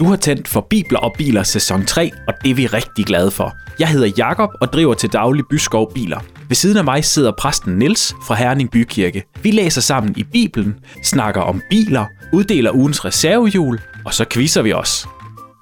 Du 0.00 0.04
har 0.04 0.16
tændt 0.16 0.48
for 0.48 0.66
Bibler 0.70 0.98
og 0.98 1.14
Biler 1.18 1.42
sæson 1.42 1.86
3, 1.86 2.10
og 2.28 2.34
det 2.44 2.50
er 2.50 2.54
vi 2.54 2.66
rigtig 2.66 3.06
glade 3.06 3.30
for. 3.30 3.56
Jeg 3.78 3.88
hedder 3.88 4.12
Jakob 4.18 4.50
og 4.60 4.72
driver 4.72 4.94
til 4.94 5.12
daglig 5.12 5.44
Byskov 5.50 5.92
Biler. 5.94 6.20
Ved 6.48 6.54
siden 6.54 6.76
af 6.76 6.84
mig 6.84 7.04
sidder 7.04 7.32
præsten 7.38 7.78
Niels 7.78 8.14
fra 8.26 8.34
Herning 8.34 8.70
Bykirke. 8.70 9.24
Vi 9.42 9.50
læser 9.50 9.80
sammen 9.80 10.14
i 10.16 10.24
Bibelen, 10.24 10.74
snakker 11.02 11.40
om 11.40 11.62
biler, 11.70 12.06
uddeler 12.32 12.72
ugens 12.72 13.04
reservehjul, 13.04 13.80
og 14.04 14.14
så 14.14 14.24
quizzer 14.30 14.62
vi 14.62 14.72
os. 14.72 15.06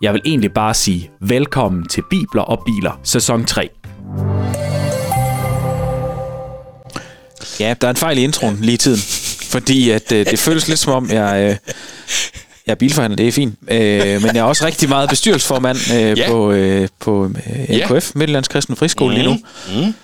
Jeg 0.03 0.13
vil 0.13 0.23
egentlig 0.25 0.53
bare 0.53 0.75
sige 0.75 1.11
velkommen 1.21 1.89
til 1.89 2.03
Bibler 2.11 2.43
og 2.43 2.63
Biler 2.67 3.01
sæson 3.05 3.45
3. 3.45 3.69
Ja, 7.61 7.75
der 7.81 7.87
er 7.87 7.91
en 7.91 7.97
fejl 7.97 8.19
i 8.19 8.23
introen 8.23 8.57
lige 8.57 8.75
i 8.75 8.77
tiden. 8.77 9.01
Fordi 9.51 9.91
at, 9.91 10.13
øh, 10.13 10.27
det 10.27 10.39
føles 10.39 10.69
lidt 10.69 10.79
som 10.79 10.93
om, 10.93 11.11
jeg, 11.11 11.51
øh, 11.51 11.73
jeg 12.69 12.73
er 12.73 12.79
bilforhandler, 12.79 13.17
det 13.17 13.29
er 13.29 13.33
fint. 13.33 13.55
Øh, 13.71 13.79
men 14.23 14.27
jeg 14.27 14.37
er 14.37 14.43
også 14.43 14.67
rigtig 14.67 14.89
meget 14.89 15.09
bestyrelsesformand 15.11 15.79
øh, 15.95 16.19
Ja. 16.19 16.29
på, 16.31 16.51
øh, 16.53 16.89
på 17.01 17.25
øh, 17.27 17.71
Ja. 17.79 17.87
LKF, 17.87 18.15
Midtjyllands 18.15 18.49
Kristne 18.49 18.77
Friskole 18.77 19.15
lige 19.15 19.27
nu. 19.27 19.33
Mm. 19.33 19.95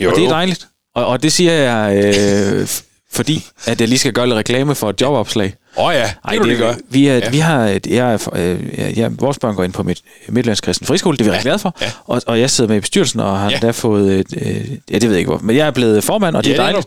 Jo, 0.00 0.10
Og 0.10 0.16
det 0.16 0.24
er 0.24 0.28
dejligt. 0.28 0.68
Og, 0.94 1.06
og 1.06 1.22
det 1.22 1.32
siger 1.32 1.52
jeg, 1.52 2.04
øh, 2.04 2.68
fordi 3.12 3.46
at 3.66 3.80
jeg 3.80 3.88
lige 3.88 3.98
skal 3.98 4.12
gøre 4.12 4.26
lidt 4.26 4.36
reklame 4.36 4.74
for 4.74 4.90
et 4.90 5.00
jobopslag. 5.00 5.54
Åh 5.78 5.84
oh, 5.84 5.94
ja, 5.94 6.00
det 6.02 6.10
Ej, 6.24 6.34
det, 6.34 6.44
det 6.44 6.58
gør. 6.58 6.74
Vi, 6.90 7.06
er, 7.06 7.12
Ja. 7.14 7.18
ja. 7.24 7.30
vi 7.30 7.38
har, 7.38 7.64
et- 7.66 7.86
jeg, 7.86 8.12
er, 8.14 8.28
øh, 8.36 8.78
jeg, 8.78 8.92
jeg, 8.96 9.20
vores 9.20 9.38
børn 9.38 9.54
går 9.54 9.64
ind 9.64 9.72
på 9.72 9.82
mit, 9.82 10.02
Midtjyllands 10.28 10.60
Kristne 10.60 10.86
Friskole, 10.86 11.16
det 11.16 11.20
er 11.20 11.24
vi 11.24 11.28
ja. 11.30 11.34
rigtig 11.34 11.44
glade 11.44 11.58
for. 11.58 11.76
Ja. 11.80 11.90
Og, 12.04 12.22
og 12.26 12.40
jeg 12.40 12.50
sidder 12.50 12.68
med 12.68 12.76
i 12.76 12.80
bestyrelsen 12.80 13.20
og 13.20 13.38
har 13.38 13.50
Ja. 13.50 13.58
ja. 13.62 13.66
der 13.66 13.72
fået, 13.72 14.20
et, 14.20 14.26
øh, 14.46 14.70
ja 14.90 14.94
det 14.98 15.02
ved 15.02 15.10
jeg 15.10 15.18
ikke 15.18 15.28
hvor, 15.30 15.38
men 15.38 15.56
jeg 15.56 15.66
er 15.66 15.70
blevet 15.70 16.04
formand, 16.04 16.36
og 16.36 16.44
det 16.44 16.50
Ja, 16.50 16.54
er 16.54 16.58
det 16.58 16.68
er 16.68 16.80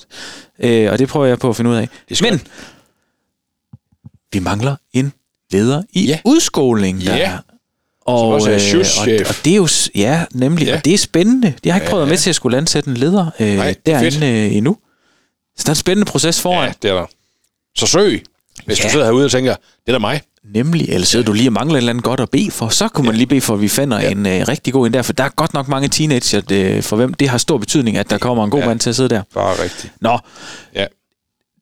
dejligt. 0.60 0.86
Øh, 0.88 0.92
og 0.92 1.00
det 1.00 1.08
prøver 1.08 1.26
jeg 1.26 1.40
på 1.40 1.50
at 1.50 1.56
finde 1.56 1.72
ud 1.72 1.76
af. 1.76 1.90
er 2.12 2.16
skønt. 2.16 2.32
Men 2.32 2.42
vi 4.34 4.40
mangler 4.40 4.76
en 4.94 5.14
leder 5.52 5.82
i 5.94 6.02
Ja. 6.06 6.08
ja. 6.10 6.20
udskoling. 6.26 7.02
Der. 7.06 7.16
Ja. 7.16 7.38
Og, 8.02 8.28
også 8.28 8.52
er 8.52 8.56
øh, 8.76 8.86
og, 9.22 9.28
og 9.30 9.36
det 9.46 9.52
er 9.54 9.56
jo, 9.58 9.68
ja, 9.96 10.26
nemlig, 10.32 10.66
Ja. 10.66 10.72
ja. 10.72 10.78
og 10.78 10.86
det 10.86 10.94
er 10.94 10.98
spændende. 10.98 11.54
Jeg 11.66 11.74
har 11.74 11.80
ikke 11.80 11.86
Ja, 11.86 11.90
prøvet 11.92 12.06
ja. 12.06 12.10
med 12.10 12.18
til 12.18 12.30
at 12.30 12.36
skulle 12.36 12.58
ansætte 12.58 12.90
en 12.90 12.98
leder 12.98 13.32
øh, 13.40 13.56
Nej, 13.56 13.70
er 13.70 13.74
derinde 13.86 14.28
øh, 14.28 14.56
endnu. 14.56 14.78
Så 15.58 15.64
der 15.64 15.70
er 15.70 15.72
en 15.72 15.76
spændende 15.76 16.12
proces 16.12 16.42
foran. 16.42 16.68
Ja, 16.68 16.74
det 16.82 16.92
er 16.92 16.96
der. 16.96 17.06
Så 17.78 17.86
søg, 17.88 18.24
hvis 18.66 18.80
Ja. 18.80 18.84
du 18.84 18.90
sidder 18.92 19.06
herude 19.06 19.26
og 19.26 19.32
tænker, 19.32 19.56
det 19.56 19.88
er 19.88 19.92
da 19.92 20.00
mig. 20.00 20.22
Nemlig, 20.54 20.90
eller 20.90 21.06
sidder 21.06 21.26
du 21.26 21.34
lige 21.34 21.50
og 21.50 21.54
mangler 21.54 21.76
et 21.76 21.78
eller 21.78 21.90
andet 21.90 22.04
godt 22.04 22.20
at 22.20 22.30
bede 22.30 22.52
for, 22.52 22.70
så 22.70 22.88
kunne 22.88 23.06
man 23.08 23.16
lige 23.16 23.28
bede 23.28 23.42
for, 23.42 23.54
at 23.54 23.62
vi 23.62 23.68
finder 23.68 23.98
Ja. 24.00 24.04
ja. 24.06 24.12
en 24.12 24.26
øh, 24.26 24.48
rigtig 24.48 24.74
god 24.74 24.88
en 24.88 24.94
der, 24.94 25.02
for 25.02 25.14
der 25.14 25.24
er 25.24 25.30
godt 25.30 25.54
nok 25.54 25.68
mange 25.68 25.88
teenager, 25.88 26.42
det, 26.42 26.84
for 26.86 26.96
hvem 26.96 27.14
det 27.14 27.30
har 27.30 27.38
stor 27.38 27.58
betydning, 27.58 27.98
at 27.98 28.10
der 28.10 28.18
kommer 28.18 28.44
en 28.44 28.50
god 28.50 28.60
Ja. 28.60 28.64
ja. 28.64 28.70
mand 28.70 28.80
til 28.80 28.90
at 28.90 28.96
sidde 28.96 29.10
der. 29.10 29.22
Bare 29.34 29.64
rigtigt. 29.64 29.94
Nå, 30.02 30.20
Ja. 30.76 30.86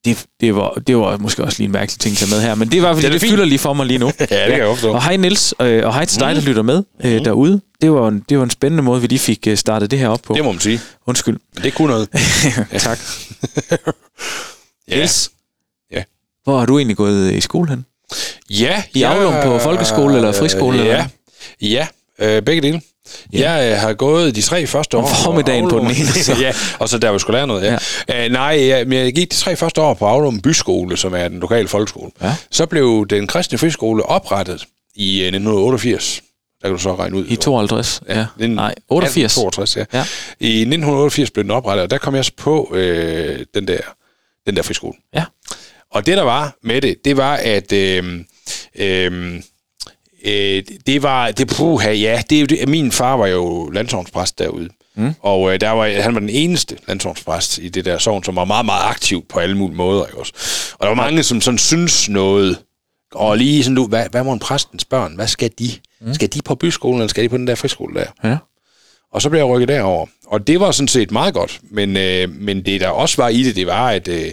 Det, 0.05 0.25
det, 0.41 0.55
var, 0.55 0.73
det 0.87 0.97
var 0.97 1.17
måske 1.17 1.43
også 1.43 1.59
lige 1.59 1.65
en 1.65 1.71
mærkelig 1.71 1.99
ting 1.99 2.13
at 2.13 2.17
tage 2.17 2.29
med 2.31 2.41
her, 2.41 2.55
men 2.55 2.71
det 2.71 2.81
var, 2.81 2.93
fordi 2.93 3.01
Det 3.01 3.07
er 3.07 3.09
det, 3.11 3.13
det 3.13 3.21
fint. 3.21 3.31
fylder 3.31 3.45
lige 3.45 3.59
for 3.59 3.73
mig 3.73 3.85
lige 3.85 3.97
nu. 3.97 4.05
Ja, 4.19 4.25
det 4.25 4.29
kan 4.29 4.57
jeg. 4.59 4.67
Og 4.85 5.03
hej 5.03 5.17
Niels, 5.17 5.53
øh, 5.61 5.85
og 5.85 5.93
hej 5.93 6.05
til 6.05 6.19
dig, 6.19 6.35
der 6.35 6.41
lytter 6.41 6.61
med 6.61 6.83
øh, 7.03 7.25
derude. 7.25 7.61
Det 7.81 7.91
var, 7.91 8.07
en, 8.07 8.23
det 8.29 8.37
var 8.37 8.43
en 8.43 8.49
spændende 8.49 8.83
måde, 8.83 9.01
vi 9.01 9.07
lige 9.07 9.19
fik 9.19 9.47
øh, 9.47 9.57
startet 9.57 9.91
det 9.91 9.99
her 9.99 10.07
op 10.07 10.19
på. 10.21 10.33
Det 10.33 10.43
må 10.43 10.51
man 10.51 10.61
sige. 10.61 10.79
Undskyld. 11.07 11.37
Men 11.55 11.63
det 11.63 11.73
kunne 11.73 11.87
noget. 11.87 12.09
tak. 12.77 12.99
Ja. 14.89 14.95
Niels, 14.95 15.29
Ja. 15.91 16.03
hvor 16.43 16.59
har 16.59 16.65
du 16.65 16.77
egentlig 16.77 16.97
gået 16.97 17.33
i 17.33 17.41
skole 17.41 17.69
hen? 17.69 17.85
Ja, 18.49 18.83
I 18.93 19.03
Aulum 19.03 19.33
på 19.43 19.59
folkeskole 19.59 20.15
eller 20.15 20.31
friskole, 20.31 20.77
eller 20.79 20.93
Ja, 20.95 21.07
ja 21.61 21.87
øh, 22.37 22.41
begge 22.41 22.61
dele. 22.61 22.81
Ja. 23.33 23.51
Jeg 23.51 23.71
øh, 23.71 23.77
har 23.79 23.93
gået 23.93 24.35
de 24.35 24.41
tre 24.41 24.67
første 24.67 24.97
år. 24.97 25.01
Om 25.01 25.09
formiddagen 25.23 25.69
på 25.69 25.77
den 25.79 25.85
ene, 25.87 26.07
så. 26.23 26.35
ja, 26.41 26.53
og 26.79 26.89
så 26.89 26.97
der 26.97 27.11
vi 27.11 27.19
skulle 27.19 27.37
lære 27.37 27.47
noget. 27.47 27.63
Ja. 27.63 27.77
Ja. 28.09 28.25
Øh, 28.25 28.31
nej, 28.31 28.67
jeg, 28.67 28.87
men 28.87 28.99
jeg 28.99 29.13
gik 29.13 29.31
de 29.31 29.35
tre 29.35 29.55
første 29.55 29.81
år 29.81 29.93
på 29.93 30.05
Aulum 30.05 30.39
Byskole, 30.41 30.97
som 30.97 31.13
er 31.15 31.27
den 31.27 31.39
lokale 31.39 31.67
folkeskole. 31.67 32.11
Ja. 32.21 32.35
Så 32.51 32.65
blev 32.65 33.05
den 33.09 33.27
kristne 33.27 33.57
friskole 33.57 34.03
oprettet 34.03 34.65
i 34.95 35.19
øh, 35.21 35.27
1988. 35.27 36.21
Der 36.61 36.67
kan 36.67 36.75
du 36.77 36.81
så 36.81 36.95
regne 36.95 37.17
ud. 37.17 37.25
I 37.27 37.35
52? 37.35 38.01
Ja. 38.09 38.25
Den- 38.39 38.49
Nej, 38.55 38.75
88. 38.89 39.35
62, 39.35 39.77
ja. 39.77 39.83
Ja. 39.93 40.05
I 40.39 40.59
1988 40.61 41.31
blev 41.31 41.43
den 41.43 41.51
oprettet, 41.51 41.83
og 41.83 41.89
der 41.89 41.97
kom 41.97 42.15
jeg 42.15 42.25
så 42.25 42.31
på 42.37 42.71
øh, 42.75 43.39
den, 43.53 43.67
der, 43.67 43.77
den 44.47 44.55
der 44.55 44.61
friskole. 44.61 44.93
Ja. 45.15 45.23
Og 45.91 46.05
det, 46.05 46.17
der 46.17 46.23
var 46.23 46.55
med 46.63 46.81
det, 46.81 46.95
det 47.05 47.17
var, 47.17 47.35
at 47.35 47.71
øh, 47.71 48.19
øh, 48.79 49.41
øh, 50.27 50.63
det 50.87 51.03
var, 51.03 51.31
det 51.31 51.47
puha, 51.47 51.91
ja, 51.91 52.21
det 52.29 52.35
er 52.35 52.39
jo 52.39 52.45
det, 52.45 52.69
min 52.69 52.91
far 52.91 53.17
var 53.17 53.27
jo 53.27 53.69
landsovnspræst 53.69 54.39
derude. 54.39 54.69
Mm. 54.95 55.13
Og 55.19 55.53
øh, 55.53 55.61
der 55.61 55.69
var, 55.69 56.01
han 56.01 56.13
var 56.13 56.19
den 56.19 56.29
eneste 56.29 56.77
landsovnspræst 56.87 57.57
i 57.57 57.69
det 57.69 57.85
der 57.85 57.97
sovn, 57.97 58.23
som 58.23 58.35
var 58.35 58.45
meget, 58.45 58.65
meget 58.65 58.83
aktiv 58.89 59.25
på 59.29 59.39
alle 59.39 59.57
mulige 59.57 59.77
måder. 59.77 60.05
Ikke 60.05 60.19
også? 60.19 60.33
Og 60.73 60.79
der 60.81 60.87
var 60.87 60.95
mange, 60.95 61.23
som 61.23 61.41
sådan 61.41 61.57
synes 61.57 62.09
noget. 62.09 62.59
Og 63.13 63.37
lige 63.37 63.63
sådan, 63.63 63.75
du, 63.75 63.87
hvad, 63.87 64.05
hvad 64.11 64.23
må 64.23 64.33
en 64.33 64.39
præstens 64.39 64.85
børn? 64.85 65.15
Hvad 65.15 65.27
skal 65.27 65.51
de? 65.59 65.71
Mm. 66.01 66.13
Skal 66.13 66.33
de 66.33 66.41
på 66.41 66.55
byskolen, 66.55 66.99
eller 66.99 67.09
skal 67.09 67.23
de 67.23 67.29
på 67.29 67.37
den 67.37 67.47
der 67.47 67.55
friskole 67.55 67.99
der? 67.99 68.29
Ja. 68.29 68.37
Og 69.13 69.21
så 69.21 69.29
blev 69.29 69.39
jeg 69.39 69.47
rykket 69.47 69.67
derover. 69.67 70.05
Og 70.27 70.47
det 70.47 70.59
var 70.59 70.71
sådan 70.71 70.87
set 70.87 71.11
meget 71.11 71.33
godt. 71.33 71.59
Men, 71.63 71.97
øh, 71.97 72.29
men 72.29 72.65
det, 72.65 72.81
der 72.81 72.89
også 72.89 73.21
var 73.21 73.29
i 73.29 73.43
det, 73.43 73.55
det 73.55 73.67
var, 73.67 73.89
at 73.89 74.07
øh, 74.07 74.31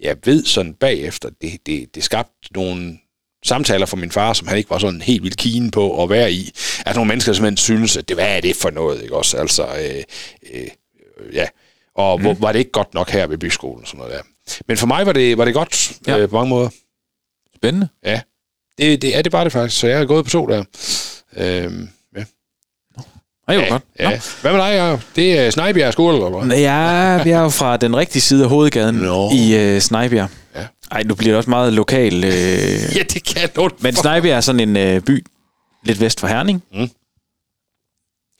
jeg 0.00 0.16
ved 0.24 0.44
sådan 0.44 0.74
bagefter, 0.74 1.28
det, 1.42 1.52
det, 1.66 1.94
det 1.94 2.04
skabte 2.04 2.32
nogle 2.54 2.98
samtaler 3.44 3.86
for 3.86 3.96
min 3.96 4.10
far, 4.10 4.32
som 4.32 4.48
han 4.48 4.58
ikke 4.58 4.70
var 4.70 4.78
sådan 4.78 5.00
helt 5.00 5.22
vildt 5.22 5.36
keen 5.36 5.70
på 5.70 6.02
at 6.02 6.10
være 6.10 6.32
i. 6.32 6.52
At 6.86 6.94
nogle 6.94 7.08
mennesker 7.08 7.32
simpelthen 7.32 7.56
synes, 7.56 7.96
at 7.96 8.08
det, 8.08 8.16
hvad 8.16 8.36
er 8.36 8.40
det 8.40 8.56
for 8.56 8.70
noget, 8.70 9.02
ikke 9.02 9.16
også? 9.16 9.36
Altså, 9.36 9.66
øh, 9.66 10.02
øh, 10.52 10.68
ja. 11.34 11.46
Og 11.94 12.18
mm. 12.18 12.22
hvor, 12.24 12.34
var 12.34 12.52
det 12.52 12.58
ikke 12.58 12.70
godt 12.70 12.94
nok 12.94 13.10
her 13.10 13.26
ved 13.26 13.38
byskolen 13.38 13.82
og 13.82 13.88
sådan 13.88 13.98
noget 13.98 14.14
der. 14.14 14.22
Men 14.68 14.76
for 14.76 14.86
mig 14.86 15.06
var 15.06 15.12
det, 15.12 15.38
var 15.38 15.44
det 15.44 15.54
godt 15.54 15.92
ja. 16.06 16.18
Øh, 16.18 16.28
på 16.28 16.36
mange 16.36 16.48
måder. 16.48 16.68
Spændende. 17.56 17.88
Ja. 18.04 18.20
Det, 18.78 19.02
det 19.02 19.16
er 19.16 19.22
det 19.22 19.32
bare 19.32 19.44
det 19.44 19.52
faktisk. 19.52 19.80
Så 19.80 19.86
jeg 19.86 19.98
har 19.98 20.04
gået 20.04 20.24
på 20.24 20.30
to 20.30 20.46
der. 20.46 20.64
Ja. 21.36 21.68
Ej, 23.48 23.54
jo 23.54 23.60
ja, 23.60 23.68
godt. 23.68 23.82
ja. 23.98 24.20
Hvad 24.40 24.52
med 24.52 24.60
dig, 24.60 24.74
Jacob? 24.74 25.00
Det 25.16 25.38
er 25.38 25.50
Snejbjerg 25.50 25.92
skole, 25.92 26.16
eller 26.16 26.30
hvad? 26.30 26.48
Nå. 26.48 26.54
Ja, 26.54 27.22
vi 27.22 27.30
er 27.30 27.40
jo 27.40 27.48
fra 27.48 27.76
den 27.76 27.96
rigtige 27.96 28.22
side 28.22 28.44
af 28.44 28.48
hovedgaden 28.50 28.94
Nå. 28.94 29.30
i 29.30 29.56
øh, 29.56 29.80
Snejbjerg. 29.80 30.28
Ej, 30.90 31.02
nu 31.02 31.14
bliver 31.14 31.30
det 31.32 31.36
også 31.36 31.50
meget 31.50 31.72
lokal. 31.72 32.24
Øh, 32.24 32.30
Ja, 32.96 33.02
det 33.14 33.24
kan 33.24 33.50
jeg 33.56 33.70
men 33.80 33.94
Snejbjerg 33.96 34.36
er 34.36 34.40
sådan 34.40 34.60
en 34.68 34.76
øh, 34.76 35.00
by 35.02 35.26
lidt 35.84 36.00
vest 36.00 36.20
for 36.20 36.26
Herning. 36.26 36.62
Mm. 36.72 36.88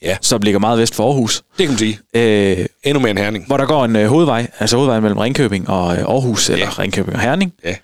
Ja. 0.02 0.16
Som 0.20 0.42
ligger 0.42 0.60
meget 0.60 0.78
vest 0.78 0.94
for 0.94 1.06
Aarhus. 1.06 1.36
Det 1.58 1.66
kan 1.66 1.68
man 1.68 1.78
sige. 1.78 1.98
Øh, 2.14 2.66
Endnu 2.82 3.00
mere 3.00 3.10
en 3.10 3.18
herning. 3.18 3.46
hvor 3.46 3.56
der 3.56 3.66
går 3.66 3.84
en 3.84 3.96
øh, 3.96 4.06
hovedvej, 4.08 4.50
altså 4.58 4.76
hovedvejen 4.76 5.02
mellem 5.02 5.18
Ringkøbing 5.18 5.68
og 5.68 5.92
øh, 5.96 5.98
Aarhus, 6.02 6.50
eller 6.50 6.66
Ja. 6.66 6.70
Ringkøbing 6.82 7.16
og 7.16 7.22
Herning. 7.22 7.52
Ja. 7.64 7.74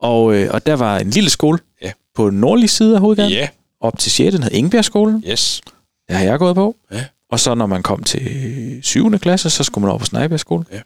Og, 0.00 0.34
øh, 0.34 0.50
og 0.54 0.66
der 0.66 0.74
var 0.76 0.98
en 0.98 1.10
lille 1.10 1.30
skole 1.30 1.58
Ja. 1.82 1.92
på 2.14 2.30
den 2.30 2.40
nordlige 2.40 2.68
side 2.68 2.94
af 2.94 3.00
hovedgaden. 3.00 3.32
Ja, 3.32 3.48
Op 3.80 3.98
til 3.98 4.12
6. 4.12 4.32
Den 4.34 4.42
hed 4.42 4.50
Ingebjergskolen. 4.52 5.24
yes. 5.28 5.60
Der 6.08 6.14
har 6.14 6.24
jeg 6.24 6.38
gået 6.38 6.54
på. 6.54 6.76
Ja. 6.92 7.04
Og 7.30 7.40
så 7.40 7.54
når 7.54 7.66
man 7.66 7.82
kom 7.82 8.02
til 8.02 8.80
7. 8.82 9.18
klasse, 9.18 9.50
så 9.50 9.64
skulle 9.64 9.82
man 9.82 9.90
over 9.90 9.98
på 9.98 10.04
Snejbjergskole. 10.04 10.64
Ja. 10.72 10.76
Ja. 10.76 10.82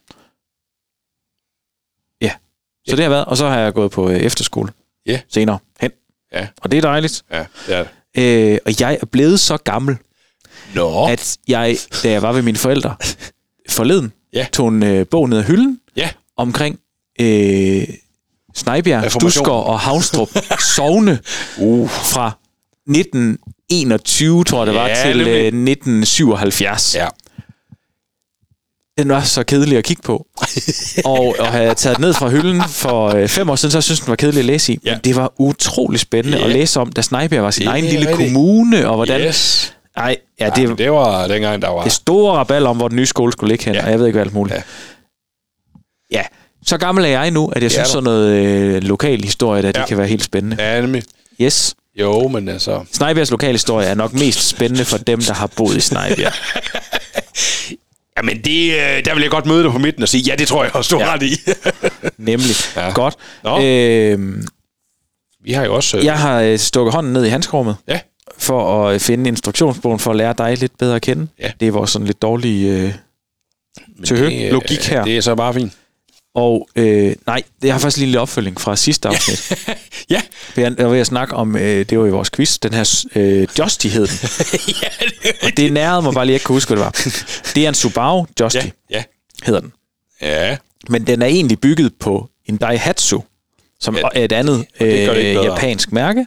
Så 2.87 2.91
Ja. 2.91 2.95
det 2.95 3.03
har 3.03 3.09
været. 3.09 3.25
Og 3.25 3.37
så 3.37 3.47
har 3.47 3.59
jeg 3.59 3.73
gået 3.73 3.91
på 3.91 4.09
øh, 4.09 4.15
efterskole. 4.17 4.71
Ja. 5.05 5.19
Senere 5.29 5.57
hen. 5.81 5.91
Ja. 6.33 6.47
Og 6.61 6.71
det 6.71 6.77
er 6.77 6.81
dejligt. 6.81 7.23
Ja, 7.31 7.45
det 7.67 7.75
er 7.75 7.83
det. 8.15 8.51
Øh, 8.53 8.57
og 8.65 8.81
jeg 8.81 8.97
er 9.01 9.05
blevet 9.05 9.39
så 9.39 9.57
gammel, 9.57 9.97
Nå. 10.75 11.07
at 11.07 11.37
jeg, 11.47 11.77
da 12.03 12.11
jeg 12.11 12.21
var 12.21 12.31
ved 12.31 12.41
mine 12.41 12.57
forældre 12.57 12.95
forleden, 13.69 14.11
Ja. 14.33 14.45
tog 14.53 14.67
en 14.69 14.83
øh, 14.83 15.05
bog 15.11 15.29
ned 15.29 15.37
af 15.37 15.43
hylden 15.43 15.79
Ja. 15.95 16.09
omkring 16.37 16.79
øh, 17.21 17.83
Snejbjerg. 18.55 19.21
Duskår 19.21 19.63
og 19.63 19.79
Havnstrup 19.79 20.29
Sovne 20.75 21.19
Uh. 21.57 21.89
fra 21.89 22.37
1921, 22.87 24.43
tror 24.43 24.59
jeg 24.59 24.67
det 24.67 24.75
var, 24.75 24.87
Ja, 24.87 25.03
til 25.05 25.21
øh, 25.21 25.45
1977. 25.45 26.95
Ja. 26.95 27.07
Den 29.03 29.09
var 29.11 29.21
så 29.21 29.43
kedelig 29.43 29.77
at 29.77 29.83
kigge 29.83 30.01
på. 30.03 30.27
og, 31.05 31.35
og 31.39 31.47
havde 31.47 31.65
jeg 31.65 31.77
taget 31.77 31.97
den 31.97 32.05
ned 32.05 32.13
fra 32.13 32.29
hylden 32.29 32.61
for 32.69 33.15
øh, 33.15 33.27
fem 33.27 33.49
år 33.49 33.55
siden, 33.55 33.71
så 33.71 33.81
synes 33.81 33.99
jeg, 33.99 34.05
den 34.05 34.11
var 34.11 34.15
kedelig 34.15 34.39
at 34.39 34.45
læse 34.45 34.73
i. 34.73 34.79
Ja. 34.85 34.91
Men 34.91 34.99
det 35.03 35.15
var 35.15 35.33
utrolig 35.37 35.99
spændende 35.99 36.37
Ja. 36.37 36.43
at 36.45 36.49
læse 36.51 36.79
om, 36.79 36.91
da 36.91 37.01
Snejbjerg 37.01 37.43
var 37.43 37.51
sin 37.51 37.65
Det 37.65 37.71
egen 37.71 37.85
lille 37.85 38.09
rigtigt. 38.09 38.33
kommune, 38.33 38.87
og 38.89 38.95
hvordan... 38.95 39.21
Yes. 39.21 39.73
Ej, 39.97 40.15
ja, 40.39 40.45
Ja, 40.45 40.51
det, 40.55 40.67
men 40.69 40.77
det 40.77 40.91
var 40.91 41.27
dengang, 41.27 41.61
der 41.61 41.69
var... 41.69 41.83
det 41.83 41.91
store 41.91 42.33
rabal 42.37 42.65
om, 42.67 42.77
hvor 42.77 42.87
den 42.87 42.95
nye 42.97 43.05
skole 43.05 43.31
skulle 43.31 43.51
ligge 43.51 43.65
hen, 43.65 43.73
Ja. 43.73 43.79
ja. 43.79 43.85
og 43.85 43.91
jeg 43.91 43.99
ved 43.99 44.05
ikke 44.07 44.15
hvad 44.17 44.25
alt 44.25 44.33
muligt. 44.33 44.55
Ja. 44.55 44.61
Ja. 46.11 46.17
ja. 46.17 46.23
Så 46.65 46.77
gammel 46.77 47.05
er 47.05 47.09
jeg 47.09 47.31
nu, 47.31 47.47
at 47.47 47.57
jeg 47.61 47.65
er 47.65 47.69
synes 47.69 47.87
sådan 47.87 48.03
noget 48.03 48.29
øh, 48.31 48.83
lokal 48.83 49.23
historie, 49.23 49.61
der 49.61 49.67
Ja. 49.67 49.71
det 49.79 49.87
kan 49.87 49.97
være 49.97 50.07
helt 50.07 50.23
spændende. 50.23 50.63
Ja, 50.63 50.81
nemlig. 50.81 51.03
Yes. 51.41 51.75
Jo, 51.99 52.27
men 52.27 52.49
altså... 52.49 52.83
Snejbjergs 52.91 53.31
lokalhistorie 53.31 53.87
er 53.87 53.93
nok 53.95 54.13
mest 54.13 54.47
spændende 54.47 54.85
for 54.85 54.97
dem, 54.97 55.21
der 55.21 55.33
har 55.33 55.47
boet 55.47 55.77
i 55.77 55.79
Snejbjerg. 55.79 56.33
Jamen, 58.17 58.41
det, 58.41 58.71
øh, 58.73 59.05
der 59.05 59.13
vil 59.13 59.21
jeg 59.21 59.31
godt 59.31 59.45
møde 59.45 59.63
dig 59.63 59.71
på 59.71 59.77
midten 59.79 60.03
og 60.03 60.09
sige, 60.09 60.21
ja, 60.21 60.35
det 60.35 60.47
tror 60.47 60.63
jeg 60.63 60.75
også, 60.75 60.95
du 60.95 61.01
har 61.01 61.07
Ja. 61.07 61.13
ret 61.13 61.23
i. 61.23 61.31
Nemlig. 62.31 62.55
Ja. 62.75 62.91
Godt. 62.93 63.15
Nå. 63.43 63.61
Øhm, 63.63 64.47
Vi 65.43 65.51
har 65.51 65.65
jo 65.65 65.75
også... 65.75 65.97
Øh, 65.97 66.05
jeg 66.05 66.19
har 66.19 66.41
øh, 66.41 66.59
stukket 66.59 66.93
hånden 66.93 67.13
ned 67.13 67.25
i 67.25 67.29
handskerummet 67.29 67.75
Ja. 67.87 67.99
for 68.37 68.87
at 68.87 68.93
øh, 68.93 68.99
finde 68.99 69.27
instruktionsbogen 69.27 69.99
for 69.99 70.11
at 70.11 70.17
lære 70.17 70.33
dig 70.37 70.57
lidt 70.57 70.77
bedre 70.77 70.95
at 70.95 71.01
kende. 71.01 71.27
Ja. 71.39 71.51
Det 71.59 71.67
er 71.67 71.71
vores 71.71 71.89
sådan 71.91 72.05
lidt 72.05 72.21
dårlige 72.21 72.71
øh, 72.81 72.93
til 74.05 74.17
det, 74.17 74.51
logik 74.51 74.85
her. 74.87 75.03
Det 75.03 75.17
er 75.17 75.21
så 75.21 75.35
bare 75.35 75.53
fint. 75.53 75.73
Og 76.35 76.69
øh, 76.75 77.15
nej, 77.27 77.43
jeg 77.63 77.73
har 77.73 77.79
faktisk 77.79 77.97
lige 77.97 78.05
en 78.05 78.09
lille 78.09 78.19
opfølging 78.19 78.61
fra 78.61 78.75
sidste 78.75 79.07
afsnit. 79.09 79.51
Ja. 80.09 80.21
Jeg 80.57 80.73
var 80.77 80.87
ved 80.87 80.99
at 80.99 81.07
snakke 81.07 81.35
om, 81.35 81.55
øh, 81.55 81.85
det 81.85 81.99
var 81.99 82.05
i 82.05 82.09
vores 82.09 82.29
quiz, 82.29 82.57
den 82.57 82.73
her 82.73 83.05
øh, 83.15 83.47
Justy 83.59 83.87
hed 83.87 84.07
den. 84.07 84.17
ja, 84.83 84.87
det 85.23 85.33
Og 85.43 85.57
det 85.57 85.73
nærede 85.73 86.01
mig 86.01 86.13
bare 86.13 86.25
lige, 86.25 86.33
jeg 86.33 86.35
ikke 86.35 86.43
kunne 86.45 86.55
huske, 86.55 86.69
hvad 86.69 86.77
det 86.77 86.85
var. 86.85 86.91
Det 87.55 87.63
er 87.65 87.69
en 87.69 87.75
Subaru 87.75 88.25
Justy, 88.39 88.57
Ja, 88.57 88.63
ja. 88.89 89.03
hedder 89.43 89.59
den. 89.59 89.73
Ja. 90.21 90.57
Men 90.89 91.07
den 91.07 91.21
er 91.21 91.25
egentlig 91.25 91.59
bygget 91.59 91.93
på 91.99 92.29
en 92.45 92.57
Daihatsu, 92.57 93.21
som 93.79 93.95
Ja, 93.95 94.01
er 94.15 94.25
et 94.25 94.31
andet 94.31 94.65
det 94.79 95.09
det 95.15 95.17
øh, 95.17 95.45
japansk 95.45 95.91
mærke, 95.91 96.25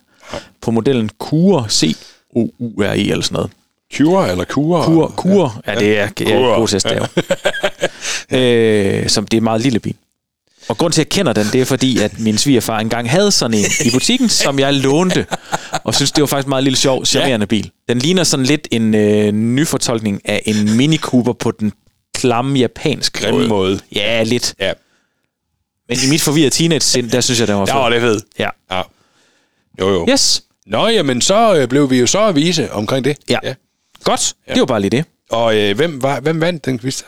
på 0.60 0.70
modellen 0.70 1.10
Cure 1.18 1.66
C-O-U-R-E 1.70 3.10
eller 3.10 3.22
sådan 3.22 3.34
noget. 3.34 3.50
Cure 3.96 4.30
eller 4.30 4.44
Cure? 4.44 4.84
Cure, 4.84 5.12
Cure. 5.16 5.50
Ja, 5.66 5.74
det 5.74 5.98
er, 5.98 6.08
jeg 6.20 6.30
er 6.30 6.56
god 6.58 6.68
til 6.68 6.76
at 6.76 6.82
stave. 6.82 7.06
øh, 9.02 9.08
som 9.08 9.26
det 9.26 9.36
er 9.36 9.40
en 9.40 9.44
meget 9.44 9.60
lille 9.60 9.80
bil. 9.80 9.94
Og 10.68 10.78
grund 10.78 10.92
til, 10.92 11.00
at 11.00 11.04
jeg 11.06 11.10
kender 11.10 11.32
den, 11.32 11.46
det 11.52 11.60
er 11.60 11.64
fordi, 11.64 11.98
at 11.98 12.20
min 12.20 12.38
svigerfar 12.38 12.78
engang 12.78 13.10
havde 13.10 13.30
sådan 13.30 13.58
en 13.58 13.64
i 13.84 13.90
butikken, 13.90 14.28
som 14.28 14.58
jeg 14.58 14.74
lånte, 14.74 15.26
og 15.84 15.94
synes 15.94 16.12
det 16.12 16.20
var 16.20 16.26
faktisk 16.26 16.46
en 16.46 16.48
meget 16.48 16.64
lille 16.64 16.76
sjov, 16.76 17.04
charmerende 17.04 17.46
bil. 17.46 17.70
Den 17.88 17.98
ligner 17.98 18.24
sådan 18.24 18.46
lidt 18.46 18.68
en 18.70 18.94
øh, 18.94 19.32
nyfortolkning 19.32 20.20
af 20.24 20.42
en 20.44 20.76
Mini 20.76 20.96
Cooper 20.96 21.32
på 21.32 21.50
den 21.50 21.72
klamme 22.14 22.58
japanske 22.58 23.18
Grimme 23.18 23.46
måde. 23.48 23.80
Ja, 23.94 24.22
lidt. 24.22 24.54
Ja. 24.60 24.72
Men 25.88 25.98
i 26.06 26.10
mit 26.10 26.22
forvirrede 26.22 26.50
teenage-sind, 26.50 27.10
der 27.10 27.20
synes 27.20 27.40
jeg, 27.40 27.48
den 27.48 27.56
var 27.56 27.66
fed. 27.66 27.74
Ja, 27.74 27.90
det 27.90 28.00
fedt. 28.00 28.24
Ja. 28.38 28.48
Ja. 28.70 28.82
Jo, 29.80 29.88
jo. 29.88 30.06
Yes. 30.10 30.42
Nå, 30.66 30.88
jamen, 30.88 31.20
så 31.20 31.54
øh, 31.56 31.68
blev 31.68 31.90
vi 31.90 31.98
jo 32.00 32.06
så 32.06 32.20
at 32.20 32.34
vise 32.34 32.72
omkring 32.72 33.04
det. 33.04 33.16
Ja. 33.28 33.38
ja. 33.42 33.54
Godt. 34.04 34.34
Det 34.48 34.60
var 34.60 34.66
bare 34.66 34.80
lige 34.80 34.90
det. 34.90 35.04
Og 35.30 35.56
øh, 35.56 35.76
hvem, 35.76 36.02
var, 36.02 36.20
hvem 36.20 36.40
vandt 36.40 36.64
den 36.64 36.78
quiz? 36.78 37.02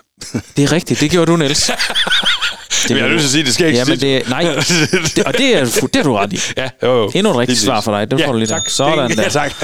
Det 0.57 0.65
er 0.65 0.73
rigtigt. 0.73 1.01
Det 1.01 1.11
gjorde 1.11 1.33
du, 1.33 1.37
Niels. 1.37 1.71
Men 2.89 2.99
jeg 2.99 3.05
er 3.05 3.09
nødt 3.09 3.21
til 3.21 3.27
at 3.27 3.31
sige, 3.33 3.45
det 3.45 3.55
skal 3.55 3.67
ikke 3.67 3.79
Jamen, 3.79 4.01
det, 4.01 4.29
nej. 4.29 4.43
Det, 4.43 5.25
og 5.27 5.33
det 5.39 5.57
er, 5.57 5.65
det 5.93 5.97
er 5.97 6.03
du 6.03 6.15
ret 6.17 6.33
i. 6.33 6.39
Ja, 6.57 6.69
jo, 6.83 7.03
jo. 7.03 7.11
Endnu 7.15 7.31
et 7.31 7.37
rigtigt 7.37 7.59
svar 7.61 7.81
for 7.81 7.99
dig. 7.99 8.11
Det 8.11 8.21
ja, 8.21 8.27
får 8.27 8.33
du 8.33 8.39
lige 8.39 8.49
der. 8.49 8.55
tak. 8.55 8.69
Sådan 8.69 9.11
det, 9.11 9.17
der. 9.17 9.23
Ja, 9.27 9.29
tak. 9.29 9.53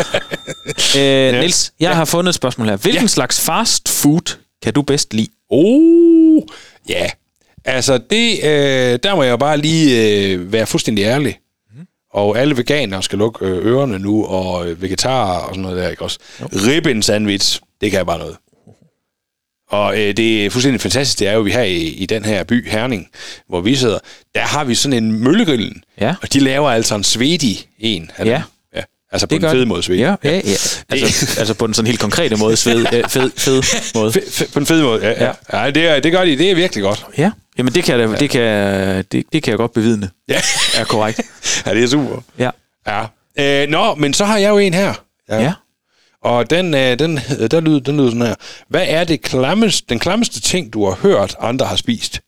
Øh, 0.98 1.32
Niels, 1.40 1.72
jeg 1.80 1.96
har 1.96 2.04
fundet 2.04 2.28
et 2.30 2.34
spørgsmål 2.34 2.68
her. 2.68 2.76
Hvilken 2.76 3.02
Ja. 3.02 3.06
slags 3.08 3.40
fast 3.40 3.88
food 3.88 4.36
kan 4.62 4.72
du 4.72 4.82
bedst 4.82 5.14
lide? 5.14 5.28
Oh, 5.50 6.42
ja. 6.88 7.06
Altså, 7.64 7.98
det, 8.10 8.44
øh, 8.44 8.98
der 9.02 9.14
må 9.14 9.22
jeg 9.22 9.30
jo 9.30 9.36
bare 9.36 9.56
lige 9.56 10.16
øh, 10.32 10.52
være 10.52 10.66
fuldstændig 10.66 11.02
ærlig. 11.04 11.38
Og 12.12 12.38
alle 12.38 12.56
veganere 12.56 13.02
skal 13.02 13.18
lukke 13.18 13.46
øh, 13.46 13.66
ørerne 13.66 13.98
nu, 13.98 14.24
og 14.24 14.68
øh, 14.68 14.82
vegetarer 14.82 15.38
og 15.38 15.48
sådan 15.48 15.62
noget 15.62 15.76
der, 15.82 15.88
ikke 15.88 16.02
også? 16.02 16.18
Ribben 16.40 17.02
sandwich, 17.02 17.60
det 17.80 17.90
kan 17.90 17.98
jeg 17.98 18.06
bare 18.06 18.18
noget. 18.18 18.36
Og 19.70 20.00
øh, 20.00 20.16
det 20.16 20.46
er 20.46 20.50
fuldstændig 20.50 20.80
fantastisk, 20.80 21.18
det 21.18 21.28
er 21.28 21.32
jo, 21.32 21.40
vi 21.40 21.50
her 21.50 21.62
i, 21.62 21.76
i 21.76 22.06
den 22.06 22.24
her 22.24 22.44
by, 22.44 22.70
Herning, 22.70 23.08
hvor 23.48 23.60
vi 23.60 23.76
sidder, 23.76 23.98
der 24.34 24.40
har 24.40 24.64
vi 24.64 24.74
sådan 24.74 25.04
en 25.04 25.12
møllegrillen, 25.24 25.82
Ja. 26.00 26.14
og 26.22 26.32
de 26.32 26.40
laver 26.40 26.70
altså 26.70 26.94
en 26.94 27.04
svedig 27.04 27.68
en. 27.78 28.10
af 28.16 28.24
Ja. 28.26 28.30
dem. 28.34 28.42
ja. 28.76 28.82
Altså 29.12 29.26
på 29.26 29.30
Det 29.30 29.36
en 29.36 29.42
gør 29.42 29.50
fed 29.50 29.60
det. 29.60 29.68
måde 29.68 29.82
svedig. 29.82 30.00
Ja, 30.00 30.14
ja, 30.24 30.30
ja. 30.30 30.38
Altså, 30.90 31.34
altså 31.38 31.54
på 31.54 31.66
den 31.66 31.74
sådan 31.74 31.86
helt 31.86 32.00
konkrete 32.00 32.36
måde. 32.36 32.56
Sved, 32.56 32.86
øh, 32.94 33.08
fed, 33.08 33.30
fed 33.36 33.62
måde. 33.98 34.10
Fe- 34.12 34.42
fe- 34.42 34.52
på 34.52 34.58
en 34.58 34.66
fed 34.66 34.82
måde, 34.82 35.02
ja. 35.06 35.24
ja. 35.24 35.32
Ja. 35.52 35.64
ja 35.64 35.70
det, 35.70 35.86
er, 35.88 36.00
det 36.00 36.12
gør 36.12 36.24
de, 36.24 36.38
det 36.38 36.50
er 36.50 36.54
virkelig 36.54 36.82
godt. 36.84 37.06
Ja. 37.18 37.30
Jamen, 37.58 37.72
det 37.74 37.84
kan, 37.84 38.00
jeg, 38.00 38.08
da- 38.08 38.14
det 38.16 38.30
kan, 38.30 39.04
det, 39.12 39.24
det 39.32 39.42
kan 39.42 39.50
jeg 39.50 39.58
godt 39.58 39.72
bevidne. 39.72 40.10
Ja. 40.28 40.40
Er 40.76 40.84
korrekt. 40.84 41.20
ja, 41.66 41.74
det 41.74 41.84
er 41.84 41.88
super. 41.88 42.22
Ja. 42.38 42.50
Ja. 42.86 43.04
Øh, 43.62 43.68
nå, 43.68 43.94
men 43.94 44.14
så 44.14 44.24
har 44.24 44.38
jeg 44.38 44.50
jo 44.50 44.58
en 44.58 44.74
her. 44.74 44.94
Ja. 45.28 45.52
Og 46.22 46.50
den, 46.50 46.74
øh, 46.74 46.98
den, 46.98 47.20
øh, 47.40 47.50
der 47.50 47.60
lyder, 47.60 47.80
den 47.80 47.96
lyder 47.96 48.08
sådan 48.10 48.22
her. 48.22 48.34
Hvad 48.68 48.84
er 48.88 49.04
det 49.04 49.22
klammeste, 49.22 49.86
den 49.88 49.98
klammeste 49.98 50.40
ting, 50.40 50.72
du 50.72 50.84
har 50.84 50.98
hørt, 51.02 51.36
andre 51.40 51.66
har 51.66 51.76
spist? 51.76 52.20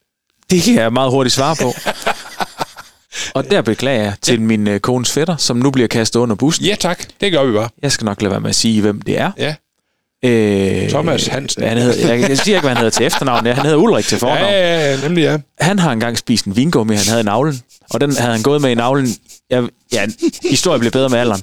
Det 0.49 0.61
kan 0.63 0.73
jeg 0.75 0.93
meget 0.93 1.11
hurtigt 1.11 1.35
svare 1.35 1.55
på. 1.61 1.73
Og 3.33 3.51
der 3.51 3.61
beklager 3.61 4.03
jeg 4.03 4.13
til 4.21 4.41
min 4.41 4.67
øh, 4.67 4.79
kones 4.79 5.11
fætter, 5.11 5.37
som 5.37 5.57
nu 5.57 5.71
bliver 5.71 5.87
kastet 5.87 6.19
under 6.19 6.35
bussen. 6.35 6.65
Ja, 6.65 6.75
tak. 6.79 7.03
Det 7.21 7.31
gør 7.31 7.43
vi 7.43 7.53
bare. 7.53 7.69
Jeg 7.81 7.91
skal 7.91 8.05
nok 8.05 8.21
lade 8.21 8.31
være 8.31 8.39
med 8.39 8.49
at 8.49 8.55
sige, 8.55 8.81
hvem 8.81 9.01
det 9.01 9.19
er. 9.19 9.31
Ja. 9.37 9.55
Øh, 10.29 10.89
Thomas 10.89 11.27
Hansen. 11.27 11.63
Han 11.63 11.77
hedder, 11.77 12.13
jeg, 12.15 12.29
jeg 12.29 12.37
siger 12.37 12.55
ikke, 12.57 12.59
hvad 12.65 12.69
han 12.69 12.77
hedder 12.77 12.89
til 12.97 13.05
efternavn. 13.05 13.45
Ja, 13.45 13.53
Han 13.53 13.63
hedder 13.63 13.77
Ulrik 13.77 14.05
til 14.05 14.15
Ja, 14.15 14.27
fornavn. 14.27 14.51
ja, 14.51 14.91
ja, 14.91 14.97
nemlig 15.03 15.21
ja. 15.21 15.37
Han 15.59 15.79
har 15.79 15.91
engang 15.91 16.17
spist 16.17 16.45
en 16.45 16.55
vingummi, 16.55 16.95
han 16.95 17.05
havde 17.07 17.21
i 17.21 17.23
navlen. 17.23 17.61
Og 17.89 18.01
den 18.01 18.15
havde 18.17 18.31
han 18.31 18.41
gået 18.41 18.61
med 18.61 18.69
i 18.69 18.75
navlen. 18.75 19.15
Jeg, 19.49 19.63
ja, 19.93 20.05
historien 20.49 20.79
blev 20.79 20.91
bedre 20.91 21.09
med 21.09 21.19
alderen. 21.19 21.41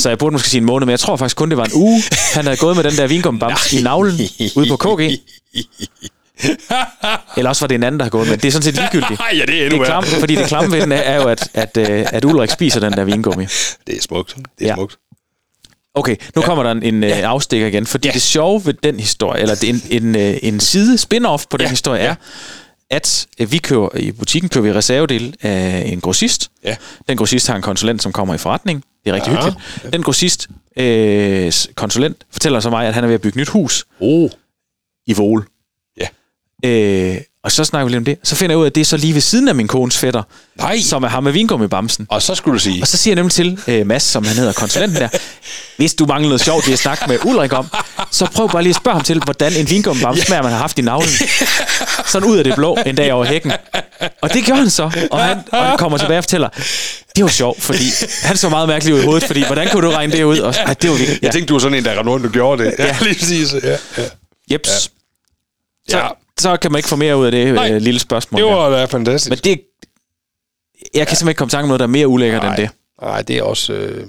Så 0.00 0.08
jeg 0.08 0.18
burde 0.18 0.32
måske 0.32 0.48
sige 0.48 0.58
en 0.58 0.64
måned, 0.64 0.86
men 0.86 0.90
jeg 0.90 1.00
tror 1.00 1.16
faktisk 1.16 1.36
kun, 1.36 1.48
det 1.50 1.56
var 1.58 1.64
en 1.64 1.72
uge. 1.74 2.02
Han 2.34 2.44
havde 2.44 2.56
gået 2.56 2.76
med 2.76 2.84
den 2.84 2.92
der 2.92 3.06
vingummibams 3.06 3.72
i 3.72 3.82
navlen 3.82 4.14
ude 4.56 4.68
på 4.68 4.76
KG. 4.76 5.10
Eller 7.36 7.48
også 7.48 7.60
var 7.62 7.66
det 7.66 7.74
en 7.74 7.82
anden, 7.82 7.98
der 7.98 8.04
har 8.04 8.10
gået 8.10 8.28
med. 8.28 8.36
Det 8.36 8.48
er 8.48 8.52
sådan 8.52 8.62
set 8.62 8.74
ligegyldigt. 8.74 9.20
ja, 9.38 9.46
det 9.46 9.60
er 9.60 9.64
endnu 9.64 9.78
Det 9.78 9.88
er 9.88 10.00
klam, 10.00 10.04
fordi 10.04 10.34
det 10.34 10.46
klamme 10.46 10.72
ved 10.76 10.82
den 10.82 10.92
er, 10.92 11.16
jo, 11.16 11.22
at, 11.28 11.48
at, 11.54 11.76
øh, 11.76 12.06
at 12.12 12.24
Ulrik 12.24 12.50
spiser 12.50 12.80
den 12.80 12.92
der 12.92 13.04
vingummi. 13.04 13.44
Det 13.86 13.96
er 13.96 14.02
smukt. 14.02 14.36
Det 14.36 14.64
er 14.64 14.66
Ja. 14.68 14.74
smukt. 14.74 14.96
Okay, 15.94 16.16
nu 16.36 16.40
ja. 16.42 16.46
kommer 16.46 16.62
der 16.64 16.70
en, 16.70 16.82
en 16.82 17.02
ja. 17.02 17.20
afstikker 17.20 17.66
igen, 17.66 17.86
fordi 17.86 18.08
ja. 18.08 18.12
det 18.12 18.22
sjove 18.22 18.66
ved 18.66 18.74
den 18.74 19.00
historie, 19.00 19.40
eller 19.42 19.54
det 19.54 19.70
er 19.70 19.74
en, 19.90 20.04
en, 20.04 20.16
øh, 20.16 20.36
en 20.42 20.60
side 20.60 20.94
spin-off 20.98 21.44
på 21.50 21.56
den 21.56 21.60
Ja. 21.64 21.68
historie, 21.70 22.00
er, 22.00 22.14
at 22.90 23.26
øh, 23.40 23.52
vi 23.52 23.58
køber 23.58 23.88
i 23.96 24.12
butikken 24.12 24.48
køber 24.48 24.66
vi 24.68 24.72
reservedel 24.78 25.34
af 25.42 25.82
en 25.86 26.00
grossist. 26.00 26.50
Ja. 26.64 26.76
Den 27.08 27.16
grossist 27.16 27.46
har 27.46 27.56
en 27.56 27.62
konsulent, 27.62 28.02
som 28.02 28.12
kommer 28.12 28.34
i 28.34 28.38
forretning. 28.38 28.84
Det 29.04 29.10
er 29.10 29.14
rigtig 29.14 29.32
Ja. 29.32 29.44
hyggeligt. 29.44 29.92
Den 29.92 30.02
grossist 30.02 30.48
øh, 30.76 31.52
konsulent 31.74 32.16
fortæller 32.30 32.60
så 32.60 32.70
mig, 32.70 32.86
at 32.86 32.94
han 32.94 33.04
er 33.04 33.08
ved 33.08 33.14
at 33.14 33.20
bygge 33.20 33.38
nyt 33.38 33.48
hus 33.48 33.84
Oh. 34.00 34.30
i 35.06 35.12
Vole. 35.12 35.44
Ja. 36.62 36.68
Øh, 36.68 37.16
og 37.44 37.52
så 37.52 37.64
snakker 37.64 37.84
vi 37.84 37.90
lidt 37.90 37.98
om 37.98 38.04
det. 38.04 38.18
Så 38.22 38.36
finder 38.36 38.52
jeg 38.52 38.58
ud 38.58 38.64
af, 38.64 38.68
at 38.70 38.74
det 38.74 38.80
er 38.80 38.84
så 38.84 38.96
lige 38.96 39.14
ved 39.14 39.20
siden 39.20 39.48
af 39.48 39.54
min 39.54 39.68
kones 39.68 39.98
fætter, 39.98 40.22
Nej. 40.58 40.80
som 40.80 41.02
er 41.02 41.08
ham 41.08 41.24
med 41.24 41.32
vingummibamsen. 41.32 42.06
Og 42.10 42.22
så 42.22 42.34
skulle 42.34 42.54
du 42.54 42.58
sige... 42.58 42.82
Og 42.82 42.88
så 42.88 42.96
siger 42.96 43.12
jeg 43.12 43.16
nemlig 43.16 43.32
til 43.32 43.58
øh, 43.68 43.86
Mads, 43.86 44.02
som 44.02 44.24
han 44.24 44.36
hedder, 44.36 44.52
konsulenten 44.52 45.00
der, 45.00 45.08
hvis 45.76 45.94
du 45.94 46.06
mangler 46.06 46.28
noget 46.28 46.40
sjovt, 46.40 46.66
det 46.66 46.72
at 46.72 46.78
snakke 46.78 47.04
med 47.08 47.18
Ulrik 47.24 47.52
om, 47.52 47.66
så 48.10 48.26
prøv 48.26 48.50
bare 48.50 48.62
lige 48.62 48.70
at 48.70 48.76
spørge 48.76 48.94
ham 48.94 49.04
til, 49.04 49.18
hvordan 49.24 49.52
en 49.52 49.70
vingummibamse 49.70 50.22
smager, 50.22 50.42
man 50.42 50.52
har 50.52 50.58
haft 50.58 50.78
i 50.78 50.82
navlen. 50.82 51.08
Sådan 52.06 52.28
ud 52.28 52.38
af 52.38 52.44
det 52.44 52.54
blå 52.54 52.78
en 52.86 52.94
dag 52.94 53.12
over 53.12 53.24
hækken. 53.24 53.52
Og 54.22 54.34
det 54.34 54.46
gør 54.46 54.54
han 54.54 54.70
så, 54.70 55.08
og 55.10 55.24
han, 55.24 55.38
og 55.52 55.66
han 55.66 55.78
kommer 55.78 55.98
tilbage 55.98 56.18
og 56.18 56.24
fortæller, 56.24 56.48
det 57.16 57.24
var 57.24 57.30
sjovt, 57.30 57.62
fordi 57.62 57.84
han 58.22 58.36
så 58.36 58.48
meget 58.48 58.68
mærkelig 58.68 58.94
ud 58.94 59.00
i 59.00 59.04
hovedet, 59.04 59.24
fordi 59.24 59.44
hvordan 59.46 59.68
kunne 59.72 59.86
du 59.86 59.92
regne 59.92 60.12
det 60.12 60.22
ud? 60.22 60.38
Og, 60.38 60.54
ej, 60.54 60.74
det 60.74 60.90
var 60.90 60.96
virkelig, 60.96 61.18
ja. 61.22 61.26
Jeg 61.26 61.32
tænkte, 61.32 61.48
du 61.48 61.54
var 61.54 61.60
sådan 61.60 61.78
en, 61.78 61.84
der 61.84 61.90
rendte 61.98 62.10
rundt 62.12 62.26
og 62.26 62.32
gjorde 62.32 62.64
det. 62.64 62.74
Ja, 62.78 62.96
lige 63.02 63.18
præcis. 63.18 63.54
Ja, 63.62 63.70
ja. 63.70 63.76
Jeps. 64.52 64.68
Så, 64.70 64.88
Ja. 65.98 66.08
Så 66.40 66.56
kan 66.56 66.72
man 66.72 66.78
ikke 66.78 66.88
få 66.88 66.96
mere 66.96 67.16
ud 67.16 67.26
af 67.26 67.32
det 67.32 67.54
Nej. 67.54 67.70
øh, 67.72 67.80
lille 67.82 68.00
spørgsmål. 68.00 68.40
Det 68.42 68.50
var 68.50 68.68
da 68.70 68.84
fantastisk. 68.84 69.30
Men 69.30 69.38
det, 69.38 69.60
jeg 70.94 71.06
kan 71.06 71.16
simpelthen 71.16 71.28
ikke 71.28 71.38
komme 71.38 71.48
i 71.48 71.50
tanke 71.50 71.62
om 71.62 71.68
noget, 71.68 71.80
der 71.80 71.86
er 71.86 71.90
mere 71.90 72.08
ulækkert 72.08 72.44
end 72.44 72.56
det. 72.56 72.70
Nej, 73.02 73.22
det 73.22 73.38
er 73.38 73.42
også, 73.42 73.72
øh, 73.72 74.06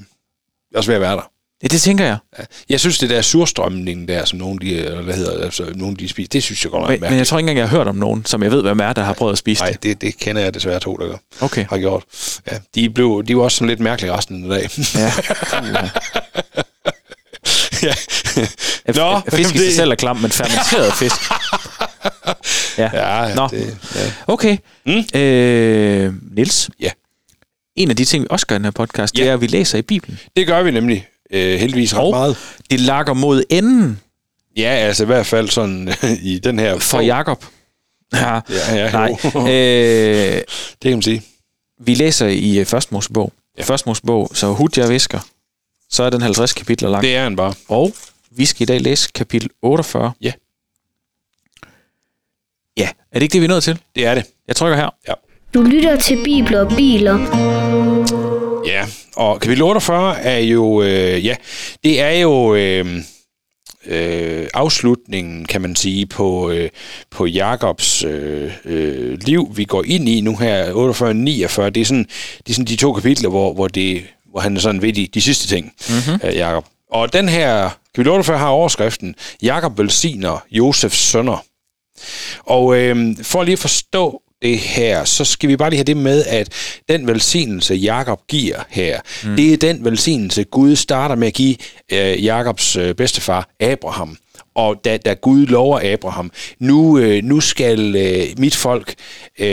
også 0.76 0.90
ved 0.90 0.96
at 0.96 1.02
være 1.02 1.16
der. 1.16 1.30
Ja, 1.64 1.68
det 1.68 1.82
tænker 1.82 2.06
jeg. 2.06 2.18
Ja. 2.40 2.44
Jeg 2.70 2.80
synes, 2.80 3.00
det 3.00 3.10
der 3.10 3.22
surstrømning 3.22 4.08
der, 4.08 4.26
som 4.26 4.40
nogen 4.40 4.62
de, 4.62 4.76
eller 4.78 5.02
hvad 5.02 5.14
hedder, 5.16 5.44
altså, 5.44 5.66
nogen 5.76 5.96
de 5.96 6.10
spiser, 6.10 6.28
det 6.32 6.44
synes 6.44 6.64
jeg 6.64 6.72
godt 6.72 6.82
nok 6.82 6.90
er 6.90 6.92
Men, 6.94 7.00
men 7.00 7.04
jeg 7.06 7.12
mærkeligt. 7.12 7.28
tror 7.30 7.38
ikke 7.38 7.44
engang, 7.44 7.58
jeg 7.58 7.70
har 7.70 7.78
hørt 7.78 7.88
om 7.88 7.96
nogen, 7.96 8.26
som 8.26 8.44
jeg 8.44 8.52
ved, 8.52 8.62
hvem 8.62 8.80
er, 8.80 8.94
der 8.94 9.04
har 9.04 9.14
prøvet 9.14 9.32
at 9.32 9.38
spise 9.38 9.62
Nej, 9.62 9.72
det. 9.72 9.84
det, 9.84 10.02
det 10.02 10.18
kender 10.20 10.42
jeg 10.42 10.54
desværre 10.54 10.80
to, 10.80 10.98
der 10.98 11.08
gør, 11.08 11.18
Okay. 11.42 11.66
har 11.70 11.78
gjort. 11.78 12.04
Ja, 12.52 12.58
de, 12.76 12.90
blev, 12.90 13.24
de 13.28 13.38
var 13.38 13.44
også 13.44 13.58
sådan 13.58 13.68
lidt 13.70 13.80
mærkelige 13.80 14.14
resten 14.14 14.52
af 14.52 14.60
dagen. 14.60 14.86
Ja. 14.96 15.12
ja. 17.88 17.94
Nå, 18.96 19.22
fisk 19.34 19.56
i 19.56 19.58
sig 19.58 19.74
selv 19.74 19.92
er 19.92 19.96
klam, 19.96 20.18
men 20.18 20.32
fermenteret 20.32 20.94
fisk. 20.94 21.16
Ja. 22.78 22.90
Ja, 23.28 23.36
Nå. 23.36 23.48
det, 23.48 23.78
ja. 23.96 24.12
Okay. 24.28 24.58
Mm. 24.86 25.20
Øh, 25.20 26.14
Nils. 26.36 26.70
Ja. 26.80 26.90
En 27.76 27.90
af 27.90 27.96
de 27.96 28.06
ting, 28.06 28.24
vi 28.24 28.28
også 28.30 28.48
gør 28.48 28.56
i 28.56 28.58
den 28.58 28.66
her 28.66 28.72
podcast, 28.72 29.16
det 29.16 29.22
Ja. 29.22 29.28
er, 29.30 29.34
at 29.34 29.42
vi 29.42 29.48
læser 29.48 29.78
i 29.78 29.82
Bibelen. 29.82 30.20
det 30.36 30.48
gør 30.48 30.64
vi 30.64 30.72
nemlig 30.72 31.08
øh, 31.32 31.60
heldigvis 31.60 31.96
ret 31.96 32.02
Og 32.02 32.10
meget. 32.12 32.38
det 32.72 32.80
lakker 32.80 33.14
mod 33.14 33.44
enden 33.50 34.00
Ja, 34.58 34.64
altså 34.70 35.04
i 35.04 35.06
hvert 35.06 35.26
fald 35.26 35.50
sådan 35.50 35.94
i 36.22 36.40
den 36.40 36.60
her... 36.60 36.80
for 36.80 37.00
Jakob. 37.02 37.46
Ja, 38.14 38.34
Ja, 38.50 38.76
ja, 38.86 38.92
nej. 38.92 39.12
Øh, 39.36 40.36
det 40.38 40.82
kan 40.82 40.92
man 40.92 41.02
sige. 41.02 41.24
vi 41.80 41.94
læser 41.94 42.28
i 42.28 42.58
øh, 42.60 42.66
Første 42.66 42.94
Mosebog. 42.94 43.34
Ja. 43.58 43.64
Første 43.64 43.90
Mosebog, 43.90 44.32
så 44.34 44.48
Hudja 44.54 44.88
visker. 44.88 45.20
Så 45.90 46.04
er 46.04 46.10
den 46.10 46.22
50 46.22 46.54
kapitler 46.54 46.90
lang. 46.90 47.04
Det 47.04 47.16
er 47.16 47.24
han 47.24 47.36
bare. 47.36 47.54
Og 47.68 47.94
vi 48.32 48.46
skal 48.46 48.62
i 48.62 48.66
dag 48.66 48.82
læse 48.82 49.10
kapitel 49.16 49.50
48. 49.62 50.12
Ja. 50.22 50.32
Ja, 52.82 52.90
er 53.12 53.20
det 53.20 53.22
ikke 53.22 53.34
det, 53.34 53.42
vi 53.42 53.46
er 53.46 53.50
nået 53.50 53.64
til? 53.64 53.80
Det 53.96 54.06
er 54.06 54.16
det. 54.16 54.26
Jeg 54.48 54.56
trykker 54.56 54.78
her. 54.78 54.90
Ja. 55.08 55.14
Du 55.54 55.62
lytter 55.62 55.98
til 55.98 56.24
Bibler 56.24 56.60
og 56.60 56.72
Biler. 56.78 57.18
Ja, 58.66 58.86
og 59.16 59.40
kapitel 59.40 59.64
48 59.64 60.22
er 60.22 60.38
jo, 60.38 60.82
øh, 60.82 61.26
ja, 61.26 61.36
det 61.84 62.02
er 62.02 62.12
jo 62.12 62.56
øh, 62.56 62.86
øh, 63.86 64.48
afslutningen, 64.54 65.46
kan 65.46 65.62
man 65.62 65.76
sige, 65.76 66.06
på, 66.06 66.50
øh, 66.50 66.70
på 67.12 67.26
Jakobs 67.26 68.04
øh, 68.04 68.52
øh, 68.66 69.18
liv, 69.26 69.52
vi 69.56 69.66
går 69.66 69.84
ind 69.88 70.10
i 70.10 70.22
nu 70.22 70.38
her, 70.38 70.74
48 70.74 71.10
og 71.10 71.16
49. 71.16 71.70
Det 71.70 71.82
er 71.82 71.86
sådan, 71.86 72.08
det 72.38 72.50
er 72.50 72.54
sådan 72.54 72.66
de 72.66 72.76
to 72.76 72.94
kapitler, 72.94 73.30
hvor, 73.30 73.54
hvor, 73.54 73.68
det, 73.68 74.04
hvor 74.32 74.40
han 74.40 74.56
er 74.56 74.60
sådan 74.60 74.82
ved 74.82 74.94
de, 74.94 75.08
de 75.14 75.22
sidste 75.22 75.48
ting, 75.48 75.74
mm-hmm. 75.90 76.28
øh, 76.28 76.36
Jakob. 76.36 76.66
Og 76.92 77.14
den 77.14 77.30
her, 77.30 77.70
kapitel 77.96 78.12
48 78.12 78.38
har 78.38 78.48
overskriften, 78.48 79.16
Jakob 79.42 79.78
velsigner 79.78 80.46
Josefs 80.52 80.98
sønner. 80.98 81.44
Og 82.40 82.78
øh, 82.78 83.16
for 83.22 83.44
lige 83.44 83.54
at 83.54 83.60
forstå 83.60 84.22
det 84.42 84.58
her, 84.58 85.06
så 85.06 85.26
skal 85.26 85.50
vi 85.50 85.58
bare 85.58 85.70
lige 85.70 85.78
have 85.78 85.84
det 85.84 85.98
med, 85.98 86.26
at 86.26 86.50
den 86.90 87.08
velsignelse, 87.08 87.76
Jakob 87.76 88.20
giver 88.28 88.64
her, 88.70 89.00
mm. 89.24 89.36
det 89.36 89.54
er 89.54 89.58
den 89.58 89.86
velsignelse, 89.86 90.44
Gud 90.44 90.76
starter 90.76 91.16
med 91.16 91.28
at 91.28 91.34
give 91.34 91.56
øh, 91.92 92.24
Jakobs 92.24 92.76
øh, 92.76 92.96
bedstefar, 92.96 93.50
Abraham. 93.60 94.18
Og 94.56 94.76
da, 94.86 94.98
da 94.98 95.14
Gud 95.14 95.46
lover 95.46 95.94
Abraham, 95.94 96.32
nu, 96.60 96.98
øh, 96.98 97.24
nu 97.24 97.40
skal 97.40 97.96
øh, 97.96 98.28
mit 98.38 98.56
folk, 98.56 98.96
øh, 99.40 99.48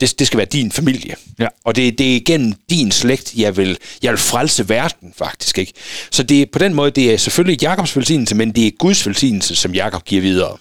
det, 0.00 0.18
det 0.18 0.26
skal 0.26 0.36
være 0.36 0.46
din 0.46 0.72
familie. 0.72 1.14
Ja. 1.38 1.48
Og 1.64 1.76
det, 1.76 1.98
det 1.98 2.16
er 2.16 2.20
gennem 2.26 2.54
din 2.70 2.90
slægt, 2.90 3.34
jeg 3.36 3.56
vil, 3.56 3.78
jeg 4.02 4.10
vil 4.10 4.18
frelse 4.18 4.68
verden, 4.68 5.12
faktisk. 5.16 5.58
ikke. 5.58 5.72
Så 6.10 6.22
det 6.22 6.42
er 6.42 6.46
på 6.52 6.58
den 6.58 6.74
måde, 6.74 6.90
det 6.90 7.12
er 7.12 7.16
selvfølgelig 7.16 7.62
Jakobs 7.62 7.96
velsignelse, 7.96 8.34
men 8.34 8.52
det 8.52 8.66
er 8.66 8.70
Guds 8.78 9.06
velsignelse, 9.06 9.56
som 9.56 9.74
Jakob 9.74 10.04
giver 10.04 10.22
videre. 10.22 10.56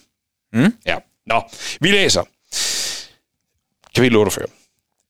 Mm. 0.54 0.74
Ja. 0.86 0.96
Nå, 1.26 1.42
vi 1.82 1.92
læser. 1.92 2.24
Kapitel 3.96 4.18
48. 4.18 4.48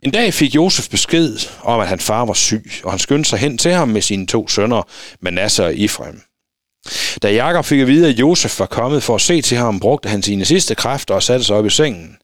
En 0.03 0.11
dag 0.11 0.33
fik 0.33 0.55
Josef 0.55 0.89
besked 0.89 1.37
om, 1.63 1.79
at 1.79 1.87
hans 1.87 2.03
far 2.03 2.25
var 2.25 2.33
syg, 2.33 2.71
og 2.83 2.91
han 2.91 2.99
skyndte 2.99 3.29
sig 3.29 3.39
hen 3.39 3.57
til 3.57 3.71
ham 3.71 3.87
med 3.87 4.01
sine 4.01 4.27
to 4.27 4.47
sønner, 4.47 4.81
Manasse 5.19 5.65
og 5.65 5.75
Ifrem. 5.75 6.21
Da 7.21 7.33
Jakob 7.33 7.65
fik 7.65 7.79
at 7.79 7.87
vide, 7.87 8.09
at 8.09 8.19
Josef 8.19 8.59
var 8.59 8.65
kommet 8.65 9.03
for 9.03 9.15
at 9.15 9.21
se 9.21 9.41
til 9.41 9.57
ham, 9.57 9.79
brugte 9.79 10.09
han 10.09 10.23
sine 10.23 10.45
sidste 10.45 10.75
kræfter 10.75 11.13
og 11.15 11.23
satte 11.23 11.45
sig 11.45 11.55
op 11.55 11.65
i 11.65 11.69
sengen. 11.69 12.17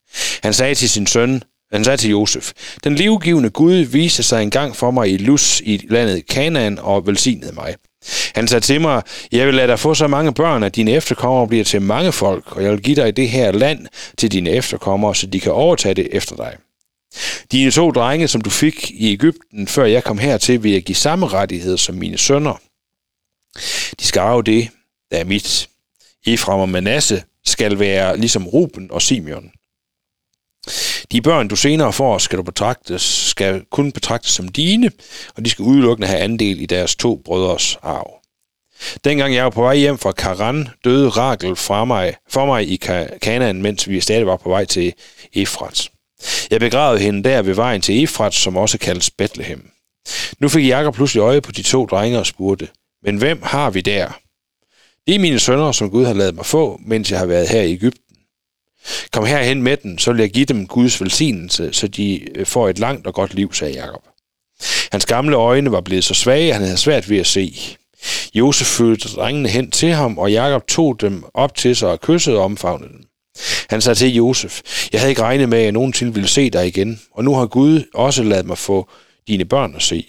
Han 0.44 0.54
sagde 0.54 0.76
til 0.76 0.90
sin 0.90 1.08
søn, 1.08 1.44
han 1.72 1.84
sagde 1.84 1.98
til 1.98 2.10
Josef, 2.10 2.52
Den 2.84 2.96
livgivende 2.96 3.50
Gud 3.50 3.74
viste 3.76 4.24
sig 4.24 4.44
engang 4.44 4.76
for 4.76 4.92
mig 4.92 5.12
i 5.12 5.18
Lus 5.18 5.62
i 5.66 5.88
landet 5.90 6.28
Kanaan 6.28 6.80
og 6.80 7.08
velsignede 7.08 7.54
mig. 7.54 7.76
Han 8.36 8.48
sagde 8.48 8.66
til 8.66 8.82
mig, 8.82 9.02
jeg 9.32 9.48
vil 9.48 9.56
lade 9.56 9.68
dig 9.68 9.80
få 9.80 9.94
så 9.94 10.08
mange 10.08 10.34
børn, 10.34 10.64
at 10.64 10.76
dine 10.76 10.92
efterkommere 10.92 11.48
bliver 11.48 11.64
til 11.64 11.82
mange 11.82 12.12
folk, 12.12 12.56
og 12.56 12.64
jeg 12.64 12.72
vil 12.72 12.82
give 12.82 12.96
dig 12.96 13.18
det 13.18 13.30
her 13.30 13.52
land 13.52 13.88
til 14.18 14.32
dine 14.32 14.50
efterkommere, 14.50 15.16
så 15.16 15.28
de 15.28 15.40
kan 15.40 15.52
overtage 15.52 15.94
det 15.94 16.08
efter 16.12 16.36
dig. 16.36 16.58
Dine 17.52 17.72
to 17.72 17.92
drenge, 17.92 18.28
som 18.28 18.42
du 18.42 18.50
fik 18.50 18.92
i 18.92 19.12
Ægypten, 19.12 19.68
før 19.68 19.86
jeg 19.86 20.04
kom 20.04 20.18
hertil, 20.18 20.64
vil 20.64 20.72
jeg 20.72 20.84
give 20.84 20.96
samme 20.96 21.28
rettighed 21.28 21.78
som 21.78 21.96
mine 21.96 22.18
sønner. 22.18 22.62
De 24.00 24.06
skal 24.06 24.20
arve 24.20 24.44
det, 24.44 24.70
der 25.12 25.18
er 25.18 25.24
mit. 25.24 25.70
Efraim 26.28 26.60
og 26.60 26.70
Manasse 26.70 27.24
skal 27.46 27.80
være 27.80 28.18
ligesom 28.18 28.48
Ruben 28.48 28.92
og 28.92 29.02
Simeon. 29.02 29.52
De 31.12 31.22
børn, 31.22 31.48
du 31.48 31.56
senere 31.56 31.94
får, 31.94 32.18
skal, 32.18 32.38
du 32.38 32.44
betragtes, 32.44 33.02
skal 33.02 33.64
kun 33.72 33.92
betragtes 33.92 34.32
som 34.32 34.48
dine, 34.48 34.92
og 35.36 35.46
de 35.46 35.50
skal 35.50 35.64
udelukkende 35.64 36.08
have 36.08 36.20
andel 36.20 36.62
i 36.62 36.66
deres 36.66 36.96
to 36.96 37.22
brødres 37.26 37.78
arv. 37.84 38.14
Dengang 39.04 39.36
jeg 39.36 39.44
var 39.44 39.50
på 39.50 39.62
vej 39.62 39.76
hjem 39.76 39.98
fra 39.98 40.12
Karan, 40.12 40.70
døde 40.84 41.10
Rakel 41.10 41.56
fra 41.56 41.86
mig, 41.86 42.14
for 42.30 42.46
mig 42.46 42.68
i 42.72 42.76
Kanaan, 43.22 43.62
mens 43.62 43.90
vi 43.90 44.00
stadig 44.00 44.26
var 44.28 44.38
på 44.38 44.50
vej 44.50 44.66
til 44.66 44.94
Efrat. 45.34 45.90
Jeg 46.52 46.60
begravede 46.60 47.00
hende 47.00 47.30
der 47.30 47.42
ved 47.42 47.54
vejen 47.54 47.82
til 47.82 48.04
Efrat, 48.04 48.34
som 48.34 48.58
også 48.58 48.78
kaldes 48.78 49.10
Bethlehem. 49.10 49.70
Nu 50.40 50.50
fik 50.50 50.68
Jakob 50.68 50.96
pludselig 50.96 51.22
øje 51.22 51.42
på 51.42 51.52
de 51.52 51.64
to 51.64 51.86
drenge 51.86 52.20
og 52.20 52.26
spurgte, 52.26 52.68
men 53.04 53.18
hvem 53.18 53.42
har 53.44 53.70
vi 53.70 53.82
der? 53.82 54.20
Det 55.08 55.16
er 55.16 55.20
mine 55.20 55.40
sønner, 55.40 55.72
som 55.72 55.90
Gud 55.90 56.06
har 56.06 56.14
lavet 56.14 56.36
mig 56.36 56.46
få, 56.46 56.82
mens 56.86 57.12
jeg 57.12 57.20
har 57.20 57.26
været 57.26 57.50
her 57.50 57.62
i 57.62 57.72
Ægypten. 57.72 58.07
Kom 59.12 59.26
herhen 59.26 59.64
med 59.64 59.78
dem, 59.78 59.98
så 59.98 60.12
vil 60.12 60.20
jeg 60.20 60.30
give 60.30 60.46
dem 60.46 60.68
Guds 60.68 61.02
velsignelse, 61.02 61.74
så 61.74 61.88
de 61.88 62.38
øh, 62.38 62.46
får 62.46 62.70
et 62.70 62.80
langt 62.80 63.08
og 63.08 63.14
godt 63.14 63.34
liv, 63.34 63.54
sagde 63.54 63.74
Jakob. 63.74 64.04
Hans 64.92 65.06
gamle 65.06 65.36
øjne 65.36 65.72
var 65.72 65.82
blevet 65.82 66.04
så 66.04 66.14
svage, 66.14 66.48
at 66.48 66.54
han 66.54 66.64
havde 66.64 66.78
svært 66.78 67.10
ved 67.10 67.18
at 67.18 67.28
se. 67.28 67.78
Josef 68.34 68.68
følte 68.68 69.10
drengene 69.10 69.50
hen 69.50 69.72
til 69.72 69.90
ham, 69.90 70.18
og 70.18 70.32
Jakob 70.32 70.68
tog 70.68 71.02
dem 71.02 71.24
op 71.34 71.56
til 71.56 71.76
sig 71.76 71.90
og 71.90 72.02
kyssede 72.02 72.38
og 72.38 72.44
omfavnede 72.44 72.90
dem. 72.90 73.04
Han 73.70 73.82
sagde 73.82 73.96
til 73.96 74.16
Josef, 74.16 74.62
jeg 74.92 75.02
havde 75.02 75.12
ikke 75.12 75.22
regnet 75.22 75.50
med, 75.50 75.58
at 75.58 75.64
jeg 75.64 75.72
nogensinde 75.72 76.14
ville 76.14 76.30
se 76.30 76.50
dig 76.50 76.68
igen, 76.68 77.02
og 77.12 77.24
nu 77.24 77.36
har 77.36 77.48
Gud 77.48 77.84
også 77.94 78.24
ladet 78.24 78.46
mig 78.46 78.58
få 78.58 78.90
dine 79.28 79.46
børn 79.46 79.76
at 79.76 79.82
se. 79.82 80.06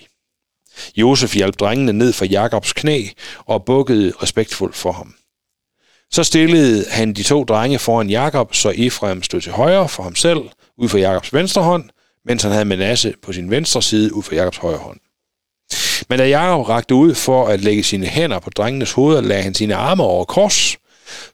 Josef 0.97 1.35
hjalp 1.35 1.61
drengene 1.61 1.93
ned 1.93 2.13
fra 2.13 2.27
Jakobs 2.27 2.73
knæ 2.73 3.05
og 3.39 3.65
bukkede 3.65 4.13
respektfuldt 4.23 4.77
for 4.77 4.93
ham. 4.93 5.15
Så 6.13 6.25
stillede 6.25 6.85
han 6.91 7.13
de 7.13 7.23
to 7.23 7.45
drenge 7.45 7.79
foran 7.79 8.11
Jakob, 8.11 8.55
så 8.55 8.73
Efraim 8.77 9.23
stod 9.23 9.41
til 9.41 9.53
højre 9.53 9.89
for 9.89 10.03
ham 10.03 10.15
selv, 10.17 10.41
ud 10.79 10.89
for 10.89 10.99
Jakobs 10.99 11.35
venstre 11.35 11.63
hånd, 11.63 11.91
mens 12.25 12.43
han 12.43 12.53
havde 12.53 12.65
Manasse 12.65 13.15
på 13.23 13.33
sin 13.33 13.51
venstre 13.51 13.83
side 13.83 14.15
ud 14.15 14.23
for 14.23 14.35
Jakobs 14.35 14.57
højre 14.57 14.79
hånd. 14.79 14.99
Men 16.09 16.19
da 16.19 16.29
Jakob 16.29 16.69
rakte 16.69 16.95
ud 16.95 17.15
for 17.15 17.49
at 17.49 17.61
lægge 17.61 17.83
sine 17.83 18.07
hænder 18.07 18.39
på 18.39 18.51
drengenes 18.51 18.93
hoveder, 18.93 19.21
lagde 19.21 19.43
han 19.43 19.55
sine 19.55 19.75
arme 19.75 20.03
over 20.03 20.25
kors, 20.25 20.77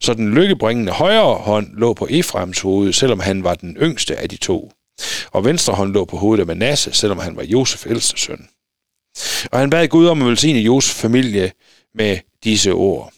så 0.01 0.15
den 0.15 0.35
lykkebringende 0.35 0.93
højre 0.93 1.35
hånd 1.35 1.77
lå 1.77 1.95
på 1.95 2.07
Efraims 2.11 2.61
hoved, 2.61 2.93
selvom 2.93 3.21
han 3.21 3.45
var 3.45 3.55
den 3.55 3.77
yngste 3.77 4.17
af 4.17 4.29
de 4.29 4.37
to. 4.37 4.73
Og 5.33 5.45
venstre 5.45 5.75
hånd 5.75 5.93
lå 5.93 6.05
på 6.05 6.17
hovedet 6.17 6.41
af 6.41 6.47
Manasse, 6.47 6.93
selvom 6.93 7.19
han 7.19 7.37
var 7.37 7.43
Josef 7.43 7.87
ældste 7.87 8.21
søn. 8.21 8.49
Og 9.53 9.59
han 9.59 9.71
bad 9.71 9.89
Gud 9.89 10.07
om 10.07 10.23
at 10.23 10.29
velsigne 10.29 10.61
Josefs 10.61 11.01
familie 11.01 11.53
med 11.95 12.19
disse 12.45 12.73
ord. 12.73 13.13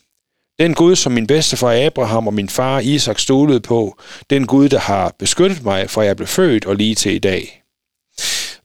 Den 0.59 0.75
Gud, 0.75 0.97
som 0.97 1.13
min 1.13 1.27
bedstefar 1.27 1.87
Abraham 1.87 2.27
og 2.27 2.35
min 2.35 2.49
far 2.49 2.81
Isak 2.81 3.19
stolede 3.19 3.61
på, 3.61 3.99
den 4.31 4.47
Gud, 4.47 4.69
der 4.69 4.79
har 4.79 5.15
beskyttet 5.19 5.65
mig, 5.65 5.91
fra 5.91 6.03
jeg 6.03 6.17
blev 6.17 6.27
født 6.27 6.67
og 6.67 6.77
lige 6.77 6.95
til 6.95 7.15
i 7.15 7.19
dag. 7.19 7.63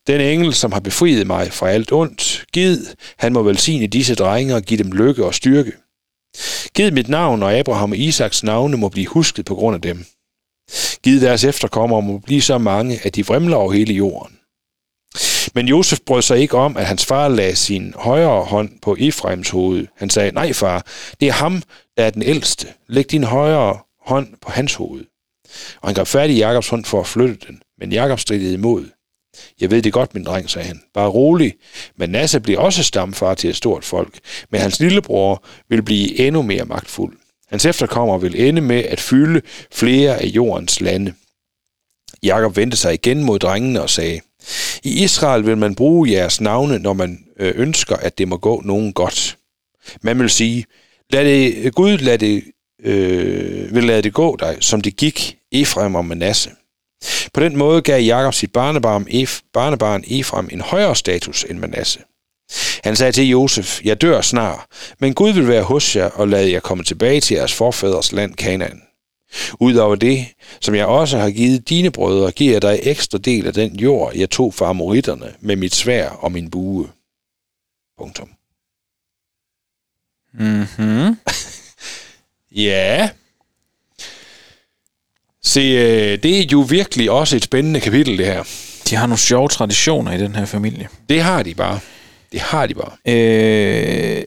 Den 0.08 0.22
engel, 0.22 0.54
som 0.54 0.72
har 0.72 0.80
befriet 0.80 1.28
mig 1.28 1.54
fra 1.54 1.70
alt 1.70 1.92
ondt, 1.92 2.46
gid, 2.54 2.86
han 3.18 3.34
må 3.34 3.44
velsigne 3.44 3.88
disse 3.88 4.16
drenge 4.16 4.56
og 4.56 4.62
give 4.62 4.84
dem 4.84 4.92
lykke 4.92 5.26
og 5.26 5.34
styrke. 5.34 5.72
Gid 6.74 6.92
mit 6.92 7.10
navn 7.10 7.44
og 7.44 7.54
Abraham 7.54 7.92
og 7.92 7.98
Isaks 7.98 8.44
navne 8.44 8.78
må 8.78 8.90
blive 8.90 9.08
husket 9.08 9.46
på 9.46 9.56
grund 9.56 9.76
af 9.76 9.82
dem. 9.82 10.06
Gid 11.04 11.22
deres 11.22 11.44
efterkommere 11.44 12.02
må 12.02 12.18
blive 12.18 12.42
så 12.42 12.58
mange, 12.58 13.00
at 13.04 13.16
de 13.16 13.26
vrimler 13.26 13.56
over 13.56 13.72
hele 13.72 13.94
jorden. 13.94 14.38
Men 15.56 15.68
Josef 15.68 16.00
brød 16.06 16.22
sig 16.22 16.40
ikke 16.40 16.58
om, 16.58 16.78
at 16.78 16.86
hans 16.86 17.06
far 17.06 17.28
lagde 17.28 17.56
sin 17.56 17.94
højre 17.98 18.44
hånd 18.44 18.70
på 18.82 18.96
Efraims 19.00 19.50
hoved. 19.50 19.88
Han 19.98 20.10
sagde, 20.10 20.32
nej 20.32 20.54
far, 20.54 20.86
det 21.20 21.28
er 21.28 21.32
ham, 21.32 21.64
der 21.98 22.06
er 22.06 22.10
den 22.10 22.22
ældste. 22.22 22.68
Læg 22.88 23.12
din 23.12 23.24
højre 23.24 23.80
hånd 24.06 24.28
på 24.42 24.52
hans 24.52 24.74
hoved. 24.74 25.06
Og 25.82 25.88
han 25.88 25.96
gav 25.96 26.06
fat 26.06 26.30
i 26.30 26.38
Jakobs 26.38 26.70
hånd 26.70 26.86
for 26.86 27.00
at 27.00 27.08
flytte 27.08 27.48
den, 27.48 27.62
men 27.80 27.92
Jakob 27.92 28.20
stridede 28.20 28.54
imod. 28.54 28.86
Jeg 29.62 29.72
ved 29.72 29.82
det 29.82 29.94
godt, 29.94 30.14
min 30.14 30.24
dreng, 30.24 30.50
sagde 30.50 30.68
han. 30.68 30.82
Bare 30.94 31.10
rolig. 31.10 31.54
Men 31.98 32.10
Nasse 32.10 32.40
bliver 32.40 32.60
også 32.60 32.84
stamfar 32.84 33.34
til 33.34 33.50
et 33.50 33.56
stort 33.56 33.86
folk, 33.86 34.20
men 34.50 34.62
hans 34.62 34.80
lillebror 34.80 35.44
vil 35.70 35.84
blive 35.84 36.20
endnu 36.20 36.42
mere 36.42 36.66
magtfuld. 36.66 37.18
Hans 37.50 37.66
efterkommer 37.66 38.18
vil 38.18 38.48
ende 38.48 38.62
med 38.62 38.84
at 38.84 39.00
fylde 39.00 39.42
flere 39.72 40.18
af 40.22 40.26
jordens 40.26 40.82
lande. 40.82 41.14
Jakob 42.24 42.58
vendte 42.58 42.78
sig 42.78 42.94
igen 42.94 43.24
mod 43.24 43.40
drengene 43.40 43.82
og 43.82 43.90
sagde, 43.90 44.22
i 44.84 45.04
Israel 45.04 45.46
vil 45.46 45.58
man 45.58 45.76
bruge 45.76 46.12
jeres 46.12 46.42
navne, 46.42 46.80
når 46.80 46.94
man 46.94 47.20
øh, 47.40 47.54
ønsker, 47.56 47.96
at 47.96 48.18
det 48.18 48.28
må 48.28 48.38
gå 48.38 48.62
nogen 48.66 48.94
godt. 48.94 49.38
Man 50.02 50.20
vil 50.20 50.30
sige, 50.30 50.66
lad 51.10 51.26
det, 51.26 51.76
Gud 51.76 51.98
lad 51.98 52.18
det, 52.18 52.44
øh, 52.84 53.76
vil 53.76 53.84
lade 53.84 54.02
det 54.02 54.14
gå 54.14 54.38
dig, 54.40 54.58
som 54.60 54.82
det 54.82 54.96
gik 54.96 55.38
Efraim 55.52 55.96
og 55.96 56.06
Manasse. 56.06 56.50
På 57.34 57.42
den 57.42 57.58
måde 57.58 57.82
gav 57.82 58.02
Jakob 58.02 58.34
sit 58.34 58.54
barnebarn, 58.54 59.06
Ef, 59.10 59.40
barnebarn 59.54 60.04
Efraim 60.08 60.50
en 60.52 60.62
højere 60.62 60.96
status 60.96 61.46
end 61.50 61.60
Manasse. 61.60 62.00
Han 62.84 62.96
sagde 62.96 63.12
til 63.12 63.30
Josef, 63.30 63.82
jeg 63.84 64.02
dør 64.02 64.22
snart, 64.22 64.60
men 65.00 65.14
Gud 65.14 65.32
vil 65.34 65.48
være 65.48 65.64
hos 65.64 65.96
jer 65.96 66.10
og 66.10 66.28
lade 66.28 66.52
jer 66.52 66.60
komme 66.60 66.84
tilbage 66.84 67.22
til 67.22 67.36
jeres 67.36 67.54
forfædres 67.54 68.12
land 68.12 68.36
Kanaan. 68.36 68.82
Udover 69.60 69.96
det, 69.96 70.26
som 70.62 70.76
jeg 70.76 70.86
også 70.86 71.18
har 71.18 71.32
givet 71.32 71.70
dine 71.70 71.92
brødre, 71.92 72.32
giver 72.32 72.52
jeg 72.52 72.62
dig 72.62 72.80
ekstra 72.84 73.18
del 73.18 73.48
af 73.48 73.54
den 73.54 73.76
jord, 73.76 74.16
jeg 74.16 74.30
tog 74.30 74.54
fra 74.54 74.70
amoritterne 74.70 75.34
med 75.40 75.56
mit 75.56 75.76
svær 75.76 76.10
og 76.10 76.32
min 76.32 76.50
bue. 76.50 76.90
Punktum. 77.98 78.30
Mm-hmm. 80.34 81.18
Ja. 82.56 83.10
Se, 85.44 85.60
øh, 85.60 86.24
det 86.24 86.40
er 86.40 86.46
jo 86.52 86.60
virkelig 86.60 87.12
også 87.12 87.36
et 87.36 87.44
spændende 87.44 87.80
kapitel, 87.80 88.18
det 88.18 88.26
her. 88.26 88.44
De 88.90 88.96
har 88.96 89.08
nogle 89.08 89.20
sjove 89.20 89.48
traditioner 89.48 90.12
i 90.12 90.18
den 90.18 90.36
her 90.36 90.46
familie. 90.46 90.90
Det 91.10 91.22
har 91.22 91.44
de 91.44 91.56
bare. 91.56 91.80
Det 92.32 92.40
har 92.40 92.68
de 92.68 92.74
bare. 92.74 92.92
Øh, 93.08 94.24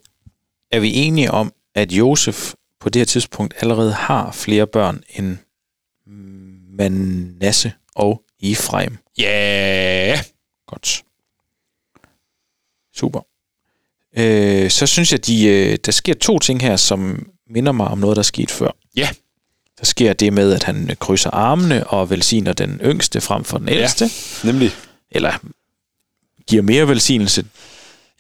er 0.72 0.80
vi 0.80 0.94
enige 0.94 1.30
om, 1.30 1.52
at 1.74 1.92
Josef 1.92 2.52
på 2.84 2.90
det 2.90 3.00
her 3.00 3.04
tidspunkt 3.06 3.54
allerede 3.60 3.92
har 3.92 4.32
flere 4.32 4.66
børn 4.66 5.02
end 5.08 5.36
Manasse 6.78 7.72
og 7.94 8.22
Efraim? 8.42 8.98
Ja. 9.18 10.20
Godt. 10.66 11.02
Super. 12.96 13.20
Øh, 14.16 14.70
så 14.70 14.86
synes 14.86 15.12
jeg, 15.12 15.26
de, 15.26 15.46
øh, 15.46 15.78
der 15.86 15.92
sker 15.92 16.14
to 16.14 16.38
ting 16.38 16.60
her, 16.62 16.76
som 16.76 17.26
minder 17.50 17.72
mig 17.72 17.86
om 17.88 17.98
noget, 17.98 18.16
der 18.16 18.22
skete 18.22 18.52
før. 18.54 18.70
Ja. 18.96 19.08
Der 19.78 19.84
sker 19.84 20.12
det 20.12 20.32
med, 20.32 20.52
at 20.52 20.62
han 20.62 20.96
krydser 21.00 21.30
armene 21.30 21.86
og 21.86 22.10
velsigner 22.10 22.52
den 22.52 22.80
yngste 22.84 23.20
frem 23.20 23.44
for 23.44 23.58
den 23.58 23.68
ældste. 23.68 24.04
Ja. 24.44 24.52
Nemlig. 24.52 24.70
Eller 25.10 25.32
giver 26.46 26.62
mere 26.62 26.88
velsignelse. 26.88 27.44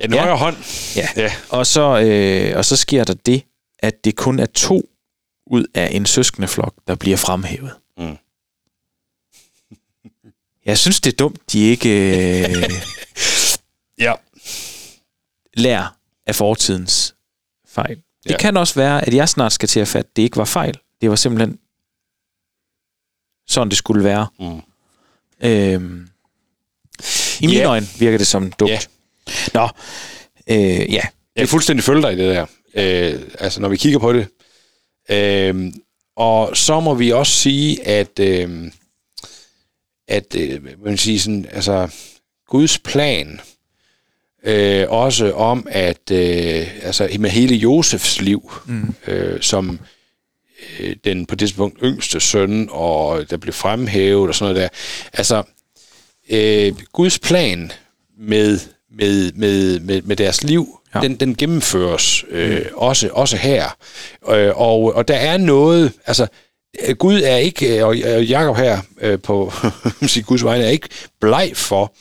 Ja, 0.00 0.04
den 0.06 0.14
Ja. 0.14 0.20
højre 0.20 0.36
hånd. 0.36 0.56
Ja. 0.96 1.08
Ja. 1.16 1.32
Og 1.48 1.66
så, 1.66 1.98
øh, 2.00 2.56
og 2.58 2.64
så 2.64 2.76
sker 2.76 3.04
der 3.04 3.14
det, 3.26 3.42
at 3.86 4.04
det 4.04 4.16
kun 4.16 4.38
er 4.38 4.46
to 4.46 4.88
ud 5.46 5.66
af 5.74 5.88
en 5.92 6.06
søskendeflok, 6.06 6.74
der 6.86 6.94
bliver 6.94 7.16
fremhævet. 7.16 7.72
Mm. 7.98 8.16
Jeg 10.66 10.78
synes, 10.78 11.00
det 11.00 11.12
er 11.12 11.16
dumt, 11.16 11.52
de 11.52 11.60
ikke 11.60 11.90
øh, 12.48 12.54
Ja. 13.98 14.14
lærer 15.54 15.96
af 16.26 16.34
fortidens 16.34 17.14
fejl. 17.68 17.96
Det 18.24 18.30
Ja. 18.30 18.38
kan 18.38 18.56
også 18.56 18.74
være, 18.74 19.06
at 19.06 19.14
jeg 19.14 19.28
snart 19.28 19.52
skal 19.52 19.68
til 19.68 19.80
at 19.80 19.88
fatte, 19.88 20.08
at 20.10 20.16
det 20.16 20.22
ikke 20.22 20.36
var 20.36 20.44
fejl. 20.44 20.78
Det 21.00 21.10
var 21.10 21.16
simpelthen 21.16 21.58
sådan, 23.46 23.68
det 23.68 23.78
skulle 23.78 24.04
være. 24.04 24.26
Mm. 24.38 24.60
Øhm, 25.40 26.08
I 27.40 27.46
mine 27.46 27.58
Ja. 27.58 27.68
øjne 27.68 27.86
virker 27.98 28.18
det 28.18 28.26
som 28.26 28.52
dumt. 28.52 28.70
Ja. 28.70 28.78
Nå, 29.54 29.68
øh, 30.46 30.92
ja. 30.92 31.02
Jeg 31.36 31.42
er 31.42 31.46
fuldstændig 31.46 31.84
følge 31.84 32.02
dig 32.02 32.12
i 32.12 32.16
det 32.16 32.34
der. 32.34 32.46
Øh, 32.74 33.20
altså, 33.38 33.60
når 33.60 33.68
vi 33.68 33.76
kigger 33.76 33.98
på 33.98 34.12
det. 34.12 34.26
Øh, 35.10 35.72
og 36.16 36.56
så 36.56 36.80
må 36.80 36.94
vi 36.94 37.12
også 37.12 37.32
sige, 37.32 37.86
at, 37.86 38.18
øh, 38.20 38.70
at 40.08 40.36
øh, 40.36 40.60
man 40.84 40.96
sige 40.96 41.20
sådan, 41.20 41.46
altså, 41.50 41.88
Guds 42.48 42.78
plan, 42.78 43.40
øh, 44.44 44.86
også 44.88 45.32
om, 45.32 45.66
at 45.70 46.10
øh, 46.10 46.84
altså, 46.84 47.08
med 47.18 47.30
hele 47.30 47.56
Josefs 47.56 48.20
liv, 48.20 48.52
mm. 48.66 48.94
øh, 49.06 49.40
som 49.40 49.78
øh, 50.80 50.96
den 51.04 51.26
på 51.26 51.34
det 51.34 51.38
tidspunkt 51.38 51.78
yngste 51.82 52.20
søn, 52.20 52.68
og 52.70 53.30
der 53.30 53.36
blev 53.36 53.52
fremhævet 53.52 54.28
og 54.28 54.34
sådan 54.34 54.54
noget 54.54 54.62
der. 54.62 54.78
Altså, 55.12 55.42
øh, 56.30 56.72
Guds 56.92 57.18
plan 57.18 57.72
med, 58.18 58.58
med, 58.90 59.32
med, 59.32 59.80
med, 59.80 60.02
med 60.02 60.16
deres 60.16 60.44
liv, 60.44 60.80
Ja. 60.94 61.00
den, 61.00 61.16
den 61.16 61.34
gennemføres 61.34 62.24
øh, 62.30 62.56
mm. 62.56 62.64
også, 62.74 63.08
også 63.12 63.36
her. 63.36 63.76
Øh, 64.30 64.52
og, 64.54 64.94
og 64.96 65.08
der 65.08 65.16
er 65.16 65.36
noget, 65.36 65.92
altså 66.06 66.26
øh, 66.86 66.96
Gud 66.96 67.20
er 67.24 67.36
ikke, 67.36 67.78
øh, 67.78 67.86
og 67.86 67.96
Jacob 68.24 68.56
her 68.56 68.78
øh, 69.00 69.18
på 69.18 69.52
sige, 70.06 70.22
Guds 70.22 70.44
vegne, 70.44 70.64
er 70.64 70.68
ikke 70.68 70.88
bleg 71.20 71.52
for 71.54 71.94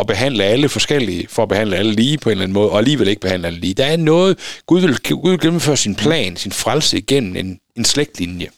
at 0.00 0.06
behandle 0.06 0.44
alle 0.44 0.68
forskellige, 0.68 1.26
for 1.28 1.42
at 1.42 1.48
behandle 1.48 1.76
alle 1.76 1.92
lige 1.92 2.18
på 2.18 2.28
en 2.28 2.32
eller 2.32 2.42
anden 2.42 2.54
måde, 2.54 2.70
og 2.70 2.78
alligevel 2.78 3.08
ikke 3.08 3.20
behandle 3.20 3.46
alle 3.46 3.60
lige. 3.60 3.74
Der 3.74 3.84
er 3.84 3.96
noget, 3.96 4.38
Gud 4.66 4.80
vil, 4.80 4.98
Gud 4.98 5.30
vil 5.30 5.40
gennemføre 5.40 5.76
sin 5.76 5.94
plan, 5.94 6.36
sin 6.36 6.52
frelse 6.52 6.98
igennem 6.98 7.36
en, 7.36 7.58
en 7.76 7.84
slægtlinje. 7.84 8.48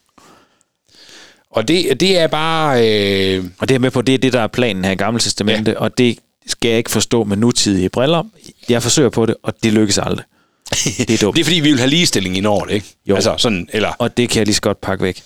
Og 1.50 1.69
det, 1.69 2.00
det 2.00 2.19
er 2.19 2.26
bare... 2.26 2.88
Øh, 2.88 3.45
Og 3.59 3.69
det 3.69 3.75
er 3.75 3.78
med 3.78 3.90
på, 3.90 4.02
det 4.02 4.14
er 4.14 4.19
det, 4.19 4.33
der 4.33 4.40
er 4.40 4.47
planen 4.47 4.85
her 4.85 4.93
i 4.93 4.95
Gamle 4.95 5.21
Testamente, 5.21 5.71
ja. 5.71 5.78
og 5.78 5.99
det 5.99 6.19
skal 6.47 6.69
jeg 6.69 6.79
ikke 6.79 6.91
forstå 6.91 7.25
med 7.25 7.37
nutidige 7.37 7.88
briller. 7.88 8.23
Jeg 8.69 8.83
forsøger 8.83 9.11
på 9.11 9.26
det, 9.26 9.35
og 9.43 9.55
det 9.62 9.73
lykkes 9.73 9.99
aldrig. 9.99 10.25
Det 10.99 11.11
er 11.11 11.19
dumt. 11.19 11.37
det 11.37 11.41
er 11.41 11.45
fordi, 11.45 11.61
vi 11.61 11.71
vil 11.71 11.79
have 11.79 11.91
ligestilling 11.91 12.37
i 12.37 12.41
Norden, 12.41 12.75
ikke? 12.75 12.87
Jo. 13.07 13.15
Altså 13.15 13.35
sådan, 13.38 13.69
eller... 13.73 13.93
og 13.99 14.17
det 14.17 14.29
kan 14.29 14.38
jeg 14.38 14.47
lige 14.47 14.55
så 14.55 14.61
godt 14.61 14.81
pakke 14.81 15.05
væk. 15.05 15.23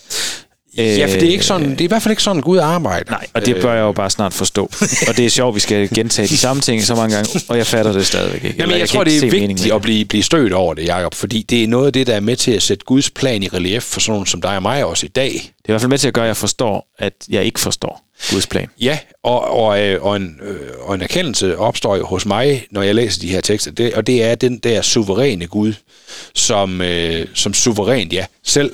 Ja, 0.77 1.05
for 1.05 1.19
det 1.19 1.27
er, 1.27 1.31
ikke 1.31 1.45
sådan, 1.45 1.69
det 1.69 1.81
er 1.81 1.85
i 1.85 1.87
hvert 1.87 2.01
fald 2.01 2.11
ikke 2.11 2.23
sådan, 2.23 2.41
Gud 2.41 2.57
arbejder. 2.57 3.11
Nej, 3.11 3.27
og 3.33 3.45
det 3.45 3.61
bør 3.61 3.73
jeg 3.73 3.81
jo 3.81 3.91
bare 3.91 4.09
snart 4.09 4.33
forstå. 4.33 4.71
og 5.07 5.17
det 5.17 5.25
er 5.25 5.29
sjovt, 5.29 5.55
vi 5.55 5.59
skal 5.59 5.89
gentage 5.95 6.27
de 6.27 6.37
samme 6.37 6.61
ting 6.61 6.83
så 6.83 6.95
mange 6.95 7.15
gange, 7.15 7.41
og 7.47 7.57
jeg 7.57 7.67
fatter 7.67 7.91
det 7.91 8.07
stadigvæk 8.07 8.43
ikke. 8.43 8.55
Jamen, 8.59 8.71
jeg, 8.71 8.79
jeg 8.79 8.89
tror, 8.89 9.03
det 9.03 9.23
er 9.23 9.31
vigtigt 9.31 9.73
at 9.73 9.81
blive, 9.81 10.05
blive 10.05 10.23
stødt 10.23 10.53
over 10.53 10.73
det, 10.73 10.87
Jacob, 10.87 11.13
fordi 11.13 11.41
det 11.41 11.63
er 11.63 11.67
noget 11.67 11.87
af 11.87 11.93
det, 11.93 12.07
der 12.07 12.13
er 12.13 12.19
med 12.19 12.35
til 12.35 12.51
at 12.51 12.63
sætte 12.63 12.85
Guds 12.85 13.09
plan 13.09 13.43
i 13.43 13.47
relief 13.47 13.83
for 13.83 13.99
sådan 13.99 14.11
nogen 14.11 14.25
som 14.25 14.41
dig 14.41 14.55
og 14.55 14.61
mig 14.61 14.85
også 14.85 15.05
i 15.05 15.09
dag. 15.09 15.31
Det 15.31 15.39
er 15.39 15.69
i 15.69 15.71
hvert 15.71 15.81
fald 15.81 15.89
med 15.89 15.97
til 15.97 16.07
at 16.07 16.13
gøre, 16.13 16.25
at 16.25 16.27
jeg 16.27 16.37
forstår, 16.37 16.87
at 16.99 17.13
jeg 17.29 17.43
ikke 17.43 17.59
forstår 17.59 18.05
Guds 18.29 18.47
plan. 18.47 18.67
Ja, 18.81 18.97
og, 19.23 19.65
og, 19.65 19.81
øh, 19.81 20.03
og, 20.03 20.15
en, 20.15 20.39
øh, 20.43 20.59
og 20.79 20.95
en 20.95 21.01
erkendelse 21.01 21.57
opstår 21.57 21.95
jo 21.95 22.05
hos 22.05 22.25
mig, 22.25 22.65
når 22.71 22.81
jeg 22.81 22.95
læser 22.95 23.21
de 23.21 23.27
her 23.27 23.41
tekster, 23.41 23.71
det, 23.71 23.93
og 23.93 24.07
det 24.07 24.23
er 24.23 24.35
den 24.35 24.57
der 24.57 24.81
suveræne 24.81 25.47
Gud, 25.47 25.73
som, 26.35 26.81
øh, 26.81 27.27
som 27.33 27.53
suverænt, 27.53 28.13
ja, 28.13 28.25
selv, 28.43 28.71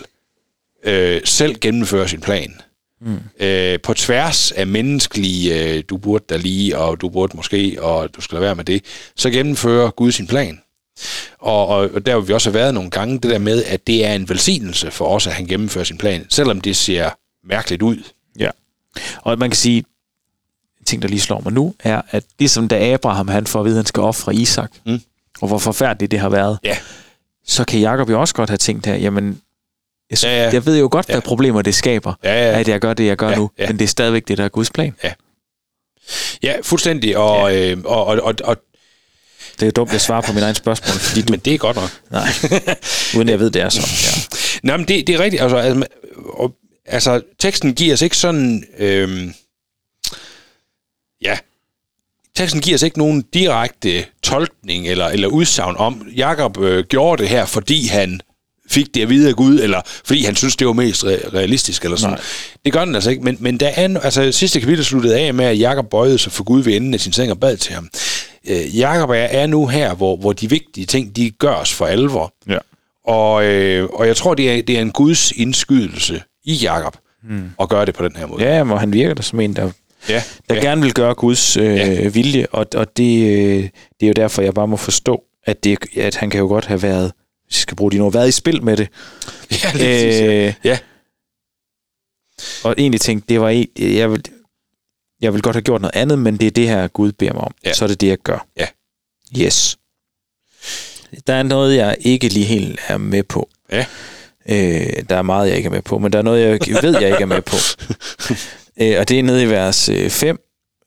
øh, 0.87 1.21
selv 1.25 1.55
gennemfører 1.59 2.07
sin 2.07 2.21
plan. 2.21 2.61
Mm. 3.01 3.17
Øh, 3.39 3.79
på 3.83 3.93
tværs 3.93 4.51
af 4.51 4.67
menneskelige, 4.67 5.73
øh, 5.77 5.83
du 5.89 5.97
burde 5.97 6.23
da 6.29 6.37
lige, 6.37 6.77
og 6.77 7.01
du 7.01 7.09
burde 7.09 7.35
måske, 7.37 7.77
og 7.81 8.15
du 8.15 8.21
skal 8.21 8.35
lade 8.35 8.43
være 8.45 8.55
med 8.55 8.63
det, 8.63 8.83
så 9.15 9.29
gennemfører 9.29 9.89
Gud 9.91 10.11
sin 10.11 10.27
plan. 10.27 10.59
Og, 11.39 11.67
og, 11.67 11.89
og 11.93 12.05
der 12.05 12.11
har 12.11 12.19
vi 12.19 12.33
også 12.33 12.51
været 12.51 12.73
nogle 12.73 12.89
gange, 12.89 13.13
det 13.19 13.31
der 13.31 13.37
med, 13.39 13.63
at 13.63 13.87
det 13.87 14.05
er 14.05 14.13
en 14.13 14.29
velsignelse 14.29 14.91
for 14.91 15.07
os, 15.07 15.27
at 15.27 15.33
han 15.33 15.45
gennemfører 15.45 15.83
sin 15.85 15.97
plan, 15.97 16.25
selvom 16.29 16.61
det 16.61 16.75
ser 16.75 17.09
mærkeligt 17.47 17.81
ud. 17.81 17.97
Ja. 18.39 18.49
Og 19.21 19.39
man 19.39 19.49
kan 19.49 19.57
sige, 19.57 19.77
en 20.79 20.85
ting, 20.85 21.01
der 21.01 21.07
lige 21.07 21.19
slår 21.21 21.41
mig 21.41 21.53
nu, 21.53 21.73
er, 21.79 22.01
at 22.11 22.23
ligesom 22.39 22.67
da 22.67 22.93
Abraham 22.93 23.27
han 23.27 23.47
får 23.47 23.59
at 23.59 23.65
vide, 23.65 23.75
at 23.75 23.77
han 23.77 23.85
skal 23.85 24.01
ofre 24.03 24.35
Isak, 24.35 24.71
Mm. 24.85 25.01
og 25.41 25.47
hvor 25.47 25.57
forfærdeligt 25.57 26.11
det 26.11 26.19
har 26.19 26.29
været, 26.29 26.59
Ja. 26.63 26.77
så 27.45 27.63
kan 27.63 27.79
Jacob 27.79 28.09
jo 28.09 28.19
også 28.19 28.33
godt 28.33 28.49
have 28.49 28.57
tænkt 28.57 28.85
her, 28.85 28.95
jamen, 28.95 29.41
jeg, 30.11 30.19
Ja, 30.23 30.43
ja. 30.43 30.49
jeg 30.53 30.65
ved 30.65 30.79
jo 30.79 30.87
godt, 30.91 31.05
hvad 31.05 31.15
Ja. 31.15 31.19
problemer 31.19 31.61
det 31.61 31.75
skaber, 31.75 32.13
Ja, 32.23 32.49
ja. 32.51 32.59
at 32.59 32.67
jeg 32.67 32.79
gør 32.79 32.93
det, 32.93 33.05
jeg 33.05 33.17
gør 33.17 33.29
Ja, 33.29 33.35
nu, 33.35 33.51
ja. 33.59 33.67
men 33.67 33.79
det 33.79 33.85
er 33.85 33.89
stadigvæk 33.89 34.27
det, 34.27 34.37
der 34.37 34.43
er 34.43 34.49
Guds 34.49 34.69
plan. 34.71 34.95
Ja, 36.43 36.53
fuldstændig. 36.63 37.17
Og, 37.17 37.53
ja. 37.53 37.71
Øh, 37.71 37.77
og, 37.85 38.05
og, 38.05 38.19
og, 38.23 38.35
og, 38.43 38.57
Det 39.59 39.67
er 39.67 39.71
dumt 39.71 39.93
at 39.93 40.01
svare 40.01 40.23
på 40.23 40.33
mine 40.33 40.45
egne 40.45 40.55
spørgsmål, 40.55 40.99
fordi 40.99 41.21
du... 41.21 41.31
men 41.33 41.39
det 41.39 41.53
er 41.53 41.57
godt 41.57 41.75
nok. 41.75 41.89
Nej, 42.11 42.27
uden 43.17 43.29
jeg 43.29 43.39
ved, 43.39 43.49
det 43.51 43.61
er 43.61 43.69
så. 43.69 43.81
Ja. 44.03 44.37
Nej, 44.67 44.77
men 44.77 44.87
det, 44.87 45.07
det 45.07 45.15
er 45.15 45.19
rigtigt. 45.19 45.41
Altså, 45.41 45.57
altså, 45.57 45.85
og, 46.33 46.53
altså, 46.85 47.21
teksten 47.39 47.73
giver 47.75 47.93
os 47.93 48.01
ikke 48.01 48.17
sådan... 48.17 48.63
Øh, 48.77 49.31
ja, 51.21 51.37
teksten 52.35 52.61
giver 52.61 52.75
os 52.75 52.81
ikke 52.81 52.97
nogen 52.97 53.21
direkte 53.33 54.05
tolkning 54.23 54.87
eller, 54.87 55.05
eller 55.07 55.27
udsagn 55.27 55.75
om, 55.77 56.07
Jakob 56.15 56.57
øh, 56.57 56.83
gjorde 56.85 57.21
det 57.21 57.29
her, 57.29 57.45
fordi 57.45 57.87
han 57.87 58.21
fik 58.69 58.95
det 58.95 59.01
at 59.01 59.09
vide 59.09 59.29
af 59.29 59.35
Gud, 59.35 59.59
eller 59.59 59.81
fordi 60.05 60.23
han 60.23 60.35
synes, 60.35 60.55
det 60.55 60.67
var 60.67 60.73
mest 60.73 61.03
re- 61.03 61.33
realistisk, 61.33 61.83
eller 61.83 61.97
sådan. 61.97 62.13
Nej. 62.13 62.21
Det 62.65 62.73
gør 62.73 62.85
den 62.85 62.95
altså 62.95 63.09
ikke, 63.09 63.23
men, 63.23 63.37
men 63.39 63.57
der 63.59 63.67
er, 63.67 63.99
altså, 63.99 64.31
sidste 64.31 64.59
kapitel 64.59 64.85
sluttede 64.85 65.19
af 65.19 65.33
med, 65.33 65.45
at 65.45 65.59
Jakob 65.59 65.89
bøjede 65.89 66.17
sig 66.17 66.31
for 66.31 66.43
Gud 66.43 66.63
ved 66.63 66.75
enden 66.75 66.93
af 66.93 66.99
sin 66.99 67.13
seng 67.13 67.31
og 67.31 67.39
bad 67.39 67.57
til 67.57 67.73
ham. 67.73 67.89
Øh, 68.49 68.77
Jakob 68.77 69.09
er, 69.09 69.13
er 69.15 69.47
nu 69.47 69.67
her, 69.67 69.93
hvor, 69.93 70.15
hvor 70.17 70.33
de 70.33 70.49
vigtige 70.49 70.85
ting, 70.85 71.15
de 71.15 71.31
gørs 71.31 71.73
for 71.73 71.85
alvor. 71.85 72.33
ja. 72.49 72.57
Og, 73.07 73.45
øh, 73.45 73.89
og 73.93 74.07
jeg 74.07 74.15
tror, 74.15 74.33
det 74.35 74.51
er, 74.51 74.61
det 74.61 74.77
er 74.77 74.81
en 74.81 74.91
Guds 74.91 75.31
indskydelse 75.31 76.21
i 76.45 76.53
Jakob 76.53 76.97
hmm. 77.23 77.49
at 77.59 77.69
gøre 77.69 77.85
det 77.85 77.95
på 77.95 78.03
den 78.07 78.15
her 78.15 78.27
måde. 78.27 78.43
Ja, 78.43 78.71
og 78.71 78.79
han 78.79 78.93
virker 78.93 79.13
da 79.13 79.21
som 79.21 79.39
en, 79.39 79.53
der, 79.55 79.69
ja, 80.09 80.23
der 80.49 80.55
ja. 80.55 80.61
gerne 80.61 80.81
vil 80.81 80.93
gøre 80.93 81.13
Guds 81.13 81.57
øh, 81.57 81.75
Ja. 81.75 82.07
vilje, 82.07 82.47
og, 82.51 82.65
og 82.75 82.97
det, 82.97 83.23
øh, 83.23 83.63
det 83.99 84.03
er 84.03 84.07
jo 84.07 84.13
derfor, 84.15 84.41
jeg 84.41 84.53
bare 84.53 84.67
må 84.67 84.77
forstå, 84.77 85.23
at, 85.45 85.63
det, 85.63 85.77
at 85.97 86.15
han 86.15 86.29
kan 86.29 86.39
jo 86.39 86.47
godt 86.47 86.65
have 86.65 86.81
været, 86.83 87.11
hvis 87.47 87.57
jeg 87.57 87.61
skal 87.61 87.75
bruge 87.77 87.91
de 87.91 87.99
ord, 87.99 88.13
været 88.13 88.27
i 88.27 88.31
spil 88.31 88.63
med 88.63 88.77
det. 88.77 88.87
ja, 89.63 89.71
lige 89.71 89.71
præcis, 89.71 90.19
ja. 90.21 90.47
Øh, 90.47 90.53
ja. 90.63 90.79
og 92.63 92.75
egentlig 92.77 93.01
tænkte, 93.01 93.33
det 93.33 93.41
var 93.41 93.49
en, 93.49 93.67
jeg 93.77 94.11
vil, 94.11 94.23
jeg 95.21 95.33
vil 95.33 95.41
godt 95.41 95.55
have 95.55 95.61
gjort 95.63 95.81
noget 95.81 95.95
andet, 95.95 96.19
men 96.19 96.37
det 96.37 96.47
er 96.47 96.51
det 96.51 96.67
her, 96.67 96.87
Gud 96.87 97.11
beder 97.11 97.33
mig 97.33 97.41
om. 97.41 97.53
Ja. 97.65 97.73
Så 97.73 97.85
er 97.85 97.87
det 97.87 98.01
det, 98.01 98.07
jeg 98.07 98.17
gør. 98.17 98.47
Ja. 98.57 98.67
Yes. 99.39 99.77
Der 101.27 101.33
er 101.33 101.43
noget, 101.43 101.75
jeg 101.75 101.97
ikke 101.99 102.27
lige 102.27 102.45
helt 102.45 102.79
er 102.87 102.97
med 102.97 103.23
på. 103.23 103.49
Ja. 103.71 103.85
Øh, 104.49 105.03
der 105.09 105.15
er 105.15 105.21
meget, 105.21 105.47
jeg 105.49 105.57
ikke 105.57 105.67
er 105.67 105.71
med 105.71 105.81
på, 105.81 105.97
men 105.97 106.13
der 106.13 106.19
er 106.19 106.23
noget, 106.23 106.41
jeg 106.67 106.83
ved, 106.83 106.99
jeg 106.99 107.09
ikke 107.09 107.21
er 107.21 107.25
med 107.25 107.41
på. 107.41 107.55
øh, 108.81 108.99
og 108.99 109.09
det 109.09 109.19
er 109.19 109.23
nede 109.23 109.43
i 109.43 109.49
vers 109.49 109.89
5, 110.09 110.39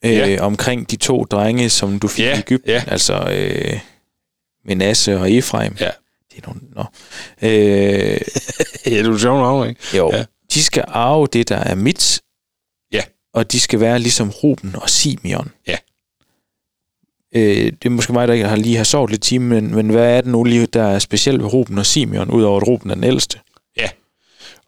øh, 0.04 0.12
Ja. 0.12 0.40
omkring 0.40 0.90
de 0.90 0.96
to 0.96 1.24
drenge, 1.24 1.70
som 1.70 1.98
du 1.98 2.08
fik 2.08 2.24
Ja, 2.24 2.36
i 2.36 2.38
Ægypten, 2.38 2.70
ja. 2.70 2.82
altså 2.86 3.30
øh, 3.32 3.80
Menasse 4.64 5.18
og 5.18 5.32
Efraim. 5.32 5.76
Ja. 5.80 5.90
Det 6.34 6.44
er 6.44 6.46
nogle, 6.46 6.60
nå. 6.76 6.84
Øh, 7.42 8.20
ja, 8.96 9.02
du 9.02 9.12
er 9.14 9.18
sjov 9.18 9.38
navn, 9.38 9.68
ikke? 9.68 9.80
jo, 9.96 10.10
Ja. 10.12 10.16
ja. 10.18 10.24
de 10.54 10.62
skal 10.62 10.84
arve 10.88 11.26
det, 11.32 11.48
der 11.48 11.56
er 11.56 11.74
mit, 11.74 12.20
Ja. 12.92 13.02
og 13.34 13.52
de 13.52 13.60
skal 13.60 13.80
være 13.80 13.98
ligesom 13.98 14.30
Ruben 14.30 14.76
og 14.76 14.90
Simeon. 14.90 15.50
Ja. 15.66 15.76
Øh, 17.34 17.72
det 17.72 17.84
er 17.86 17.90
måske 17.90 18.12
mig, 18.12 18.28
der 18.28 18.34
ikke 18.34 18.46
har 18.48 18.56
lige 18.56 18.76
har 18.76 18.84
sovet 18.84 19.10
lidt 19.10 19.22
time, 19.22 19.44
men, 19.60 19.74
men 19.74 19.88
hvad 19.90 20.16
er 20.16 20.20
det 20.20 20.30
nu 20.30 20.44
lige, 20.44 20.66
der 20.66 20.82
er 20.82 20.98
specielt 20.98 21.42
ved 21.42 21.52
Ruben 21.52 21.78
og 21.78 21.86
Simeon, 21.86 22.30
udover 22.30 22.60
at 22.60 22.68
Ruben 22.68 22.90
er 22.90 22.94
den 22.94 23.04
ældste? 23.04 23.38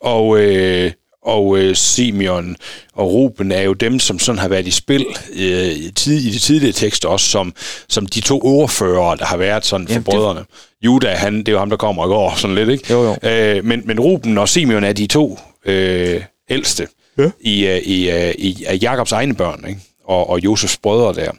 Og, 0.00 0.38
øh, 0.40 0.92
og 1.22 1.58
øh, 1.58 1.76
Simeon 1.76 2.56
og 2.94 3.12
Ruben 3.12 3.52
er 3.52 3.62
jo 3.62 3.72
dem, 3.72 3.98
som 4.00 4.18
sådan 4.18 4.38
har 4.38 4.48
været 4.48 4.66
i 4.66 4.70
spil 4.70 5.06
øh, 5.34 5.72
i, 5.72 5.90
tid, 5.90 6.18
i 6.20 6.30
de 6.30 6.38
tidligere 6.38 6.72
tekster 6.72 7.08
også, 7.08 7.26
som, 7.26 7.54
som 7.88 8.06
de 8.06 8.20
to 8.20 8.40
ordfører, 8.44 9.14
der 9.14 9.24
har 9.24 9.36
været 9.36 9.64
sådan 9.66 9.86
for 9.86 9.92
Jamen, 9.92 10.04
det- 10.06 10.14
brødrene. 10.14 10.44
Juda, 10.84 11.08
han, 11.14 11.38
det 11.38 11.48
er 11.48 11.52
jo 11.52 11.58
ham, 11.58 11.70
der 11.70 11.76
kommer 11.76 12.02
og 12.02 12.08
går 12.08 12.34
sådan 12.38 12.54
lidt, 12.56 12.68
ikke? 12.68 12.84
Jo, 12.92 13.02
jo. 13.22 13.28
Øh, 13.30 13.64
men, 13.64 13.82
men 13.84 14.00
Ruben 14.00 14.38
og 14.38 14.48
Simeon 14.48 14.84
er 14.84 14.92
de 14.92 15.06
to 15.06 15.38
øh, 15.66 16.22
ældste 16.50 16.86
Ja. 17.18 17.30
i, 17.40 17.66
øh, 17.66 17.78
i, 17.78 18.10
øh, 18.10 18.34
i 18.38 18.64
af 18.66 18.78
Jakobs 18.82 19.12
egne 19.12 19.34
børn, 19.34 19.64
ikke? 19.68 19.80
Og, 20.04 20.30
og 20.30 20.44
Josefs 20.44 20.76
brødre 20.76 21.14
der. 21.22 21.30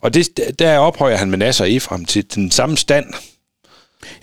Og 0.00 0.14
det, 0.14 0.28
der 0.58 0.78
ophøjer 0.78 1.16
han 1.16 1.30
Manasse 1.30 1.64
og 1.64 1.70
Efraim 1.70 2.04
til 2.04 2.24
den 2.34 2.50
samme 2.50 2.76
stand. 2.76 3.06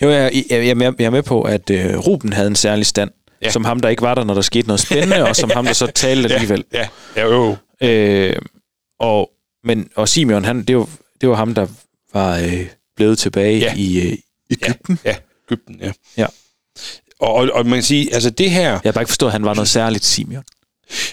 Jo, 0.02 0.10
jeg, 0.10 0.32
jeg, 0.34 0.44
jeg, 0.50 0.68
er 0.68 0.74
med- 0.74 0.92
jeg 0.98 1.06
er 1.06 1.10
med 1.10 1.22
på, 1.22 1.42
at 1.42 1.70
øh, 1.70 1.98
Ruben 1.98 2.32
havde 2.32 2.46
en 2.48 2.56
særlig 2.56 2.86
stand, 2.86 3.10
Ja. 3.42 3.46
ja. 3.46 3.50
som 3.52 3.64
ham, 3.64 3.80
der 3.80 3.88
ikke 3.88 4.02
var 4.02 4.14
der, 4.14 4.24
når 4.24 4.34
der 4.34 4.42
skete 4.42 4.66
noget 4.66 4.80
spændende, 4.80 5.24
og 5.28 5.36
som 5.36 5.50
ham, 5.50 5.64
der 5.64 5.72
så 5.72 5.86
talte 5.86 6.28
alligevel. 6.34 6.64
Ja, 6.72 6.88
ja, 7.16 7.22
jo. 7.22 7.56
Øh, 7.82 8.36
og, 9.00 9.30
men, 9.64 9.88
og 9.96 10.08
Simeon, 10.08 10.44
han, 10.44 10.62
det, 10.62 10.76
var, 10.76 10.88
det 11.20 11.28
var 11.28 11.34
ham, 11.34 11.54
der 11.54 11.66
var 12.12 12.38
øh, 12.38 12.66
blevet 12.96 13.18
tilbage 13.18 13.58
Ja. 13.58 13.64
ja. 13.66 13.74
i 13.76 14.00
øh, 14.10 14.18
Ægypten. 14.50 14.98
Ja, 15.04 15.16
Ægypten, 15.48 15.76
ja. 15.80 15.92
Ja. 16.16 16.26
Og, 17.20 17.34
og, 17.34 17.48
og 17.52 17.66
man 17.66 17.76
kan 17.76 17.82
sige, 17.82 18.14
altså 18.14 18.30
det 18.30 18.50
her... 18.50 18.62
Jeg 18.70 18.80
har 18.84 18.92
bare 18.92 19.02
ikke 19.02 19.10
forstået, 19.10 19.28
at 19.30 19.32
han 19.32 19.44
var 19.44 19.54
noget 19.54 19.68
særligt 19.68 20.04
Simeon. 20.04 20.44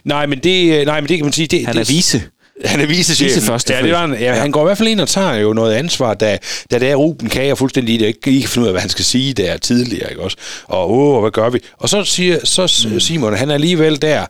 Nej, 0.03 0.25
men 0.25 0.39
det, 0.39 0.79
øh, 0.79 0.85
nej, 0.85 1.01
men 1.01 1.09
det 1.09 1.17
kan 1.17 1.25
man 1.25 1.33
sige... 1.33 1.47
Det, 1.47 1.65
Han 1.65 1.75
det, 1.75 1.81
er 1.81 1.85
vise. 1.93 2.23
Han 2.65 2.79
er 2.79 2.85
vicechef. 2.85 3.25
Viceførste 3.25 3.73
ja, 3.73 3.81
det 3.81 3.91
var 3.91 3.99
han, 4.07 4.13
ja, 4.19 4.33
han 4.33 4.51
går 4.51 4.61
i 4.61 4.65
hvert 4.65 4.77
fald 4.77 4.89
ind 4.89 5.01
og 5.01 5.07
tager 5.07 5.33
jo 5.33 5.53
noget 5.53 5.73
ansvar, 5.73 6.13
da, 6.13 6.37
da 6.71 6.79
det 6.79 6.89
er 6.89 6.95
Ruben 6.95 7.29
Kager 7.29 7.55
fuldstændig 7.55 7.95
i 7.95 7.97
det, 7.97 8.05
ikke 8.05 8.25
lige 8.25 8.41
kan 8.41 8.49
finde 8.49 8.63
ud 8.63 8.67
af, 8.67 8.73
hvad 8.73 8.81
han 8.81 8.89
skal 8.89 9.05
sige 9.05 9.33
der 9.33 9.57
tidligere, 9.57 10.09
ikke 10.09 10.21
også? 10.21 10.37
Og 10.67 10.91
åh, 10.91 11.21
hvad 11.21 11.31
gør 11.31 11.49
vi? 11.49 11.59
Og 11.77 11.89
så 11.89 12.03
siger 12.03 12.39
så 12.43 12.87
mm. 12.91 12.99
Simon, 12.99 13.33
han 13.37 13.49
er 13.49 13.53
alligevel 13.53 14.01
der, 14.01 14.25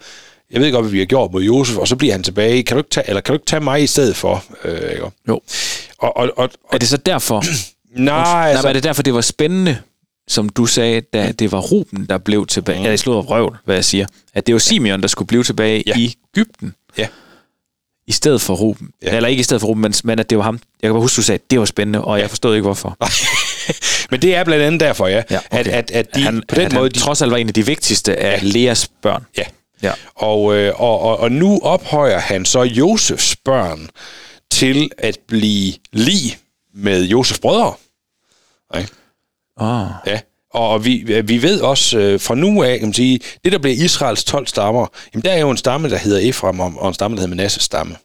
jeg 0.52 0.62
ved 0.62 0.72
godt, 0.72 0.84
hvad 0.84 0.92
vi 0.92 1.00
har 1.00 1.06
gjort 1.06 1.32
mod 1.32 1.44
Josef, 1.44 1.78
og 1.78 1.88
så 1.88 1.96
bliver 1.96 2.14
han 2.14 2.24
tilbage. 2.24 2.64
Kan 2.64 2.76
du 2.76 2.80
ikke 2.80 2.90
tage, 2.90 3.08
eller 3.08 3.22
kan 3.22 3.34
du 3.34 3.36
ikke 3.36 3.46
tage 3.46 3.60
mig 3.60 3.84
i 3.84 3.88
stedet 3.88 4.16
for? 4.16 4.44
Øh, 4.66 4.74
ikke? 4.92 5.04
Jo. 5.28 5.42
Og, 6.00 6.18
og, 6.18 6.30
og, 6.38 6.50
Er 6.74 6.78
det 6.78 6.88
så 6.88 6.98
derfor? 6.98 7.44
nej, 7.96 8.24
Nej, 8.24 8.50
altså, 8.52 8.68
er 8.68 8.74
det 8.74 8.84
derfor, 8.84 9.04
det 9.04 9.14
var 9.14 9.22
spændende, 9.22 9.78
som 10.28 10.50
du 10.50 10.66
sagde, 10.66 11.02
da 11.02 11.32
det 11.32 11.52
var 11.52 11.60
Ruben, 11.60 12.06
der 12.10 12.18
blev 12.18 12.46
tilbage? 12.48 12.80
Mm. 12.80 12.86
Ja, 12.86 12.92
det 12.92 13.00
slog 13.00 13.18
af 13.18 13.30
røv, 13.30 13.56
hvad 13.66 13.76
jeg 13.76 13.86
siger. 13.86 14.06
At 14.34 14.48
det 14.48 14.54
var 14.54 14.60
Simeon, 14.60 15.02
der 15.02 15.08
skulle 15.08 15.28
blive 15.28 15.44
tilbage 15.44 15.84
Ja. 15.88 15.94
i 15.98 16.14
Ægypten, 16.36 16.74
Ja. 16.98 17.08
I 18.08 18.12
stedet 18.12 18.42
for 18.42 18.56
Ruben. 18.56 18.90
Ja. 19.02 19.10
Ja. 19.10 19.16
Eller 19.16 19.30
ikke 19.30 19.40
i 19.40 19.44
stedet 19.44 19.62
for 19.62 19.68
Ruben, 19.68 19.82
men, 19.82 19.94
men 20.04 20.20
at 20.20 20.30
det 20.30 20.38
var 20.38 20.44
ham. 20.44 20.60
Jeg 20.82 20.88
kan 20.88 20.94
bare 20.94 21.02
huske, 21.02 21.16
du 21.16 21.22
sagde, 21.22 21.40
at 21.46 21.52
det 21.52 21.60
var 21.60 21.66
spændende, 21.66 22.02
og 22.04 22.20
jeg 22.20 22.30
forstod 22.30 22.56
ikke, 22.56 22.64
hvorfor. 22.66 22.98
Men 24.12 24.22
det 24.22 24.36
er 24.36 24.44
blandt 24.44 24.64
andet 24.66 24.80
derfor, 24.80 25.08
ja. 25.08 25.24
Ja, 25.32 25.40
at, 25.52 25.68
at, 25.68 25.92
at 25.92 26.16
de 26.16 26.22
han, 26.24 26.44
på 26.48 26.56
den 26.56 26.66
at 26.66 26.74
måde... 26.74 26.84
han 26.84 26.92
De, 26.92 27.00
trods 27.00 27.22
alt 27.22 27.32
var 27.32 27.38
en 27.38 27.48
af 27.48 27.54
de 27.54 27.66
vigtigste 27.66 28.16
af 28.18 28.42
Ja. 28.44 28.48
Leas 28.48 28.90
børn. 29.02 29.26
ja. 29.38 29.44
Ja. 29.82 29.92
Og, 30.16 30.56
øh, 30.56 30.82
og, 30.82 31.00
og, 31.00 31.20
og 31.20 31.32
nu 31.32 31.60
ophøjer 31.64 32.20
han 32.20 32.46
så 32.46 32.62
Josefs 32.64 33.36
børn 33.36 33.90
til 34.52 34.92
at 34.98 35.18
blive 35.28 35.74
lige 35.94 36.38
med 36.74 37.04
Josefs 37.04 37.40
brødre. 37.40 37.74
Ikke? 38.78 38.90
Oh. 39.58 39.88
Ja. 40.08 40.20
Og 40.58 40.86
vi, 40.86 41.22
vi 41.26 41.42
ved 41.42 41.62
også 41.62 41.98
øh, 42.00 42.20
fra 42.20 42.36
nu 42.36 42.64
af, 42.64 42.80
kan 42.80 42.88
man 42.88 42.94
sige, 42.94 43.20
det 43.44 43.52
der 43.52 43.58
bliver 43.58 43.76
Israels 43.76 44.24
12 44.24 44.48
stammer, 44.48 44.88
jamen 45.14 45.24
der 45.24 45.32
er 45.32 45.40
jo 45.40 45.50
en 45.50 45.58
stamme, 45.58 45.90
der 45.90 45.98
hedder 45.98 46.20
Efraim, 46.20 46.60
og 46.60 46.88
en 46.88 46.94
stamme, 46.94 47.18
der 47.18 47.22
hedder 47.22 47.36
Manasses 47.36 47.64
stamme. 47.64 47.96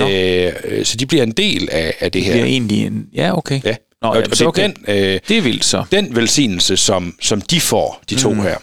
Øh, 0.00 0.52
øh, 0.64 0.84
så 0.84 0.96
de 0.96 1.06
bliver 1.06 1.22
en 1.22 1.32
del 1.32 1.68
af, 1.72 1.94
af 2.00 2.12
det 2.12 2.24
Det 2.24 2.32
her. 2.34 2.40
er 2.40 2.44
egentlig 2.44 2.86
en... 2.86 3.06
Ja, 3.14 3.36
okay. 3.38 3.60
Ja. 3.64 3.76
Nå, 4.02 4.08
og, 4.08 4.14
jamen, 4.14 4.30
og 4.30 4.38
det 4.38 4.40
er 4.40 4.46
okay. 4.46 4.62
den, 4.62 4.76
øh, 4.88 5.20
Det 5.28 5.38
er 5.38 5.42
vildt 5.42 5.64
så. 5.64 5.84
den 5.92 6.16
velsignelse, 6.16 6.76
som, 6.76 7.16
som 7.20 7.40
de 7.40 7.60
får, 7.60 8.02
de 8.10 8.16
to 8.16 8.32
mm. 8.32 8.42
her. 8.42 8.56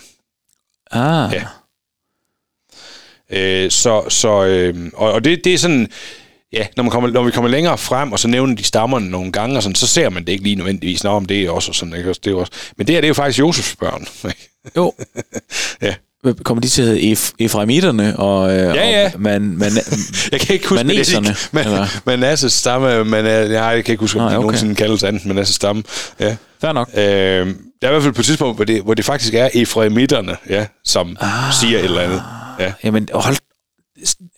Ah. 0.92 1.34
Ja. 1.34 1.44
Øh, 3.30 3.72
så, 3.72 4.10
så, 4.10 4.46
øh, 4.46 4.92
og, 4.94 5.12
og 5.12 5.26
det, 5.26 5.44
det 5.44 5.54
er 5.54 5.58
sådan, 5.58 5.88
ja, 6.54 6.66
når, 6.78 6.84
man 6.84 6.92
kommer, 6.92 7.10
når 7.10 7.24
vi 7.24 7.32
kommer 7.32 7.50
længere 7.50 7.78
frem, 7.78 8.12
og 8.12 8.20
så 8.20 8.28
nævner 8.28 8.56
de 8.56 8.64
stammerne 8.64 9.10
nogle 9.10 9.32
gange, 9.32 9.58
og 9.58 9.64
sådan, 9.64 9.76
så 9.76 9.88
ser 9.88 10.10
man 10.10 10.24
det 10.26 10.32
ikke 10.32 10.44
lige 10.44 10.56
nødvendigvis, 10.56 11.04
Nå, 11.04 11.10
om 11.10 11.26
det 11.26 11.42
er 11.42 11.50
også 11.52 11.74
sådan, 11.74 11.96
ikke? 11.96 12.10
Det 12.10 12.28
er 12.28 12.32
jo 12.32 12.40
også, 12.40 12.52
men 12.78 12.88
det 12.88 12.96
her, 12.96 13.02
det 13.02 13.06
er 13.06 13.10
jo 13.10 13.14
faktisk 13.14 13.40
Josefs 13.40 13.76
børn. 13.76 14.08
ikke? 14.30 14.50
Jo. 14.78 14.94
Ja. 15.82 15.96
Kommer 16.44 16.62
de 16.62 16.68
til 16.68 16.82
at 16.82 16.88
hedde 16.88 17.12
Ef- 17.12 17.32
Efraimitterne 17.40 18.20
og, 18.20 18.50
øh, 18.52 18.58
Ja, 18.58 18.90
ja. 18.90 19.12
og 19.14 19.22
man, 19.22 19.42
man, 19.42 19.72
Jeg 20.32 20.40
kan 20.40 20.54
ikke 20.54 20.68
huske, 20.70 20.78
det 20.78 20.86
Maneserne, 20.88 21.28
er. 21.30 21.50
Man? 21.52 21.88
Manasses 22.06 22.54
stamme, 22.54 23.04
men 23.04 23.24
nej, 23.24 23.32
jeg 23.32 23.86
kan 23.86 23.94
ikke 23.94 24.02
huske, 24.02 24.20
om 24.20 24.24
Nej, 24.24 24.30
de 24.32 24.38
okay. 24.38 24.44
nogensinde 24.44 24.76
kaldes 24.76 25.04
andet 25.04 25.26
Manasses 25.26 25.56
stamme. 25.56 25.84
Ja. 26.20 26.36
Fair 26.62 26.72
nok. 26.72 26.90
Øh, 26.94 27.04
der 27.04 27.08
er 27.82 27.88
i 27.88 27.92
hvert 27.92 28.04
fald 28.04 28.14
på 28.14 28.22
et 28.22 28.26
tidspunkt, 28.26 28.58
hvor 28.58 28.66
det, 28.66 28.82
hvor 28.82 28.94
det 28.94 29.06
faktisk 29.06 29.34
er 29.34 29.50
Efraimitterne, 29.54 30.38
ja, 30.50 30.66
som 30.86 31.18
ah. 31.20 31.54
siger 31.62 31.80
et 31.80 31.86
eller 31.86 32.02
andet. 32.02 32.24
Ja, 32.60 32.74
Jamen, 32.84 33.10
hold... 33.14 33.36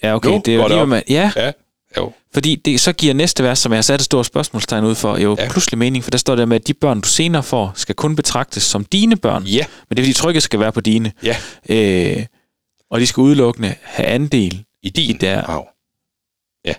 Ja, 0.04 0.16
okay. 0.16 0.30
Nu 0.30 0.42
det 0.46 0.54
er 0.54 0.58
jo 0.58 0.64
det 0.64 0.72
lige, 0.72 0.86
med, 0.86 1.02
ja, 1.10 1.32
ja, 1.36 1.52
jo. 1.98 2.12
fordi 2.34 2.56
det, 2.56 2.80
så 2.82 2.94
giver 2.94 3.14
næste 3.14 3.44
vers, 3.44 3.60
som 3.60 3.72
jeg 3.72 3.78
har 3.78 3.82
sat 3.82 4.00
et 4.00 4.06
stort 4.06 4.26
spørgsmålstegn 4.26 4.84
ud 4.86 4.96
for, 4.96 5.18
jo 5.18 5.36
Ja. 5.40 5.50
pludselig 5.50 5.78
mening, 5.78 6.04
for 6.04 6.12
der 6.12 6.18
står 6.18 6.36
der 6.36 6.46
med, 6.46 6.56
at 6.56 6.68
de 6.68 6.74
børn, 6.74 7.02
du 7.02 7.08
senere 7.08 7.44
får, 7.44 7.72
skal 7.76 7.96
kun 7.96 8.16
betragtes 8.16 8.64
som 8.64 8.86
dine 8.86 9.16
børn. 9.18 9.44
Ja, 9.44 9.66
Men 9.90 9.98
det 9.98 10.04
er, 10.04 10.06
fordi 10.06 10.14
trykket 10.14 10.44
skal 10.44 10.60
være 10.60 10.72
på 10.72 10.82
dine. 10.82 11.12
ja, 11.24 11.36
Øh, 11.70 12.26
og 12.90 13.00
de 13.00 13.08
skal 13.08 13.22
udelukkende 13.22 13.76
have 13.82 14.08
andel 14.08 14.66
i 14.84 14.90
din 14.90 15.16
i 15.16 15.18
der, 15.18 15.42
arv. 15.44 15.68
Ja. 16.66 16.74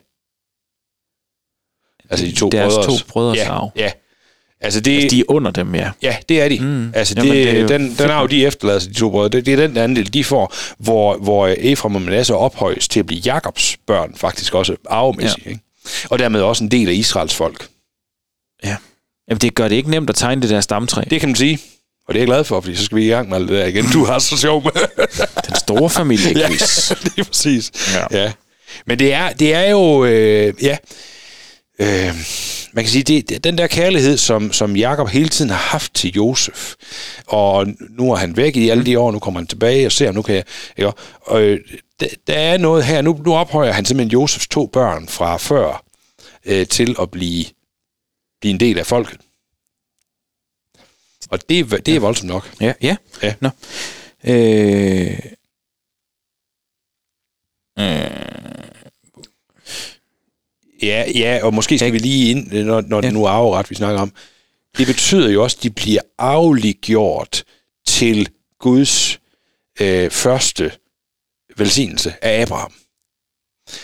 Altså 2.10 2.26
de 2.26 2.34
to 2.34 2.48
deres 2.48 2.74
brødres. 2.74 3.02
to 3.02 3.06
brødres 3.08 3.38
ja, 3.38 3.50
arv. 3.52 3.70
Ja, 3.76 3.92
altså 4.60 4.80
det... 4.80 4.94
Altså, 4.94 5.08
de 5.16 5.20
er 5.20 5.24
under 5.28 5.50
dem, 5.50 5.74
ja. 5.74 5.90
Ja, 6.02 6.16
det 6.28 6.40
er 6.40 6.48
de. 6.48 6.58
Mm. 6.60 6.90
Altså, 6.94 7.14
det, 7.14 7.24
Jamen, 7.24 7.36
det 7.36 7.48
er 7.50 7.60
jo 7.60 7.68
den, 7.68 7.80
den 7.80 7.96
fedt 7.96 8.10
arv, 8.10 8.28
de 8.28 8.46
efterlader 8.46 8.78
sig, 8.78 8.90
de 8.90 8.98
to 8.98 9.10
brødre, 9.10 9.28
det, 9.28 9.46
det 9.46 9.52
er 9.54 9.66
den 9.66 9.76
andel, 9.76 10.14
de 10.14 10.24
får, 10.24 10.54
hvor, 10.78 11.16
hvor 11.16 11.46
Efraim 11.46 11.94
og 11.94 12.02
Manasse 12.02 12.34
ophøjes 12.34 12.88
til 12.88 13.00
at 13.00 13.06
blive 13.06 13.20
Jakobs 13.20 13.76
børn, 13.86 14.14
faktisk 14.16 14.54
også 14.54 14.76
arvemæssigt. 14.90 15.46
Ja. 15.46 15.50
Ikke? 15.50 15.62
Og 16.10 16.18
dermed 16.18 16.40
også 16.40 16.64
en 16.64 16.70
del 16.70 16.88
af 16.88 16.92
Israels 16.92 17.34
folk. 17.34 17.68
ja. 18.64 18.76
Jamen, 19.28 19.40
det 19.40 19.54
gør 19.54 19.68
det 19.68 19.76
ikke 19.76 19.90
nemt 19.90 20.10
at 20.10 20.16
tegne 20.16 20.42
det 20.42 20.50
der 20.50 20.60
stamtræ. 20.60 21.02
Det 21.10 21.20
kan 21.20 21.28
man 21.28 21.36
sige. 21.36 21.58
Og 22.08 22.14
det 22.14 22.18
er 22.18 22.22
jeg 22.22 22.26
glad 22.26 22.44
for, 22.44 22.60
fordi 22.60 22.76
så 22.76 22.84
skal 22.84 22.96
vi 22.96 23.06
i 23.06 23.08
gang 23.08 23.28
med 23.28 23.36
alt 23.36 23.48
det 23.48 23.58
der 23.58 23.66
igen. 23.66 23.84
Du 23.92 24.04
har 24.04 24.18
så 24.18 24.36
sjov 24.36 24.62
med. 24.64 24.72
Den 25.48 25.54
store 25.56 25.90
familie 25.90 26.38
ja, 26.38 26.48
det 26.48 27.18
er 27.18 27.24
præcis. 27.24 27.72
Ja. 27.94 28.18
ja. 28.22 28.32
Men 28.86 28.98
det 28.98 29.12
er, 29.12 29.32
det 29.32 29.54
er 29.54 29.70
jo, 29.70 30.04
øh, 30.04 30.54
ja, 30.62 30.76
øh, 31.80 32.14
man 32.72 32.84
kan 32.84 32.88
sige, 32.88 33.02
det, 33.04 33.44
den 33.44 33.58
der 33.58 33.66
kærlighed, 33.66 34.16
som, 34.16 34.52
som 34.52 34.76
Jakob 34.76 35.08
hele 35.08 35.28
tiden 35.28 35.50
har 35.50 35.56
haft 35.58 35.94
til 35.94 36.12
Josef, 36.12 36.74
og 37.26 37.66
nu 37.90 38.12
er 38.12 38.16
han 38.16 38.36
væk 38.36 38.56
i 38.56 38.68
alle 38.68 38.86
de 38.86 38.98
år, 38.98 39.12
nu 39.12 39.18
kommer 39.18 39.40
han 39.40 39.46
tilbage 39.46 39.86
og 39.86 39.92
ser, 39.92 40.12
nu 40.12 40.22
kan 40.22 40.34
jeg, 40.34 40.44
ikke? 40.76 40.92
og 41.20 41.42
øh, 41.42 41.60
der, 42.00 42.06
der 42.26 42.34
er 42.34 42.56
noget 42.58 42.84
her, 42.84 43.02
nu, 43.02 43.20
nu 43.24 43.34
ophøjer 43.34 43.72
han 43.72 43.84
simpelthen 43.84 44.10
Josefs 44.12 44.48
to 44.48 44.66
børn 44.66 45.08
fra 45.08 45.36
før 45.36 45.84
øh, 46.44 46.66
til 46.66 46.96
at 47.00 47.10
blive, 47.10 47.44
blive 48.40 48.50
en 48.54 48.60
del 48.60 48.78
af 48.78 48.86
folket. 48.86 49.20
Og 51.30 51.48
det, 51.48 51.58
er- 51.72 51.76
det 51.76 51.96
er 51.96 52.00
voldsomt 52.00 52.28
nok. 52.28 52.54
Ja, 52.60 52.72
ja. 52.82 52.96
Ja. 53.22 53.34
Nå. 53.40 53.48
Øh, 54.24 55.18
øh, 57.78 58.47
Ja, 60.82 61.04
ja, 61.14 61.40
og 61.42 61.54
måske 61.54 61.78
skal 61.78 61.92
vi 61.92 61.98
lige 61.98 62.30
ind, 62.30 62.52
når, 62.52 62.80
når 62.80 62.96
ja. 62.96 63.00
Det 63.00 63.12
nu 63.12 63.24
er 63.24 63.28
arveret, 63.28 63.70
vi 63.70 63.74
snakker 63.74 64.00
om. 64.00 64.12
Det 64.78 64.86
betyder 64.86 65.30
jo 65.30 65.42
også, 65.42 65.56
at 65.58 65.62
de 65.62 65.70
bliver 65.70 66.00
afliggjort 66.18 67.44
til 67.86 68.28
Guds 68.58 69.20
øh, 69.80 70.10
første 70.10 70.72
velsignelse 71.56 72.14
af 72.24 72.42
Abraham. 72.42 72.72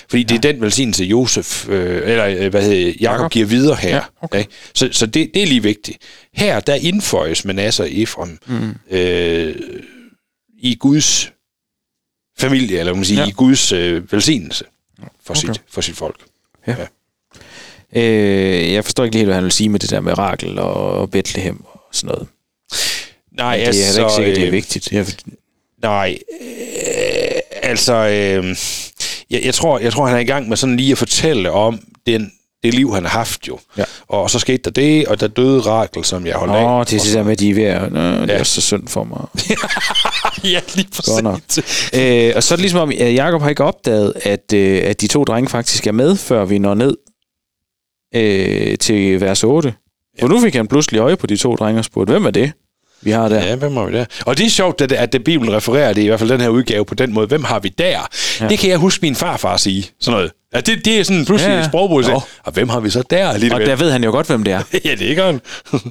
Fordi 0.09 0.23
ja. 0.23 0.29
det 0.29 0.45
er 0.45 0.53
den 0.53 0.61
velsignelse, 0.61 1.05
Josef, 1.05 1.69
øh, 1.69 2.11
eller 2.11 2.27
øh, 2.27 2.51
hvad 2.51 2.63
hedder 2.63 2.87
Jakob 2.87 3.01
Jakob. 3.01 3.33
giver 3.33 3.47
videre 3.47 3.77
her. 3.77 3.97
Ja, 3.97 4.03
okay. 4.21 4.39
ikke? 4.39 4.51
Så, 4.75 4.89
så 4.93 5.07
det, 5.07 5.31
det 5.35 5.43
er 5.43 5.47
lige 5.47 5.63
vigtigt. 5.63 5.99
Her, 6.33 6.61
der 6.61 6.75
indføjes 6.75 7.45
Manasse 7.45 7.83
og 7.83 7.91
Efraim 7.93 8.39
mm. 8.47 8.75
øh, 8.91 9.57
i 10.59 10.75
Guds 10.75 11.33
familie, 12.39 12.79
eller 12.79 12.93
man 12.93 13.01
kan 13.01 13.05
sige, 13.05 13.19
ja. 13.19 13.23
Ja. 13.23 13.29
i 13.29 13.33
Guds 13.33 13.73
øh, 13.73 14.13
velsignelse 14.13 14.65
for, 15.25 15.35
Okay. 15.35 15.55
sit, 15.55 15.63
for 15.69 15.81
sit 15.81 15.97
folk. 15.97 16.21
Øh, 17.97 18.73
jeg 18.73 18.85
forstår 18.85 19.05
ikke 19.05 19.17
helt, 19.17 19.27
hvad 19.27 19.35
han 19.35 19.45
vil 19.45 19.53
sige 19.53 19.69
med 19.69 19.81
det 19.81 19.91
der 19.91 20.01
med 20.01 20.19
Rakel 20.19 20.59
og 20.59 21.11
Bethlehem 21.11 21.65
og 21.65 21.81
sådan 21.93 22.09
noget. 22.15 22.29
Nej, 23.33 23.57
Men 23.57 23.67
det 23.67 23.89
er 23.89 23.93
da 23.97 24.01
ikke 24.01 24.13
sikkert, 24.15 24.37
det 24.37 24.43
er 24.43 24.47
øh, 24.47 24.53
vigtigt. 24.53 24.93
Jeg, 24.93 25.07
Nej, 25.83 26.19
øh, 26.41 27.41
altså, 27.63 27.95
øh, 27.95 28.57
jeg, 29.31 29.45
jeg, 29.45 29.55
tror, 29.55 29.79
jeg 29.79 29.93
tror, 29.93 30.07
han 30.07 30.17
er 30.17 30.21
i 30.21 30.25
gang 30.25 30.49
med 30.49 30.57
sådan 30.57 30.77
lige 30.77 30.93
at 30.93 30.99
fortælle 30.99 31.51
om 31.51 31.81
den, 32.07 32.33
det 32.65 32.75
liv, 32.75 32.95
han 32.95 33.03
har 33.03 33.11
haft 33.19 33.49
jo. 33.49 33.59
Ja. 33.79 33.85
Og 34.09 34.31
så 34.31 34.39
skete 34.39 34.59
der 34.65 34.71
det, 34.71 35.07
og 35.07 35.21
der 35.21 35.27
døde 35.29 35.61
Rakel, 35.61 36.05
som 36.05 36.27
jeg 36.27 36.35
holdt 36.37 36.53
af. 36.55 36.65
Åh, 36.79 36.85
det 36.85 36.93
er 36.95 36.99
det 37.05 37.15
der 37.15 37.23
med, 37.23 37.33
at 37.33 37.39
de 37.41 37.51
er 37.51 37.55
ved 37.55 37.65
at... 37.65 37.93
Det 37.93 38.29
Ja. 38.29 38.39
er 38.39 38.43
så 38.43 38.61
synd 38.61 38.89
for 38.89 39.05
mig. 39.05 39.21
ja, 40.53 40.61
lige 40.75 40.89
præcis. 40.97 41.93
øh, 41.95 42.33
og 42.37 42.43
så 42.43 42.55
er 42.55 42.57
det 42.57 42.61
ligesom 42.61 42.81
om, 42.81 42.91
at 43.01 43.15
Jacob 43.15 43.43
har 43.43 43.49
ikke 43.49 43.65
opdaget, 43.65 44.13
at, 44.23 44.53
øh, 44.55 44.81
at 44.85 45.01
de 45.01 45.07
to 45.07 45.25
drenge 45.25 45.51
faktisk 45.51 45.87
er 45.87 45.93
med, 45.93 46.17
før 46.17 46.45
vi 46.45 46.59
når 46.59 46.75
ned 46.75 46.97
øh, 48.15 48.79
til 48.79 49.21
vers 49.21 49.45
8. 49.45 49.75
For 50.21 50.29
nu 50.29 50.41
fik 50.41 50.55
han 50.55 50.67
pludselig 50.67 50.99
øje 50.99 51.17
på 51.17 51.27
de 51.27 51.37
to 51.37 51.55
drenge 51.55 51.79
og 51.79 51.85
spurgte, 51.85 52.11
hvem 52.11 52.27
er 52.27 52.31
det, 52.31 52.53
vi 53.05 53.11
har 53.11 53.29
der? 53.29 53.45
Ja, 53.45 53.55
hvem 53.57 53.77
har 53.77 53.85
vi 53.85 53.93
der? 53.97 54.05
Og 54.27 54.39
det 54.39 54.47
er 54.47 54.51
sjovt, 54.51 54.81
at, 54.81 54.93
at 54.93 55.13
det 55.13 55.25
Bibelen 55.25 55.55
refererer 55.55 55.93
det, 55.93 56.03
i 56.03 56.07
hvert 56.07 56.19
fald 56.19 56.31
den 56.31 56.41
her 56.41 56.49
udgave 56.49 56.85
på 56.85 56.95
den 56.95 57.13
måde. 57.13 57.27
Hvem 57.27 57.45
har 57.45 57.59
vi 57.59 57.69
der? 57.69 58.01
Ja. 58.41 58.49
Det 58.49 58.59
kan 58.59 58.71
jeg 58.71 58.79
huske 58.79 59.03
min 59.03 59.15
farfar 59.15 59.57
sige. 59.57 59.91
Sådan 60.01 60.17
noget. 60.17 60.33
Ja, 60.55 60.61
det, 60.61 60.85
det 60.85 61.01
er 61.01 61.03
sådan 61.05 61.25
pludselig 61.25 61.53
Ja, 61.53 61.59
ja, 61.59 61.69
sprogbrud. 61.69 62.05
Nå. 62.05 62.23
Og 62.45 62.53
hvem 62.53 62.69
har 62.69 62.81
vi 62.81 62.91
så 62.91 63.03
der 63.11 63.29
alligevel? 63.29 63.63
Og 63.63 63.67
der 63.69 63.77
ved 63.77 63.91
han 63.91 64.05
jo 64.05 64.11
godt, 64.11 64.27
hvem 64.27 64.45
det 64.45 64.53
er. 64.53 64.63
ja, 64.85 64.95
det 64.95 65.17
gør 65.17 65.27
han. 65.27 65.41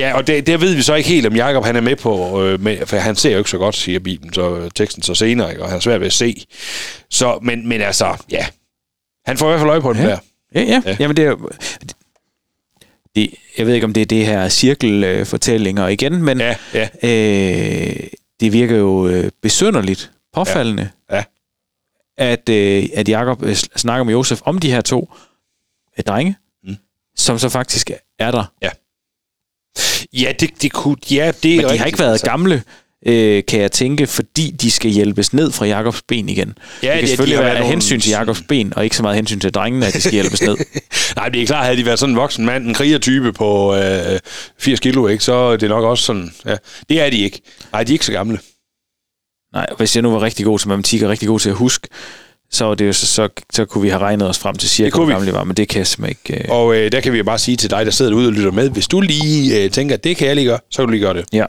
ja, 0.00 0.14
og 0.16 0.26
det, 0.26 0.46
der 0.46 0.56
ved 0.56 0.74
vi 0.74 0.82
så 0.82 0.94
ikke 0.94 1.08
helt, 1.08 1.26
om 1.26 1.36
Jakob 1.36 1.64
han 1.64 1.76
er 1.76 1.80
med 1.80 1.96
på, 1.96 2.42
øh, 2.44 2.60
med, 2.62 2.86
for 2.86 2.96
han 2.96 3.16
ser 3.16 3.32
jo 3.32 3.38
ikke 3.38 3.50
så 3.50 3.58
godt, 3.58 3.76
siger 3.76 3.98
Bibelen, 3.98 4.32
så 4.32 4.56
øh, 4.56 4.70
teksten 4.74 5.02
så 5.02 5.14
senere, 5.14 5.50
ikke? 5.50 5.62
og 5.62 5.68
han 5.68 5.76
er 5.76 5.80
svært 5.80 6.00
ved 6.00 6.06
at 6.06 6.12
se. 6.12 6.44
Så, 7.10 7.38
men, 7.42 7.68
men 7.68 7.80
altså, 7.80 8.16
ja. 8.30 8.46
Han 9.26 9.36
får 9.38 9.46
i 9.46 9.48
hvert 9.50 9.60
fald 9.60 9.70
øje 9.70 9.80
på 9.80 9.92
den 9.92 10.02
Ja. 10.02 10.08
der. 10.08 10.18
Ja, 10.54 10.60
ja. 10.60 10.66
Ja. 10.66 10.80
ja. 10.86 10.96
Jamen, 11.00 11.16
det 11.16 11.24
er. 11.24 11.34
Det, 13.16 13.34
jeg 13.58 13.66
ved 13.66 13.74
ikke, 13.74 13.84
om 13.84 13.92
det 13.92 14.00
er 14.00 14.06
det 14.06 14.26
her 14.26 14.48
cirkelfortællinger 14.48 15.88
igen, 15.88 16.22
men 16.22 16.38
Ja, 16.40 16.56
ja. 16.74 16.88
øh, 17.02 17.96
det 18.40 18.52
virker 18.52 18.76
jo 18.76 19.08
øh, 19.08 19.30
besynderligt, 19.42 20.10
påfaldende, 20.34 20.88
Ja. 21.10 21.24
at, 22.18 22.48
øh, 22.48 22.84
at 22.94 23.08
Jacob 23.08 23.42
øh, 23.42 23.54
snakker 23.54 24.04
med 24.04 24.12
Josef 24.14 24.40
om 24.44 24.58
de 24.58 24.70
her 24.70 24.80
to 24.80 25.12
øh, 25.98 26.04
drenge, 26.04 26.36
Mm. 26.64 26.76
som 27.16 27.38
så 27.38 27.48
faktisk 27.48 27.90
er 28.18 28.30
der. 28.30 28.44
Ja, 30.12 30.32
det, 30.40 30.62
det 30.62 30.72
kunne... 30.72 30.96
Ja, 31.10 31.32
det 31.42 31.56
Men 31.56 31.70
de 31.70 31.78
har 31.78 31.86
ikke 31.86 31.98
været 31.98 32.10
altså. 32.12 32.26
gamle 32.26 32.62
øh, 33.06 33.42
kan 33.48 33.60
jeg 33.60 33.72
tænke, 33.72 34.06
fordi 34.06 34.50
de 34.50 34.70
skal 34.70 34.90
hjælpes 34.90 35.32
ned 35.32 35.50
fra 35.52 35.66
Jakobs 35.66 36.02
ben 36.08 36.28
igen. 36.28 36.48
Ja, 36.48 36.52
det 36.52 36.80
kan 36.82 36.92
det- 36.96 37.02
de 37.02 37.08
selvfølgelig 37.08 37.38
har 37.38 37.42
være 37.44 37.52
af 37.54 37.60
nogle- 37.60 37.72
hensyn 37.72 38.00
til 38.00 38.10
Jakobs 38.10 38.42
ben, 38.48 38.72
og 38.76 38.84
ikke 38.84 38.96
så 38.96 39.02
meget 39.02 39.16
hensyn 39.16 39.40
til 39.40 39.50
drengene, 39.54 39.86
at 39.86 39.94
de 39.94 40.00
skal 40.00 40.12
hjælpes 40.12 40.42
ned. 40.42 40.56
Nej, 41.16 41.28
det 41.28 41.42
er 41.42 41.46
klart, 41.46 41.64
havde 41.64 41.76
de 41.78 41.86
været 41.86 41.98
sådan 41.98 42.12
en 42.14 42.16
voksen 42.16 42.46
mand, 42.46 42.66
en 42.66 42.74
krigertype 42.74 43.32
på 43.32 43.76
øh, 43.76 44.18
80 44.58 44.80
kilo, 44.80 45.06
ikke, 45.08 45.24
så 45.24 45.32
er 45.34 45.56
det 45.56 45.68
nok 45.68 45.84
også 45.84 46.04
sådan... 46.04 46.30
Ja, 46.46 46.56
det 46.88 47.00
er 47.00 47.10
de 47.10 47.18
ikke. 47.18 47.40
Nej, 47.72 47.82
de 47.84 47.92
er 47.92 47.94
ikke 47.94 48.06
så 48.06 48.12
gamle. 48.12 48.38
Nej, 49.52 49.66
hvis 49.76 49.96
jeg 49.96 50.02
nu 50.02 50.10
var 50.10 50.22
rigtig 50.22 50.44
god 50.44 50.58
til 50.58 50.68
matematik 50.68 51.02
og 51.02 51.10
rigtig 51.10 51.28
god 51.28 51.40
til 51.40 51.48
at 51.50 51.56
huske, 51.56 51.88
så, 52.50 52.74
det 52.74 52.86
jo, 52.86 52.92
så, 52.92 53.06
så, 53.06 53.28
så 53.52 53.64
kunne 53.64 53.82
vi 53.82 53.88
have 53.88 54.00
regnet 54.02 54.28
os 54.28 54.38
frem 54.38 54.56
til 54.56 54.68
cirka, 54.68 54.96
hvor 54.96 55.06
gamle 55.06 55.26
de 55.28 55.32
var, 55.32 55.44
men 55.44 55.56
det 55.56 55.68
kan 55.68 55.78
jeg 55.78 55.86
simpelthen 55.86 56.34
ikke... 56.34 56.44
Øh... 56.44 56.50
Og 56.50 56.76
øh, 56.76 56.92
der 56.92 57.00
kan 57.00 57.12
vi 57.12 57.22
bare 57.22 57.38
sige 57.38 57.56
til 57.56 57.70
dig, 57.70 57.86
der 57.86 57.92
sidder 57.92 58.10
derude 58.10 58.26
og 58.26 58.32
lytter 58.32 58.50
med, 58.50 58.70
hvis 58.70 58.88
du 58.88 59.00
lige 59.00 59.62
øh, 59.64 59.70
tænker, 59.70 59.94
at 59.94 60.04
det 60.04 60.16
kan 60.16 60.26
jeg 60.28 60.36
lige 60.36 60.46
gøre, 60.46 60.58
så 60.70 60.76
kan 60.76 60.84
du 60.86 60.90
lige 60.90 61.00
gøre 61.00 61.14
det. 61.14 61.24
Ja. 61.32 61.44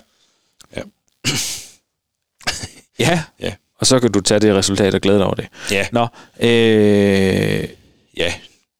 Ja. 2.99 3.23
Ja. 3.39 3.53
Og 3.79 3.88
så 3.88 3.99
kan 3.99 4.12
du 4.12 4.21
tage 4.21 4.39
det 4.39 4.55
resultat 4.55 4.95
og 4.95 5.01
glæde 5.01 5.17
dig 5.17 5.25
over 5.25 5.36
det. 5.36 5.47
Ja. 5.71 5.88
Nå, 5.91 6.07
øh, 6.39 7.67
Ja. 8.17 8.33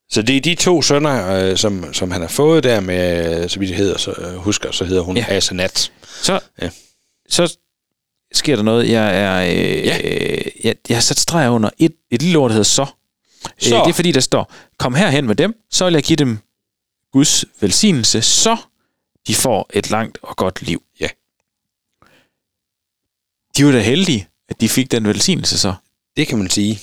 Så 0.10 0.22
det 0.22 0.38
er 0.38 0.42
de 0.42 0.56
to 0.56 0.82
sønner, 0.82 1.34
øh, 1.52 1.58
som, 1.58 1.94
som 1.94 2.12
han 2.12 2.22
har 2.22 2.28
fået 2.28 2.64
der 2.64 2.80
med, 2.80 3.44
øh, 3.44 3.50
så 3.50 3.60
vidt 3.60 3.70
det 3.70 3.78
hedder, 3.78 3.98
så, 3.98 4.12
øh, 4.18 4.36
husker, 4.36 4.72
så 4.72 4.86
hedder 4.86 5.02
hun 5.02 5.18
Ja. 5.18 5.26
Asenat. 5.30 5.92
så, 6.22 6.40
Ja. 6.62 6.70
så 7.30 7.58
sker 8.34 8.56
der 8.56 8.64
noget. 8.64 8.90
Jeg 8.90 9.18
er, 9.22 9.42
øh, 9.52 9.86
Ja. 9.86 9.98
øh, 10.04 10.42
jeg, 10.64 10.76
jeg 10.90 10.98
har 10.98 11.02
sat 11.02 11.20
streg 11.20 11.50
under 11.50 11.70
et, 11.80 11.92
et 12.12 12.22
lille 12.22 12.38
ord, 12.38 12.50
der 12.50 12.54
hedder 12.54 12.64
så. 12.64 12.86
Så. 13.60 13.76
Øh, 13.76 13.82
det 13.86 13.90
er 13.90 13.94
fordi, 13.94 14.12
der 14.12 14.20
står, 14.20 14.54
kom 14.80 14.96
herhen 14.96 15.28
med 15.28 15.36
dem, 15.36 15.56
så 15.72 15.86
vil 15.86 15.94
jeg 15.94 16.04
give 16.04 16.16
dem 16.18 16.40
Guds 17.14 17.46
velsignelse, 17.62 18.22
så 18.22 18.58
de 19.28 19.36
får 19.36 19.70
et 19.74 19.90
langt 19.90 20.18
og 20.22 20.36
godt 20.36 20.62
liv. 20.62 20.84
Ja. 21.00 21.08
De 23.58 23.66
var 23.66 23.72
da 23.72 23.80
heldige, 23.80 24.28
at 24.50 24.62
de 24.62 24.70
fik 24.70 24.92
den 24.92 25.08
velsignelse 25.08 25.58
så. 25.60 25.74
Det 26.18 26.28
kan 26.28 26.38
man 26.38 26.50
sige. 26.50 26.80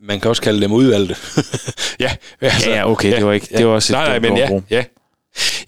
Man 0.00 0.20
kan 0.20 0.28
også 0.28 0.42
kalde 0.42 0.60
dem 0.60 0.72
udvalgte. 0.72 1.16
ja, 2.00 2.16
altså, 2.40 2.70
Ja, 2.70 2.76
ja, 2.76 2.90
okay, 2.90 3.16
det 3.16 3.26
var 3.26 3.32
ikke- 3.32 3.58
det 3.58 3.66
var 3.66 3.72
også 3.72 3.92
et 3.92 3.94
nej, 3.94 4.18
nej, 4.18 4.18
men 4.30 4.36
ja, 4.38 4.60
ja. 4.70 4.84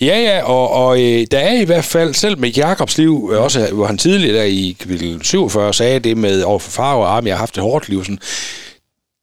Ja, 0.00 0.18
ja, 0.20 0.42
og, 0.42 0.70
og 0.70 1.02
øh, 1.02 1.26
der 1.30 1.38
er 1.38 1.60
i 1.60 1.64
hvert 1.64 1.84
fald, 1.84 2.14
selv 2.14 2.38
med 2.38 2.50
Jakobs 2.50 2.98
liv, 2.98 3.30
øh, 3.32 3.40
også 3.42 3.70
hvor 3.72 3.86
han 3.86 3.98
tidligere 3.98 4.36
der 4.36 4.42
i 4.42 4.76
kapitel 4.80 5.24
47 5.24 5.74
sagde 5.74 5.98
det 6.00 6.16
med 6.16 6.42
overfor 6.42 6.70
far 6.70 6.94
og 6.94 7.16
arm, 7.16 7.26
jeg 7.26 7.34
har 7.34 7.38
haft 7.38 7.56
et 7.56 7.62
hårdt 7.62 7.88
liv, 7.88 8.04
sådan, 8.04 8.18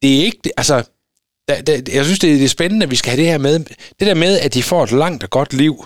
det 0.01 0.19
er 0.19 0.23
ikke, 0.23 0.37
det, 0.43 0.51
altså, 0.57 0.83
der, 1.47 1.61
der, 1.61 1.81
jeg 1.93 2.05
synes, 2.05 2.19
det 2.19 2.29
er, 2.31 2.35
det 2.35 2.43
er 2.45 2.49
spændende, 2.49 2.83
at 2.83 2.91
vi 2.91 2.95
skal 2.95 3.09
have 3.11 3.21
det 3.21 3.31
her 3.31 3.37
med, 3.37 3.59
det 3.99 4.07
der 4.07 4.13
med, 4.13 4.39
at 4.39 4.53
de 4.53 4.63
får 4.63 4.83
et 4.83 4.91
langt 4.91 5.23
og 5.23 5.29
godt 5.29 5.53
liv. 5.53 5.85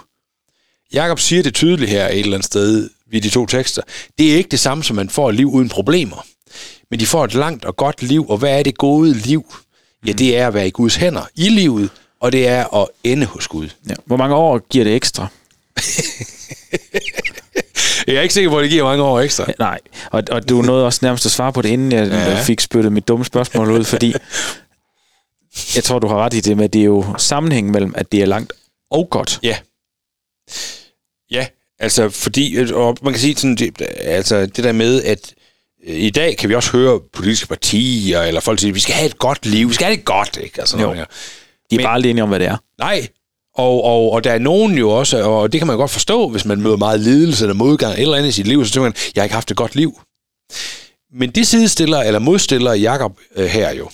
Jakob 0.93 1.19
siger 1.19 1.43
det 1.43 1.53
tydeligt 1.53 1.91
her 1.91 2.08
et 2.08 2.19
eller 2.19 2.34
andet 2.34 2.45
sted 2.45 2.89
ved 3.11 3.21
de 3.21 3.29
to 3.29 3.45
tekster. 3.45 3.81
Det 4.17 4.31
er 4.33 4.37
ikke 4.37 4.49
det 4.49 4.59
samme, 4.59 4.83
som 4.83 4.95
man 4.95 5.09
får 5.09 5.29
et 5.29 5.35
liv 5.35 5.47
uden 5.49 5.69
problemer. 5.69 6.25
Men 6.91 6.99
de 6.99 7.05
får 7.05 7.25
et 7.25 7.33
langt 7.33 7.65
og 7.65 7.75
godt 7.75 8.03
liv, 8.03 8.29
og 8.29 8.37
hvad 8.37 8.59
er 8.59 8.63
det 8.63 8.77
gode 8.77 9.13
liv? 9.13 9.55
Ja, 10.07 10.11
det 10.11 10.37
er 10.37 10.47
at 10.47 10.53
være 10.53 10.67
i 10.67 10.71
Guds 10.71 10.95
hænder 10.95 11.27
i 11.35 11.49
livet, 11.49 11.89
og 12.19 12.31
det 12.31 12.47
er 12.47 12.73
at 12.81 12.87
ende 13.03 13.25
hos 13.25 13.47
Gud. 13.47 13.69
Ja. 13.89 13.93
Hvor 14.05 14.17
mange 14.17 14.35
år 14.35 14.59
giver 14.69 14.83
det 14.83 14.95
ekstra? 14.95 15.27
Jeg 18.07 18.15
er 18.15 18.21
ikke 18.21 18.33
sikker 18.33 18.49
på, 18.49 18.57
at 18.57 18.63
det 18.63 18.71
giver 18.71 18.83
mange 18.83 19.03
år 19.03 19.19
ekstra. 19.19 19.45
Nej, 19.59 19.79
og, 20.11 20.23
og 20.31 20.49
du 20.49 20.61
nåede 20.61 20.85
også 20.85 20.99
nærmest 21.01 21.25
at 21.25 21.31
svare 21.31 21.53
på 21.53 21.61
det, 21.61 21.69
inden 21.69 21.91
jeg 21.91 22.07
Ja. 22.07 22.43
fik 22.43 22.59
spyttet 22.59 22.91
mit 22.91 23.07
dumme 23.07 23.25
spørgsmål 23.25 23.71
ud, 23.71 23.83
fordi 23.83 24.13
jeg 25.75 25.83
tror, 25.83 25.99
du 25.99 26.07
har 26.07 26.15
ret 26.17 26.33
i 26.33 26.39
det, 26.39 26.57
men 26.57 26.69
det 26.69 26.81
er 26.81 26.85
jo 26.85 27.05
sammenhæng 27.17 27.71
mellem, 27.71 27.93
at 27.97 28.11
det 28.11 28.21
er 28.21 28.25
langt 28.25 28.53
og 28.91 29.07
godt. 29.09 29.39
Ja. 29.43 29.57
Ja, 31.31 31.47
altså 31.79 32.09
fordi, 32.09 32.57
og 32.73 32.97
man 33.01 33.13
kan 33.13 33.19
sige 33.21 33.35
sådan, 33.35 33.55
det, 33.55 33.81
altså 34.01 34.45
det 34.45 34.63
der 34.63 34.71
med, 34.71 35.03
at 35.03 35.33
øh, 35.88 35.95
i 35.95 36.09
dag 36.09 36.38
kan 36.38 36.49
vi 36.49 36.55
også 36.55 36.71
høre 36.71 36.99
politiske 37.13 37.47
partier, 37.47 38.21
eller 38.21 38.41
folk 38.41 38.59
sige, 38.59 38.73
vi 38.73 38.79
skal 38.79 38.95
have 38.95 39.05
et 39.05 39.17
godt 39.19 39.45
liv, 39.45 39.69
vi 39.69 39.73
skal 39.73 39.85
have 39.85 39.97
det 39.97 40.05
godt, 40.05 40.38
ikke? 40.43 40.59
Altså, 40.59 40.77
Jo. 40.77 40.81
noget. 40.83 40.97
De 41.69 41.75
er 41.75 41.79
Men- 41.79 41.83
bare 41.85 41.99
enige 41.99 42.23
om, 42.23 42.29
hvad 42.29 42.39
det 42.39 42.47
er. 42.47 42.57
Nej, 42.79 43.07
og, 43.55 43.83
og, 43.83 44.11
og 44.11 44.23
der 44.23 44.31
er 44.31 44.39
nogen 44.39 44.77
jo 44.77 44.89
også, 44.89 45.23
og 45.23 45.51
det 45.51 45.59
kan 45.59 45.67
man 45.67 45.77
godt 45.77 45.91
forstå, 45.91 46.29
hvis 46.29 46.45
man 46.45 46.61
møder 46.61 46.77
meget 46.77 46.99
lidelse 46.99 47.43
eller 47.45 47.53
modgang 47.55 47.99
eller 47.99 48.17
andet 48.17 48.29
i 48.29 48.31
sit 48.31 48.47
liv, 48.47 48.65
så 48.65 48.71
tænker 48.71 48.83
man, 48.89 48.93
jeg 49.15 49.21
har 49.21 49.25
ikke 49.25 49.33
haft 49.33 49.51
et 49.51 49.57
godt 49.57 49.75
liv. 49.75 49.99
Men 51.13 51.29
det 51.31 51.47
sidestiller, 51.47 51.99
eller 51.99 52.19
modstiller 52.19 52.73
Jakob 52.73 53.19
øh, 53.35 53.45
her 53.45 53.71
jo. 53.73 53.89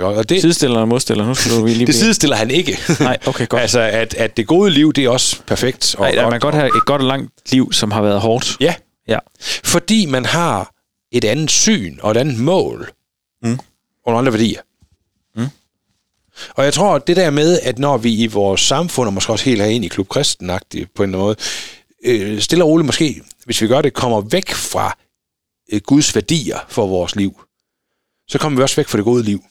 Og 0.00 0.28
det, 0.28 0.40
Sidestiller 0.40 0.80
og 0.80 0.88
modstiller, 0.88 1.26
nu 1.26 1.34
skal 1.34 1.52
du 1.52 1.66
lige 1.66 1.78
det 1.78 1.86
blive... 1.86 1.94
sidestiller 1.94 2.36
han 2.36 2.50
ikke. 2.50 2.78
Nej, 3.00 3.18
okay, 3.26 3.48
godt. 3.48 3.62
altså, 3.62 3.80
at, 3.80 4.14
at 4.14 4.36
det 4.36 4.46
gode 4.46 4.70
liv, 4.70 4.92
det 4.92 5.04
er 5.04 5.08
også 5.08 5.42
perfekt. 5.46 5.94
Og 5.98 6.00
Nej, 6.00 6.14
godt. 6.14 6.22
man 6.24 6.30
kan 6.32 6.40
godt 6.40 6.54
have 6.54 6.66
et 6.76 6.84
godt 6.86 7.02
og 7.02 7.08
langt 7.08 7.52
liv, 7.52 7.72
som 7.72 7.90
har 7.90 8.02
været 8.02 8.20
hårdt. 8.20 8.56
Ja, 8.60 8.74
Ja. 9.08 9.18
fordi 9.64 10.06
man 10.06 10.24
har 10.24 10.72
et 11.12 11.24
andet 11.24 11.50
syn 11.50 11.98
og 12.02 12.10
et 12.10 12.16
andet 12.16 12.38
mål. 12.38 12.90
Mm. 13.42 13.52
Og 13.52 13.58
nogle 14.12 14.18
andre 14.18 14.32
værdier. 14.32 14.60
Mm. 15.36 15.46
Og 16.50 16.64
jeg 16.64 16.72
tror, 16.74 16.94
at 16.94 17.06
det 17.06 17.16
der 17.16 17.30
med, 17.30 17.60
at 17.62 17.78
når 17.78 17.96
vi 17.96 18.14
i 18.14 18.26
vores 18.26 18.60
samfund, 18.60 19.06
og 19.06 19.12
måske 19.12 19.32
også 19.32 19.44
helt 19.44 19.62
herinde 19.62 19.86
i 19.86 19.88
Klub 19.88 20.08
kristen 20.08 20.48
på 20.48 20.52
en 20.54 20.58
eller 20.74 20.88
anden 21.02 21.18
måde, 21.20 21.36
øh, 22.04 22.40
stille 22.40 22.64
og 22.64 22.68
roligt 22.70 22.86
måske, 22.86 23.22
hvis 23.44 23.62
vi 23.62 23.66
gør 23.68 23.82
det, 23.82 23.92
kommer 23.92 24.20
væk 24.20 24.50
fra 24.50 24.96
øh, 25.72 25.80
Guds 25.80 26.14
værdier 26.14 26.58
for 26.68 26.86
vores 26.86 27.16
liv, 27.16 27.40
så 28.28 28.38
kommer 28.38 28.56
vi 28.58 28.62
også 28.62 28.76
væk 28.76 28.88
fra 28.88 28.96
det 28.98 29.04
gode 29.04 29.22
liv. 29.22 29.44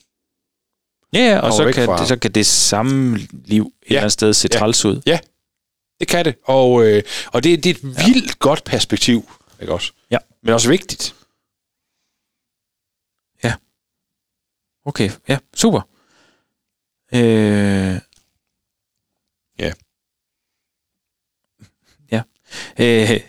Ja, 1.16 1.20
ja, 1.20 1.36
og 1.40 1.52
Kommer 1.52 1.72
så 1.72 1.76
kan, 1.76 1.86
fra- 1.86 2.00
det, 2.00 2.08
så 2.08 2.18
kan 2.20 2.32
det 2.32 2.46
samme 2.46 3.18
liv 3.34 3.64
et 3.64 3.72
Ja. 3.90 3.96
eller 3.96 4.00
andet 4.02 4.12
sted 4.12 4.34
se 4.34 4.50
Ja. 4.54 4.60
træls 4.60 4.86
ud. 4.86 5.02
Det 6.00 6.08
kan 6.08 6.26
det. 6.26 6.36
Og, 6.44 6.86
øh, 6.86 7.04
og 7.28 7.44
det, 7.44 7.64
det 7.64 7.70
er 7.70 7.74
et 7.74 7.84
vildt 7.84 8.40
godt 8.40 8.64
perspektiv. 8.64 9.32
Ikke 9.62 9.74
også? 9.74 9.92
Ja. 10.12 10.18
Men 10.42 10.54
også 10.54 10.70
vigtigt. 10.70 11.16
Okay, 14.88 15.10
ja, 15.28 15.38
super. 15.56 15.82
Øh... 17.14 18.00
Ja. 19.60 19.74
Ja. 22.12 22.22
Øh... 22.80 23.22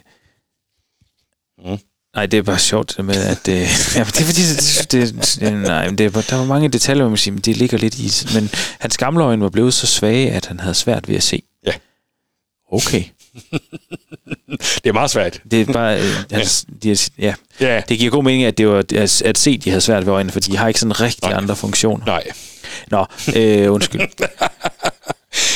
Nej, 2.16 2.26
det 2.26 2.38
er 2.38 2.42
bare 2.42 2.58
sjovt 2.58 2.94
det 2.96 3.04
med, 3.04 3.14
at... 3.16 3.48
Øh... 3.48 3.54
ja, 3.96 4.04
men 4.04 4.06
det 4.06 4.20
er 4.20 4.24
fordi, 4.24 4.42
det, 4.42 4.86
det, 4.92 5.40
det, 5.40 5.52
nej, 5.62 5.86
men 5.88 5.98
det, 5.98 6.16
er 6.16 6.20
der 6.20 6.36
var 6.36 6.44
mange 6.44 6.68
detaljer, 6.68 7.02
hvor 7.02 7.10
man 7.10 7.16
siger, 7.16 7.32
men 7.32 7.40
det 7.40 7.56
ligger 7.56 7.78
lidt 7.78 7.98
i... 7.98 8.10
Men 8.34 8.50
hans 8.80 8.96
gamle 8.96 9.24
øjne 9.24 9.42
var 9.42 9.48
blevet 9.50 9.74
så 9.74 9.86
svage, 9.86 10.30
at 10.30 10.46
han 10.46 10.60
havde 10.60 10.74
svært 10.74 11.08
ved 11.08 11.16
at 11.16 11.22
se. 11.22 11.42
Ja. 11.66 11.72
Okay. 12.72 13.04
Det 14.84 14.86
er 14.88 14.92
meget 14.92 15.10
svært. 15.10 15.40
Det 15.50 15.60
er 15.68 15.72
bare... 15.72 15.98
Øh, 16.00 16.14
hans, 16.32 16.66
de, 16.82 16.90
er- 16.90 17.08
ja. 17.18 17.34
Ja. 17.60 17.82
Det 17.88 17.98
giver 17.98 18.10
god 18.10 18.24
mening, 18.24 18.44
at 18.44 18.58
det 18.58 18.68
var 18.68 18.78
at, 18.78 19.22
at 19.22 19.38
se, 19.38 19.58
de 19.58 19.70
havde 19.70 19.80
svært 19.80 20.06
ved 20.06 20.12
øjnene, 20.12 20.32
for 20.32 20.40
de 20.40 20.56
har 20.56 20.68
ikke 20.68 20.80
sådan 20.80 21.00
rigtig 21.00 21.28
Nej. 21.30 21.38
andre 21.38 21.56
funktioner. 21.56 22.06
Nej. 22.06 22.22
Nå, 22.90 23.06
øh, 23.36 23.72
undskyld. 23.72 24.00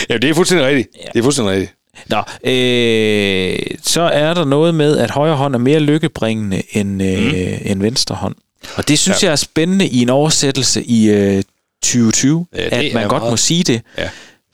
Ja, 0.09 0.17
det 0.17 0.31
er 0.31 0.35
fuldstændig 0.35 0.67
rigtigt. 0.67 0.89
Ja. 1.01 1.09
Det 1.13 1.19
er 1.19 1.23
fuldstændig 1.23 1.53
rigtigt. 1.55 1.75
Nå, 2.09 2.17
øh, 2.51 3.59
så 3.83 4.01
er 4.03 4.35
der 4.35 4.45
noget 4.45 4.75
med, 4.75 4.99
at 4.99 5.11
højre 5.11 5.37
hånd 5.37 5.55
er 5.55 5.59
mere 5.59 5.81
lykkebringende 5.81 6.63
end, 6.73 7.03
øh, 7.03 7.19
mm. 7.19 7.59
end 7.65 7.81
venstre 7.83 8.15
hånd. 8.15 8.35
Og 8.75 8.89
det 8.89 8.99
synes 8.99 9.23
ja. 9.23 9.27
Ja. 9.27 9.31
jeg 9.31 9.33
er 9.33 9.37
spændende 9.37 9.87
i 9.87 10.03
en 10.03 10.09
oversættelse 10.11 10.83
i 10.85 11.11
øh, 11.11 11.43
2020, 11.83 12.47
Ja, 12.55 12.63
at 12.63 12.95
man 12.95 13.09
godt 13.09 13.23
meget- 13.23 13.33
må 13.33 13.37
sige 13.37 13.63
det. 13.65 13.81
Ja. 13.99 14.09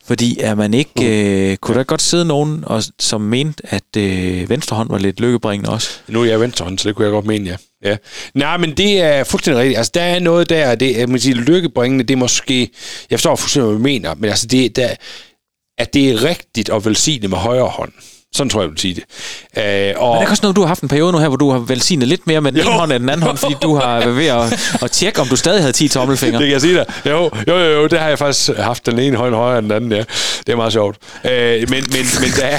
Fordi 0.06 0.38
er 0.40 0.54
man 0.54 0.74
ikke, 0.74 1.50
øh, 1.50 1.56
kunne 1.56 1.76
der 1.78 1.84
godt 1.84 2.02
sidde 2.02 2.24
nogen, 2.24 2.64
og, 2.66 2.82
som 3.00 3.20
mente, 3.20 3.62
at 3.70 3.96
øh, 3.96 4.48
venstre 4.50 4.76
hånd 4.76 4.88
var 4.90 4.98
lidt 4.98 5.20
lykkebringende 5.20 5.70
også? 5.70 5.88
Nu 6.08 6.20
er 6.22 6.24
jeg 6.26 6.40
venstrehånd, 6.40 6.78
så 6.78 6.88
det 6.88 6.96
kunne 6.96 7.04
jeg 7.04 7.12
godt 7.12 7.26
mene, 7.26 7.50
ja. 7.50 7.90
ja. 7.90 7.96
Nej, 8.34 8.56
men 8.56 8.70
det 8.76 9.00
er 9.00 9.24
fuldstændig 9.24 9.60
rigtigt. 9.62 9.78
Altså, 9.78 9.92
der 9.94 10.02
er 10.02 10.20
noget 10.20 10.48
der, 10.50 10.74
det 10.74 11.00
er, 11.00 11.06
man 11.06 11.20
siger, 11.20 11.36
lykkebringende, 11.36 12.04
det 12.04 12.14
er 12.14 12.18
måske... 12.18 12.70
Jeg 13.10 13.18
forstår 13.18 13.36
fuldstændig, 13.36 13.66
hvad 13.68 13.76
du 13.78 13.82
mener, 13.82 14.14
men 14.14 14.30
altså, 14.30 14.46
det, 14.46 14.76
der, 14.76 14.88
at 15.78 15.94
det 15.94 16.10
er 16.10 16.24
rigtigt 16.24 16.70
at 16.70 16.84
velsigne 16.84 17.28
med 17.28 17.38
højre 17.38 17.68
hånd. 17.68 17.92
Sådan 18.34 18.50
tror 18.50 18.60
jeg, 18.60 18.64
jeg 18.64 18.70
vil 18.70 18.78
sige 18.80 18.94
det. 18.94 19.02
Øh, 19.56 19.94
og, 20.02 20.08
Men 20.14 20.16
er 20.16 20.20
det 20.20 20.30
også 20.30 20.42
noget, 20.42 20.56
du 20.56 20.60
har 20.60 20.68
haft 20.68 20.80
en 20.82 20.88
periode 20.88 21.12
nu 21.12 21.18
her, 21.18 21.28
hvor 21.28 21.36
du 21.36 21.50
har 21.50 21.58
velsignet 21.58 22.08
lidt 22.08 22.26
mere 22.26 22.40
med 22.40 22.52
den 22.52 22.60
Jo. 22.60 22.66
ene 22.66 22.78
hånd 22.78 22.92
end 22.92 23.00
den 23.02 23.08
anden 23.10 23.26
hånd, 23.26 23.36
fordi 23.36 23.54
du 23.62 23.74
har 23.76 23.98
været 24.00 24.16
ved 24.16 24.26
at, 24.26 24.74
at 24.82 24.90
tjekke, 24.90 25.20
om 25.20 25.28
du 25.28 25.36
stadig 25.36 25.60
havde 25.60 25.72
10 25.72 25.88
tommelfingre? 25.88 26.38
Det 26.40 26.46
kan 26.46 26.52
jeg 26.52 26.60
sige 26.60 26.74
dig. 26.74 26.86
Jo, 27.06 27.30
jo, 27.48 27.56
jo, 27.58 27.80
jo, 27.80 27.86
det 27.86 27.98
har 27.98 28.08
jeg 28.08 28.18
faktisk 28.18 28.50
haft 28.58 28.86
den 28.86 28.98
ene 28.98 29.16
hånd 29.16 29.34
højere 29.34 29.58
end 29.58 29.66
den 29.66 29.72
anden, 29.76 29.92
ja. 29.92 30.04
Det 30.46 30.52
er 30.52 30.56
meget 30.56 30.72
sjovt. 30.72 30.96
Øh, 31.24 31.30
men 31.30 31.68
men, 31.70 31.84
men 32.20 32.30
der, 32.36 32.46
er, 32.46 32.58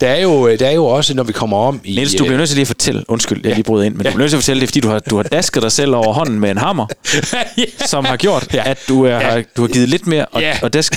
der, 0.00 0.08
er 0.08 0.20
jo, 0.20 0.56
der 0.56 0.66
er 0.66 0.72
jo 0.72 0.86
også, 0.86 1.14
når 1.14 1.22
vi 1.22 1.32
kommer 1.32 1.56
om 1.56 1.80
i... 1.84 1.94
Niels, 1.94 2.14
du 2.14 2.24
bliver 2.24 2.38
nødt 2.38 2.48
til 2.48 2.56
lige 2.56 2.62
at 2.62 2.66
fortælle, 2.66 3.04
undskyld, 3.10 3.40
jeg 3.44 3.54
lige 3.54 3.64
bryder 3.64 3.84
ind, 3.84 3.94
men 3.94 4.02
ja. 4.06 4.10
du 4.10 4.14
bliver 4.14 4.22
nødt 4.24 4.30
til 4.30 4.36
at 4.36 4.42
fortælle 4.42 4.60
det, 4.60 4.68
fordi 4.68 4.80
du 4.80 4.88
har, 4.88 4.98
du 4.98 5.16
har 5.16 5.22
dasket 5.22 5.62
dig 5.62 5.72
selv 5.72 5.94
over 5.94 6.12
hånden 6.14 6.40
med 6.40 6.50
en 6.50 6.58
hammer, 6.58 6.86
ja. 7.58 7.64
som 7.86 8.04
har 8.04 8.16
gjort, 8.16 8.48
Ja. 8.54 8.62
at 8.70 8.78
du, 8.88 9.04
er, 9.04 9.10
Ja. 9.34 9.42
du 9.56 9.60
har 9.62 9.68
givet 9.68 9.88
lidt 9.88 10.06
mere, 10.06 10.24
og, 10.26 10.40
Ja. 10.40 10.58
og 10.62 10.72
dask... 10.72 10.94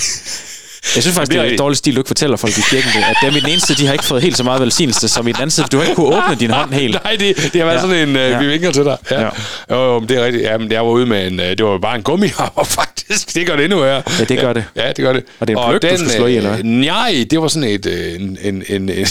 Jeg 0.96 1.02
synes 1.02 1.14
faktisk, 1.16 1.18
Det 1.20 1.28
det 1.30 1.36
er 1.36 1.40
er 1.40 1.42
et 1.42 1.44
rigtigt. 1.44 1.58
dårligt 1.58 1.78
stil, 1.78 1.94
du 1.94 2.00
ikke 2.00 2.08
fortæller 2.08 2.36
folk 2.36 2.58
i 2.58 2.60
kirken 2.70 2.90
det, 2.94 3.04
at 3.10 3.16
dem 3.22 3.36
i 3.36 3.40
den 3.40 3.48
ene 3.48 3.60
side, 3.60 3.78
de 3.78 3.86
har 3.86 3.92
ikke 3.92 4.04
fået 4.04 4.22
helt 4.22 4.36
så 4.36 4.42
meget 4.44 4.60
velsignelse 4.60 5.08
som 5.08 5.28
i 5.28 5.32
den 5.32 5.36
anden 5.40 5.50
side, 5.50 5.66
du 5.72 5.76
har 5.76 5.84
ikke 5.84 5.94
kunne 5.94 6.06
åbne 6.16 6.36
din 6.40 6.50
hånd 6.50 6.72
helt. 6.74 6.96
Nej, 7.04 7.16
det, 7.16 7.36
det 7.52 7.60
har 7.60 7.64
været 7.64 7.74
Ja. 7.76 7.80
sådan 7.80 8.08
en, 8.08 8.16
uh, 8.16 8.22
Ja. 8.22 8.38
vi 8.38 8.46
vinker 8.46 8.70
til 8.72 8.84
dig. 8.84 8.96
Ja. 9.10 9.20
Ja. 9.20 9.28
Jo, 9.70 9.76
jo, 9.94 10.00
det 10.00 10.16
er 10.18 10.24
rigtigt. 10.24 10.44
Ja, 10.44 10.58
men 10.58 10.72
jeg 10.72 10.80
var 10.86 10.90
ude 10.90 11.06
med 11.06 11.26
en, 11.26 11.40
uh, 11.40 11.46
det 11.46 11.64
var 11.64 11.70
jo 11.72 11.78
bare 11.78 11.96
en 11.96 12.02
gummihammer, 12.02 12.64
faktisk. 12.80 13.34
Det 13.34 13.46
gør 13.46 13.56
det 13.56 13.64
endnu 13.64 13.80
værre. 13.80 14.02
Ja, 14.18 14.24
det 14.24 14.38
gør 14.38 14.52
det. 14.52 14.64
Ja, 14.76 14.88
det 14.88 14.96
gør 14.96 15.12
det. 15.12 15.24
Og 15.40 15.48
det 15.48 15.56
er 15.56 15.60
en 15.72 15.78
pløk, 15.80 15.92
du 15.92 15.96
skal 15.98 16.10
slå 16.10 16.26
i, 16.26 16.36
eller 16.36 16.50
hvad? 16.50 16.64
Nej, 16.64 17.26
det 17.30 17.40
var 17.40 17.48
sådan 17.48 17.68
et, 17.68 17.86
øh, 17.86 18.14
en, 18.20 18.38
en, 18.42 18.62
en, 18.68 18.88
en 18.88 19.06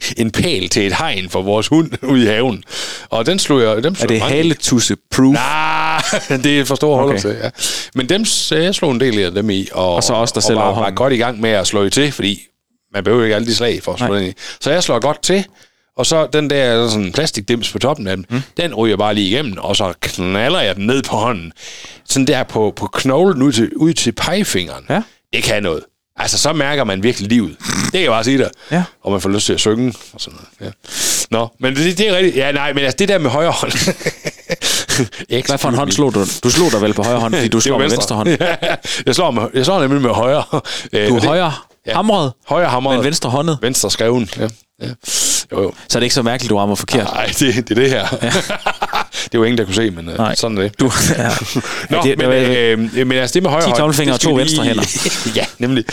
en 0.22 0.30
pæl 0.30 0.68
til 0.68 0.86
et 0.86 0.96
hegn 0.96 1.30
for 1.30 1.42
vores 1.42 1.68
hund 1.68 1.90
ude 2.02 2.22
i 2.22 2.26
haven. 2.26 2.64
Og 3.10 3.26
den 3.26 3.38
slog 3.38 3.60
jeg... 3.62 3.84
Dem 3.84 3.94
slog 3.94 4.04
Er 4.04 4.06
det 4.06 4.20
haletusse 4.20 4.96
proof? 5.10 5.34
Nej, 5.34 6.02
det 6.44 6.60
er 6.60 6.64
for 6.64 6.74
store 6.74 6.96
holder 6.96 7.18
Okay. 7.18 7.42
ja. 7.44 7.50
Men 7.94 8.08
dem, 8.08 8.24
jeg 8.50 8.74
slog 8.74 8.90
en 8.90 9.00
del 9.00 9.18
af 9.18 9.30
dem 9.32 9.50
i, 9.50 9.68
og, 9.72 9.94
Og 9.94 10.02
så 10.02 10.12
også 10.12 10.32
dig 10.34 10.42
selv 10.42 10.58
og 10.58 10.76
var, 10.76 10.80
var 10.80 10.90
godt 10.90 11.12
i 11.12 11.16
gang 11.16 11.40
med 11.40 11.50
at 11.50 11.66
slå 11.66 11.84
i 11.84 11.90
til, 11.90 12.12
fordi 12.12 12.40
man 12.94 13.04
behøver 13.04 13.24
ikke 13.24 13.34
alle 13.34 13.46
de 13.46 13.54
slag 13.54 13.82
for 13.82 13.92
at 13.92 13.98
slå 13.98 14.08
Nej. 14.08 14.18
den 14.18 14.28
i. 14.28 14.32
Så 14.60 14.70
jeg 14.70 14.82
slår 14.82 14.98
godt 14.98 15.22
til, 15.22 15.44
og 15.96 16.06
så 16.06 16.26
den 16.32 16.50
der 16.50 16.88
sådan 16.88 17.12
plastikdims 17.12 17.72
på 17.72 17.78
toppen 17.78 18.06
af 18.06 18.16
den, 18.16 18.26
mm. 18.30 18.40
den 18.56 18.74
ryger 18.74 18.96
bare 18.96 19.14
lige 19.14 19.28
igennem, 19.28 19.58
og 19.58 19.76
så 19.76 19.92
knaller 20.00 20.60
jeg 20.60 20.76
den 20.76 20.86
ned 20.86 21.02
på 21.02 21.16
hånden. 21.16 21.52
Sådan 22.04 22.26
der 22.26 22.42
på, 22.42 22.72
på 22.76 22.86
knoglen 22.86 23.42
ud 23.42 23.52
til, 23.52 23.70
ud 23.76 23.92
til 23.92 24.12
pegefingeren. 24.12 24.84
Ja. 24.90 25.02
Det 25.32 25.42
kan 25.42 25.62
noget. 25.62 25.82
Altså, 26.16 26.38
så 26.38 26.52
mærker 26.52 26.84
man 26.84 27.02
virkelig 27.02 27.28
livet. 27.28 27.56
Det 27.84 27.92
kan 27.92 28.00
jeg 28.02 28.10
bare 28.10 28.24
sige 28.24 28.38
dig. 28.38 28.50
Ja. 28.70 28.84
Og 29.04 29.12
man 29.12 29.20
får 29.20 29.28
lyst 29.30 29.46
til 29.46 29.52
at 29.52 29.60
synge 29.60 29.94
og 30.14 30.20
sådan 30.20 30.38
noget. 30.60 30.72
Ja. 30.74 30.96
Nå, 31.30 31.48
men 31.60 31.76
det, 31.76 31.98
det 31.98 32.08
er 32.08 32.16
rigtigt. 32.16 32.36
Ja, 32.36 32.52
nej, 32.52 32.72
men 32.72 32.84
altså 32.84 32.96
det 32.98 33.08
der 33.08 33.18
med 33.18 33.30
højre 33.30 33.50
hånd. 33.50 33.72
Hvad 35.46 35.58
for 35.58 35.68
en 35.68 35.74
hånd 35.74 35.92
slog 35.92 36.14
du? 36.14 36.24
Du 36.44 36.50
slog 36.50 36.72
dig 36.72 36.80
vel 36.82 36.94
på 36.94 37.02
højre 37.02 37.20
hånd, 37.20 37.34
fordi 37.34 37.48
du 37.48 37.60
slår 37.66 37.78
med 37.78 37.88
venstre 37.90 38.16
hånd. 38.16 38.28
Ja, 38.28 38.56
jeg 39.06 39.14
slår, 39.14 39.30
med, 39.30 39.42
jeg 39.54 39.64
slår 39.64 39.80
nemlig 39.80 40.02
med 40.02 40.10
højre. 40.10 40.44
Øh, 40.92 41.08
Du 41.08 41.14
er 41.16 41.20
det- 41.20 41.28
højre 41.28 41.52
Ja. 41.86 41.94
hamret, 41.94 42.32
Højre 42.48 42.68
hammer. 42.68 42.92
men 42.94 43.04
venstre 43.04 43.30
håndet. 43.30 43.58
Venstre 43.62 43.90
skreven, 43.90 44.28
ja. 44.38 44.48
Ja. 44.82 44.88
Jo, 45.52 45.62
jo. 45.62 45.72
Så 45.88 45.98
er 45.98 46.00
det 46.00 46.04
ikke 46.04 46.14
så 46.14 46.22
mærkeligt, 46.22 46.50
du 46.50 46.56
rammer 46.56 46.74
forkert. 46.74 47.04
Nej, 47.04 47.26
det, 47.26 47.38
det 47.68 47.70
er 47.70 47.74
det 47.74 47.90
her. 47.90 48.06
Ja. 48.22 48.26
det 49.24 49.34
er 49.34 49.38
jo 49.38 49.44
ingen, 49.44 49.58
der 49.58 49.64
kunne 49.64 49.74
se, 49.74 49.90
men 49.90 50.04
Nej. 50.04 50.16
Nej. 50.16 50.34
sådan 50.34 50.58
er 50.58 50.62
det. 50.62 50.80
Du, 50.80 50.84
ja. 51.18 51.30
Nå, 51.90 51.96
Ja, 51.96 52.02
det- 52.02 52.18
men, 52.18 52.30
det 52.30 52.48
var- 52.88 52.96
øh, 53.00 53.06
men 53.06 53.18
altså 53.18 53.34
det 53.34 53.42
med 53.42 53.50
højre 53.50 53.62
10 53.64 53.66
hånd... 53.68 53.78
tommelfingre 53.78 54.14
og 54.14 54.20
to 54.20 54.34
venstre 54.34 54.64
lige- 54.64 55.12
ja, 55.40 55.44
nemlig. 55.58 55.84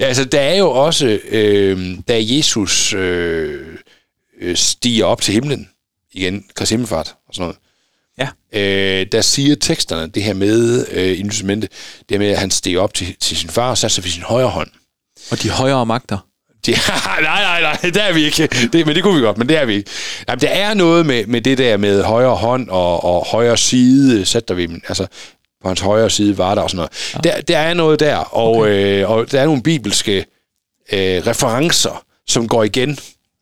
Ja, 0.00 0.04
altså, 0.04 0.24
der 0.24 0.40
er 0.40 0.54
jo 0.56 0.70
også, 0.70 1.18
øh, 1.28 1.98
da 2.08 2.16
Jesus 2.20 2.92
øh, 2.94 3.60
øh, 4.40 4.56
stiger 4.56 5.04
op 5.04 5.20
til 5.20 5.34
himlen, 5.34 5.68
igen, 6.12 6.44
Kristi 6.54 6.74
og 7.28 7.34
sådan 7.34 7.42
noget, 7.42 7.56
Ja. 8.18 8.28
øh, 8.60 9.06
der 9.12 9.20
siger 9.20 9.56
teksterne 9.56 10.06
det 10.10 10.22
her 10.22 10.34
med, 10.34 10.86
øh, 10.90 11.12
i 11.12 11.22
det 12.08 12.18
med, 12.18 12.28
at 12.30 12.38
han 12.38 12.50
stiger 12.50 12.80
op 12.80 12.94
til, 12.94 13.16
til 13.20 13.36
sin 13.36 13.48
far 13.50 13.70
og 13.70 13.78
satte 13.78 13.94
sig 13.94 14.04
ved 14.04 14.10
sin 14.10 14.22
højre 14.22 14.48
hånd. 14.48 14.68
Og 15.30 15.42
de 15.42 15.50
højere 15.50 15.86
magter. 15.86 16.18
Nej, 16.68 17.22
nej, 17.22 17.60
nej, 17.60 17.78
det 17.82 17.96
er 17.96 18.12
vi 18.12 18.24
ikke. 18.24 18.46
Det, 18.72 18.86
men 18.86 18.94
det 18.94 19.02
kunne 19.02 19.14
vi 19.14 19.20
godt, 19.20 19.38
men 19.38 19.48
det 19.48 19.56
er 19.56 19.64
vi 19.64 19.74
ikke. 19.74 19.90
Jamen, 20.28 20.40
der 20.40 20.48
er 20.48 20.74
noget 20.74 21.06
med, 21.06 21.26
med 21.26 21.40
det 21.40 21.58
der 21.58 21.76
med 21.76 22.02
højre 22.02 22.36
hånd 22.36 22.68
og, 22.68 23.04
og 23.04 23.26
højre 23.26 23.56
side, 23.56 24.24
sat 24.24 24.48
der 24.48 24.54
ved, 24.54 24.68
altså 24.68 25.06
på 25.62 25.68
hans 25.68 25.80
højre 25.80 26.10
side 26.10 26.38
var 26.38 26.54
der 26.54 26.62
og 26.62 26.70
sådan 26.70 26.76
noget. 26.76 27.22
Ja. 27.24 27.30
Der, 27.30 27.40
der 27.40 27.58
er 27.58 27.74
noget 27.74 28.00
der, 28.00 28.16
og, 28.16 28.56
okay. 28.56 29.00
øh, 29.00 29.10
og 29.10 29.32
der 29.32 29.40
er 29.40 29.44
nogle 29.44 29.62
bibelske 29.62 30.18
øh, 30.92 31.26
referencer, 31.26 32.04
som 32.26 32.48
går 32.48 32.64
igen. 32.64 32.98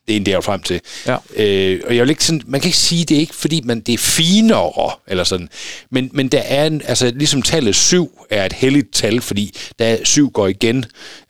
Det 0.06 0.16
er 0.16 0.16
en 0.16 0.26
der 0.26 0.40
frem 0.40 0.62
til. 0.62 0.80
Ja. 1.06 1.16
Øh, 1.37 1.80
og 1.87 1.96
jeg 1.96 2.02
vil 2.02 2.11
ikke 2.11 2.24
sådan, 2.24 2.42
man 2.46 2.61
kan 2.61 2.68
ikke 2.68 2.78
sige, 2.78 3.04
det 3.04 3.16
er 3.16 3.20
ikke, 3.20 3.35
fordi 3.35 3.61
man, 3.64 3.80
det 3.80 3.92
er 3.92 3.98
finere, 3.98 4.92
eller 5.09 5.24
sådan. 5.24 5.48
Men, 5.90 6.11
men 6.12 6.28
der 6.28 6.38
er, 6.40 6.66
en, 6.66 6.83
altså 6.85 7.12
ligesom 7.14 7.42
tallet 7.42 7.76
syv 7.76 8.26
er 8.30 8.46
et 8.46 8.52
helligt 8.52 8.92
tal, 8.92 9.20
fordi 9.20 9.54
der 9.78 9.96
syv 10.04 10.30
går 10.30 10.46
igen 10.46 10.85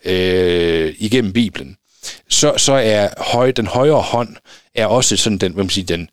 øh, 0.04 0.94
igennem 0.98 1.32
Bibelen. 1.32 1.76
Så, 2.28 2.54
så 2.56 2.72
er 2.72 3.08
høj, 3.18 3.50
den 3.50 3.66
højre 3.66 4.00
hånd 4.00 4.36
er 4.74 4.86
også 4.86 5.16
sådan 5.16 5.38
den, 5.38 5.52
hvad 5.52 5.64
man 5.64 5.70
siger, 5.70 5.86
den, 5.86 6.08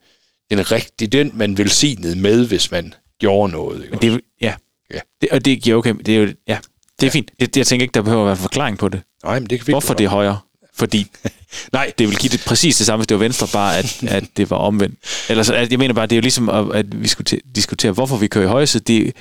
den 0.52 0.72
rigtige, 0.72 1.08
den 1.08 1.32
man 1.34 1.58
velsignede 1.58 2.16
med, 2.20 2.48
hvis 2.48 2.72
man 2.72 2.94
gjorde 3.20 3.52
noget. 3.52 3.84
Ikke? 3.84 3.98
Det, 3.98 4.22
ja. 4.42 4.54
Ja. 4.94 5.00
Det, 5.22 5.30
og 5.32 5.46
det 5.46 5.62
giver 5.62 5.78
okay. 5.78 5.94
Det 6.06 6.16
er 6.16 6.20
jo, 6.20 6.34
ja. 6.48 6.58
Det 7.00 7.08
er 7.08 7.12
fint. 7.12 7.32
Det, 7.40 7.54
det, 7.54 7.58
jeg 7.58 7.68
tænker 7.68 7.84
ikke, 7.84 7.94
der 7.94 8.02
behøver 8.02 8.22
at 8.22 8.26
være 8.26 8.34
en 8.36 8.42
forklaring 8.42 8.78
på 8.78 8.90
det. 8.90 9.02
Nej, 9.24 9.40
men 9.40 9.50
det 9.50 9.60
kan 9.60 9.68
vi 9.68 9.72
Hvorfor 9.74 9.94
det 9.94 10.04
er 10.04 10.10
højre? 10.10 10.40
Fordi 10.76 11.08
Nej, 11.74 11.92
det 11.98 12.08
vil 12.08 12.18
give 12.18 12.30
det 12.30 12.44
præcis 12.48 12.78
det 12.78 12.86
samme, 12.86 13.00
hvis 13.00 13.08
det 13.08 13.16
var 13.16 13.24
venstre, 13.24 13.48
bare 13.54 13.78
at, 13.78 14.04
at 14.04 14.24
det 14.38 14.50
var 14.50 14.58
omvendt. 14.58 15.00
Eller 15.30 15.44
så, 15.44 15.54
at 15.54 15.72
jeg 15.72 15.80
mener 15.80 15.94
bare, 15.94 16.06
det 16.06 16.12
er 16.12 16.18
jo 16.18 16.22
ligesom, 16.22 16.50
at, 16.50 16.76
at 16.76 17.02
vi 17.02 17.08
skulle 17.08 17.40
diskutere, 17.56 17.92
hvorfor 17.92 18.18
vi 18.18 18.28
kører 18.28 18.46
i 18.46 18.48
højre 18.48 18.68
side 18.68 18.84
det 18.84 19.14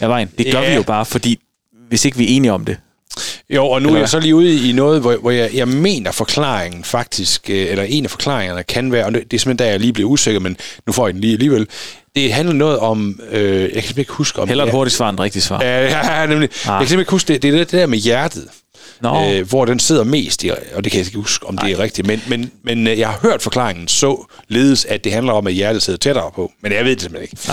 er 0.00 0.06
vejen. 0.06 0.30
Det 0.38 0.52
gør 0.52 0.60
Ja. 0.60 0.68
vi 0.70 0.74
jo 0.74 0.82
bare, 0.82 1.06
fordi 1.06 1.38
hvis 1.88 2.04
ikke 2.04 2.18
vi 2.18 2.24
er 2.24 2.28
enige 2.36 2.52
om 2.52 2.64
det. 2.64 2.76
Jo, 3.50 3.66
og 3.66 3.82
nu 3.82 3.88
Eller 3.88 3.98
er 3.98 4.02
jeg 4.02 4.08
så 4.08 4.20
lige 4.20 4.34
ude 4.34 4.68
i 4.68 4.72
noget, 4.72 5.00
hvor, 5.00 5.16
hvor 5.16 5.30
jeg, 5.30 5.50
jeg 5.54 5.68
mener 5.68 6.12
forklaringen 6.12 6.84
faktisk, 6.84 7.50
øh, 7.50 7.70
eller 7.70 7.84
en 7.84 8.04
af 8.04 8.10
forklaringerne 8.10 8.62
kan 8.62 8.92
være, 8.92 9.04
og 9.04 9.14
det 9.14 9.30
det 9.30 9.36
er 9.36 9.40
simpelthen 9.40 9.66
der, 9.66 9.72
jeg 9.72 9.80
lige 9.80 9.92
blev 9.92 10.06
usikker, 10.06 10.40
men 10.40 10.56
nu 10.86 10.92
får 10.92 11.06
jeg 11.06 11.14
den 11.14 11.20
lige 11.20 11.32
alligevel. 11.32 11.66
Det 12.14 12.32
handler 12.32 12.54
noget 12.54 12.78
om, 12.78 13.20
øh, 13.30 13.74
jeg 13.74 13.84
kan 13.84 13.98
ikke 13.98 14.12
huske 14.12 14.42
om... 14.42 14.48
Heller 14.48 14.64
et 14.64 14.70
hurtigt 14.70 14.96
svar 14.96 15.08
end 15.08 15.16
et 15.18 15.20
rigtigt 15.20 15.44
svar. 15.44 15.62
Ja, 15.62 16.20
ja, 16.20 16.26
nemlig. 16.26 16.48
Ah. 16.48 16.66
Jeg 16.66 16.78
kan 16.78 16.88
simpelthen 16.88 17.00
ikke 17.00 17.10
huske 17.10 17.32
det. 17.32 17.42
Det 17.42 17.54
er 17.54 17.58
det 17.58 17.72
der 17.72 17.86
med 17.86 17.98
hjertet. 17.98 18.48
Nå, 19.00 19.30
øh, 19.30 19.48
hvor 19.48 19.64
den 19.64 19.78
sidder 19.78 20.04
mest 20.04 20.44
i, 20.44 20.48
og 20.48 20.84
det 20.84 20.92
kan 20.92 20.98
jeg 20.98 21.06
ikke 21.06 21.18
huske, 21.18 21.46
om 21.46 21.54
Nej. 21.54 21.64
det 21.66 21.72
er 21.72 21.78
rigtigt, 21.78 22.06
men, 22.06 22.22
men, 22.28 22.50
men 22.64 22.86
øh, 22.86 22.98
jeg 22.98 23.08
har 23.08 23.18
hørt 23.22 23.42
forklaringen 23.42 23.88
så 23.88 24.30
ledes, 24.48 24.84
at 24.84 25.04
det 25.04 25.12
handler 25.12 25.32
om, 25.32 25.46
at 25.46 25.52
hjertet 25.52 25.82
sidder 25.82 25.98
tættere 25.98 26.30
på, 26.34 26.52
men 26.62 26.72
jeg 26.72 26.84
ved 26.84 26.90
det 26.90 27.02
simpelthen 27.02 27.28
ikke. 27.32 27.48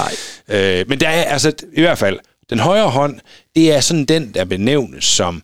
Nej. 0.49 0.79
Øh, 0.79 0.85
men 0.87 0.99
der 0.99 1.07
er 1.09 1.23
altså, 1.23 1.51
i 1.73 1.81
hvert 1.81 1.97
fald, 1.97 2.19
den 2.51 2.59
højre 2.59 2.89
hånd, 2.89 3.19
det 3.55 3.71
er 3.71 3.79
sådan 3.79 4.05
den, 4.05 4.33
der 4.33 4.45
benævnes 4.45 5.05
som 5.05 5.43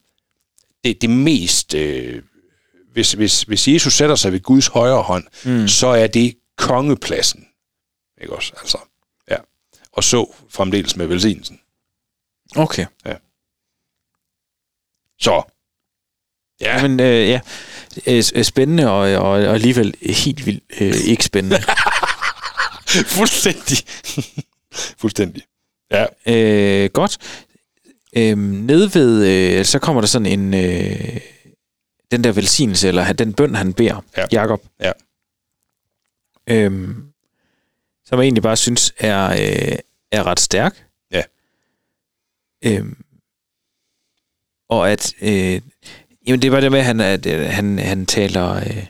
det, 0.84 1.02
det 1.02 1.10
mest... 1.10 1.74
Øh, 1.74 2.24
hvis, 2.92 3.14
hvis, 3.14 3.42
hvis 3.42 3.68
Jesus 3.68 3.94
sætter 3.94 4.16
sig 4.16 4.32
ved 4.32 4.40
Guds 4.40 4.68
højre 4.68 5.02
hånd, 5.02 5.28
mm. 5.46 5.68
så 5.68 5.88
er 5.88 6.08
det 6.08 6.38
kongepladsen. 6.58 7.48
Ikke 8.22 8.36
også? 8.36 8.54
Altså, 8.60 8.78
ja. 9.32 9.36
Og 9.92 10.04
så 10.04 10.34
fremdeles 10.50 10.96
med 10.96 11.08
velsignelsen. 11.08 11.60
okay. 12.56 12.86
Så. 15.20 15.44
Ja, 16.62 16.88
Men 16.88 17.00
øh, 17.00 17.30
ja, 17.30 17.40
Øh, 18.08 18.24
øh, 18.36 18.44
spændende 18.44 18.92
og, 18.92 19.00
og, 19.00 19.30
og 19.30 19.54
alligevel 19.54 19.96
helt 20.02 20.46
vildt 20.46 20.64
øh, 20.82 20.94
ikke 21.06 21.24
spændende. 21.24 21.58
fuldstændig. 23.18 23.78
fuldstændig. 24.98 25.44
Ja. 25.92 26.06
øh, 26.28 26.90
godt. 26.94 27.18
Øh, 28.18 28.38
nede 28.38 28.94
ved, 28.94 29.26
øh, 29.60 29.66
så 29.66 29.80
kommer 29.80 30.02
der 30.02 30.08
sådan 30.08 30.26
en, 30.26 30.54
øh, 30.54 31.20
den 32.12 32.24
der 32.24 32.32
velsignelse, 32.32 32.88
eller 32.88 33.14
den 33.14 33.34
bøn, 33.34 33.56
han 33.56 33.74
beder, 33.74 34.02
Ja. 34.18 34.26
Jakob. 34.32 34.62
Ja. 34.80 34.92
Øhm, 36.50 37.04
som 38.06 38.20
jeg 38.20 38.24
egentlig 38.26 38.44
bare 38.44 38.58
synes 38.58 38.94
er, 38.98 39.30
øh, 39.30 39.78
er 40.12 40.24
ret 40.28 40.40
stærk. 40.40 40.86
Ja. 41.12 41.24
Øhm, 42.66 42.98
og 44.70 44.92
at, 44.92 45.14
øh, 45.22 45.62
jamen 46.28 46.42
det 46.42 46.52
var 46.52 46.60
det 46.60 46.72
med, 46.72 46.80
at 46.80 46.86
han, 46.86 47.00
at, 47.00 47.26
øh, 47.26 47.40
han, 47.50 47.80
han 47.80 48.06
taler, 48.06 48.56
øh, 48.56 48.86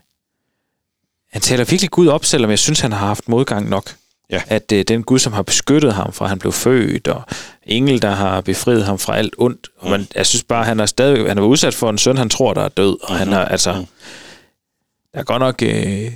han 1.32 1.42
taler 1.42 1.64
virkelig 1.66 1.92
Gud 1.92 2.08
op, 2.08 2.26
selvom 2.26 2.50
jeg 2.50 2.60
synes, 2.60 2.80
han 2.80 2.92
har 2.92 3.08
haft 3.08 3.28
modgang 3.30 3.70
nok. 3.70 3.96
Ja. 4.32 4.42
At 4.48 4.72
øh, 4.72 4.84
den 4.88 5.04
Gud, 5.04 5.20
som 5.20 5.34
har 5.34 5.42
beskyttet 5.42 5.94
ham 5.94 6.13
fra 6.13 6.28
han 6.28 6.40
blev 6.40 6.52
født, 6.52 7.08
og 7.08 7.22
engel, 7.66 8.02
der 8.02 8.12
har 8.12 8.42
befriet 8.42 8.86
ham 8.86 9.00
fra 9.00 9.18
alt 9.18 9.34
ondt. 9.38 9.68
Og 9.78 9.90
man, 9.90 10.08
jeg 10.16 10.26
synes 10.26 10.44
bare, 10.44 10.63
han 10.66 10.80
er 10.80 10.86
stadig, 10.86 11.28
han 11.28 11.38
er 11.38 11.42
udsat 11.42 11.74
for 11.74 11.90
en 11.90 11.98
søn, 11.98 12.18
han 12.18 12.30
tror, 12.30 12.54
der 12.54 12.62
er 12.62 12.70
død. 12.70 12.98
Og 13.04 13.16
han 13.18 13.28
har, 13.28 13.46
altså, 13.46 13.74
der 15.13 15.20
er 15.20 15.24
godt 15.24 15.40
nok, 15.40 15.62
øh, 15.63 16.12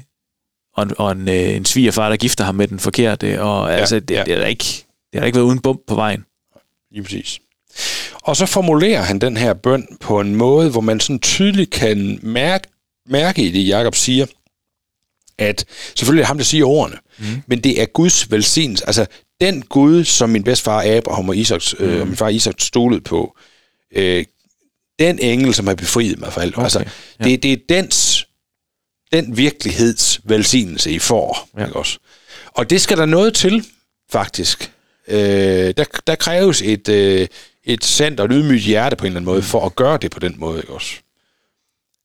og, 0.75 0.83
en- 0.83 0.93
og 0.97 1.11
en, 1.11 1.29
øh, 1.29 1.55
en 1.55 1.65
svigerfar, 1.65 2.09
der 2.09 2.17
gifter 2.17 2.43
ham 2.43 2.55
med 2.55 2.67
den 2.67 2.79
forkerte, 2.79 3.41
og 3.41 3.69
ja, 3.69 3.75
altså, 3.75 3.99
det, 3.99 4.15
ja. 4.15 4.23
det, 4.23 4.33
er 4.33 4.45
ikke, 4.45 4.63
det 4.63 4.85
har 5.13 5.19
da 5.19 5.25
ikke 5.25 5.35
været 5.35 5.45
uden 5.47 5.59
bump 5.59 5.79
på 5.87 5.95
vejen. 5.95 6.25
Lige 6.91 7.03
præcis. 7.03 7.39
Og 8.23 8.35
så 8.35 8.45
formulerer 8.45 9.01
han 9.01 9.19
den 9.19 9.37
her 9.37 9.53
bøn 9.53 9.87
på 10.01 10.19
en 10.19 10.35
måde, 10.35 10.69
hvor 10.69 10.81
man 10.81 10.99
sådan 10.99 11.19
tydeligt 11.19 11.69
kan 11.71 12.19
mærke, 12.21 12.67
mærke 13.09 13.41
i 13.43 13.51
det, 13.51 13.67
Jakob 13.67 13.95
siger, 13.95 14.25
at 15.37 15.65
selvfølgelig 15.95 16.21
er 16.21 16.23
det 16.23 16.27
ham, 16.27 16.37
der 16.37 16.45
siger 16.45 16.65
ordene, 16.65 16.97
mm. 17.19 17.25
men 17.47 17.63
det 17.63 17.81
er 17.81 17.85
Guds 17.85 18.31
velsignelse. 18.31 18.87
Altså, 18.87 19.05
den 19.41 19.61
Gud, 19.61 20.03
som 20.03 20.29
min 20.29 20.43
bedstefar 20.43 20.97
Abraham 20.97 21.29
og, 21.29 21.37
Isaks, 21.37 21.75
mm. 21.79 21.85
øh, 21.85 22.01
og 22.01 22.07
min 22.07 22.17
far 22.17 22.29
Isak 22.29 22.55
stolede 22.59 23.01
på, 23.01 23.37
øh, 23.95 24.25
den 24.99 25.19
engel, 25.19 25.53
som 25.53 25.67
har 25.67 25.75
befriet 25.75 26.19
mig 26.19 26.33
for 26.33 26.41
alt. 26.41 26.53
Okay. 26.53 26.63
Altså, 26.63 26.79
ja. 27.19 27.23
det, 27.23 27.43
det 27.43 27.53
er 27.53 27.57
dens, 27.69 28.27
den 29.13 29.37
virkeligheds 29.37 30.19
velsignelse, 30.23 30.91
I 30.91 30.99
får. 30.99 31.49
Ja. 31.57 31.65
Ikke 31.65 31.75
også? 31.75 31.99
Og 32.47 32.69
det 32.69 32.81
skal 32.81 32.97
der 32.97 33.05
noget 33.05 33.33
til, 33.33 33.65
faktisk. 34.11 34.71
Øh, 35.07 35.73
der, 35.77 35.85
der 36.07 36.15
kræves 36.15 36.61
et, 36.61 36.89
øh, 36.89 37.27
et 37.63 37.83
sandt 37.83 38.19
og 38.19 38.29
ydmygt 38.29 38.63
hjerte 38.63 38.95
på 38.95 39.05
en 39.05 39.07
eller 39.07 39.19
anden 39.19 39.31
måde, 39.33 39.41
for 39.41 39.65
at 39.65 39.75
gøre 39.75 39.97
det 39.97 40.11
på 40.11 40.19
den 40.19 40.35
måde, 40.37 40.57
ikke 40.59 40.73
også? 40.73 40.93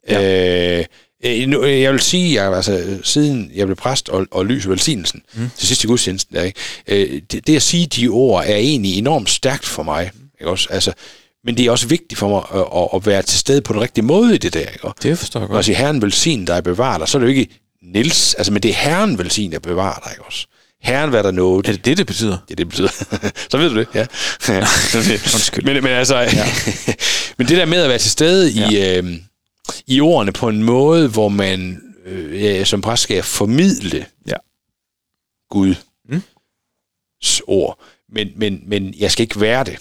Ja. 0.09 0.79
Øh, 0.79 0.85
jeg 1.23 1.93
vil 1.93 2.01
sige, 2.01 2.41
at 2.41 2.57
altså, 2.57 2.99
siden 3.03 3.51
jeg 3.55 3.67
blev 3.67 3.77
præst 3.77 4.09
og, 4.09 4.27
og 4.31 4.47
lys 4.47 4.69
velsignelsen 4.69 5.23
mm. 5.35 5.51
til 5.57 5.69
sidste 5.69 5.87
gudstjenesten, 5.87 6.37
der, 6.37 6.43
ikke? 6.43 6.61
Øh, 6.89 7.23
det, 7.33 7.47
det 7.47 7.57
at 7.57 7.63
sige 7.63 7.87
de 7.87 8.09
ord 8.09 8.45
er 8.47 8.57
egentlig 8.57 8.99
enormt 8.99 9.31
stærkt 9.31 9.67
for 9.67 9.83
mig. 9.83 10.11
Ikke 10.41 10.51
også? 10.51 10.69
Altså, 10.71 10.93
men 11.45 11.57
det 11.57 11.67
er 11.67 11.71
også 11.71 11.87
vigtigt 11.87 12.19
for 12.19 12.29
mig 12.29 12.43
at, 12.61 12.83
at, 12.83 12.89
at 12.95 13.07
være 13.07 13.23
til 13.23 13.39
stede 13.39 13.61
på 13.61 13.73
den 13.73 13.81
rigtige 13.81 14.05
måde 14.05 14.35
i 14.35 14.39
det 14.39 14.55
der. 14.55 14.61
Ikke? 14.61 14.85
Og, 14.85 14.95
Det 15.03 15.19
forstår 15.19 15.41
jeg 15.41 15.49
når 15.49 15.57
jeg 15.57 15.65
siger, 15.65 15.77
Herren 15.77 16.03
velsign 16.03 16.45
dig 16.45 16.65
bevarer 16.65 16.99
dig, 16.99 17.09
så 17.09 17.19
er 17.19 17.21
det 17.21 17.27
jo 17.27 17.39
ikke 17.39 17.49
Nils, 17.83 18.35
altså, 18.35 18.53
men 18.53 18.63
det 18.63 18.69
er 18.69 18.75
Herren 18.75 19.19
velsign 19.19 19.51
dig 19.51 19.63
bevarer 19.63 20.01
dig, 20.05 20.13
ikke 20.13 20.25
også? 20.25 20.47
Herren 20.83 21.11
hvad 21.11 21.23
der 21.23 21.31
noget. 21.31 21.69
Er 21.69 21.73
det 21.73 21.85
det, 21.85 21.99
det 21.99 22.07
betyder? 22.07 22.39
Ja, 22.51 22.55
det 22.55 22.69
betyder. 22.69 22.89
så 23.51 23.59
ved 23.59 23.71
du 23.71 23.79
det, 23.79 23.87
ja. 23.95 24.07
Undskyld. 25.35 25.65
Men, 25.73 25.83
men 25.83 25.93
altså, 25.93 26.17
ja. 26.17 26.47
men 27.39 27.49
det 27.49 27.57
der 27.57 27.65
med 27.65 27.83
at 27.83 27.89
være 27.89 27.99
til 27.99 28.11
stede 28.11 28.51
ja. 28.51 28.71
i, 28.71 28.99
øh, 28.99 29.17
i 29.87 30.01
ordene 30.01 30.33
på 30.33 30.49
en 30.49 30.63
måde, 30.63 31.09
hvor 31.09 31.29
man, 31.29 31.83
øh, 32.07 32.67
som 32.67 32.81
præst 32.81 33.03
skal 33.03 33.23
formidle 33.23 34.07
Ja. 34.27 34.37
Gud 35.51 35.75
Mm. 36.09 36.23
ord, 37.47 37.79
men, 38.09 38.29
men, 38.37 38.63
men 38.67 38.95
jeg 38.99 39.11
skal 39.11 39.23
ikke 39.23 39.41
være 39.41 39.65
det. 39.65 39.77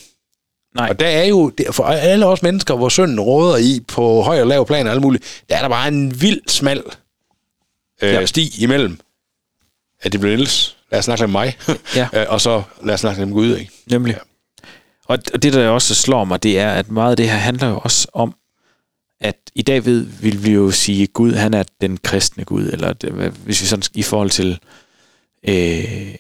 Nej. 0.76 0.90
Og 0.90 1.00
der 1.00 1.08
er 1.08 1.24
jo, 1.26 1.52
for 1.72 1.84
alle 1.84 2.26
os 2.26 2.42
mennesker, 2.44 2.76
hvor 2.76 2.90
synden 2.90 3.20
råder 3.20 3.58
i 3.58 3.80
på 3.88 4.22
høj 4.22 4.42
og 4.42 4.48
lav 4.48 4.68
plan 4.68 4.88
og 4.88 4.94
alt 4.94 5.02
muligt, 5.02 5.44
der 5.50 5.58
er 5.58 5.62
der 5.62 5.70
bare 5.70 5.88
en 5.88 6.22
vild 6.22 6.42
smal 6.48 6.84
øh, 8.02 8.14
Ja. 8.14 8.20
ja. 8.20 8.26
sti 8.26 8.52
imellem, 8.64 9.00
at 10.02 10.12
det 10.12 10.20
bliver 10.20 10.36
Niels, 10.36 10.78
lad 10.92 11.00
os 11.00 11.06
snakke 11.06 11.22
lidt 11.22 11.26
om 11.26 11.32
mig, 11.32 11.58
Ja. 11.96 12.08
Øh, 12.22 12.26
og 12.30 12.42
så 12.42 12.64
lad 12.84 12.94
os 12.94 13.00
snakke 13.00 13.20
lidt 13.22 13.28
om 13.30 13.34
Gud, 13.34 13.56
ikke? 13.58 13.72
Nemlig. 13.92 14.18
Og 15.06 15.20
og 15.34 15.44
det, 15.44 15.54
der 15.54 15.70
også 15.70 15.96
slår 15.96 16.24
mig, 16.24 16.44
det 16.44 16.60
er, 16.60 16.72
at 16.72 16.92
meget 16.92 17.12
af 17.12 17.18
det 17.18 17.30
her 17.30 17.38
handler 17.38 17.68
jo 17.68 17.80
også 17.84 18.08
om, 18.14 18.36
at 19.20 19.36
i 19.55 19.61
dag 19.61 19.86
ved, 19.86 20.01
vil 20.05 20.43
vi 20.43 20.51
jo 20.51 20.72
sige, 20.72 21.03
at 21.03 21.13
Gud, 21.13 21.32
han 21.34 21.53
er 21.53 21.63
den 21.82 21.97
kristne 21.97 22.45
Gud, 22.45 22.63
eller 22.70 22.93
det, 22.93 23.11
hvis 23.32 23.61
vi 23.61 23.66
sådan 23.68 23.84
i 23.93 24.03
forhold 24.03 24.30
til 24.30 24.59
øh, 25.47 26.16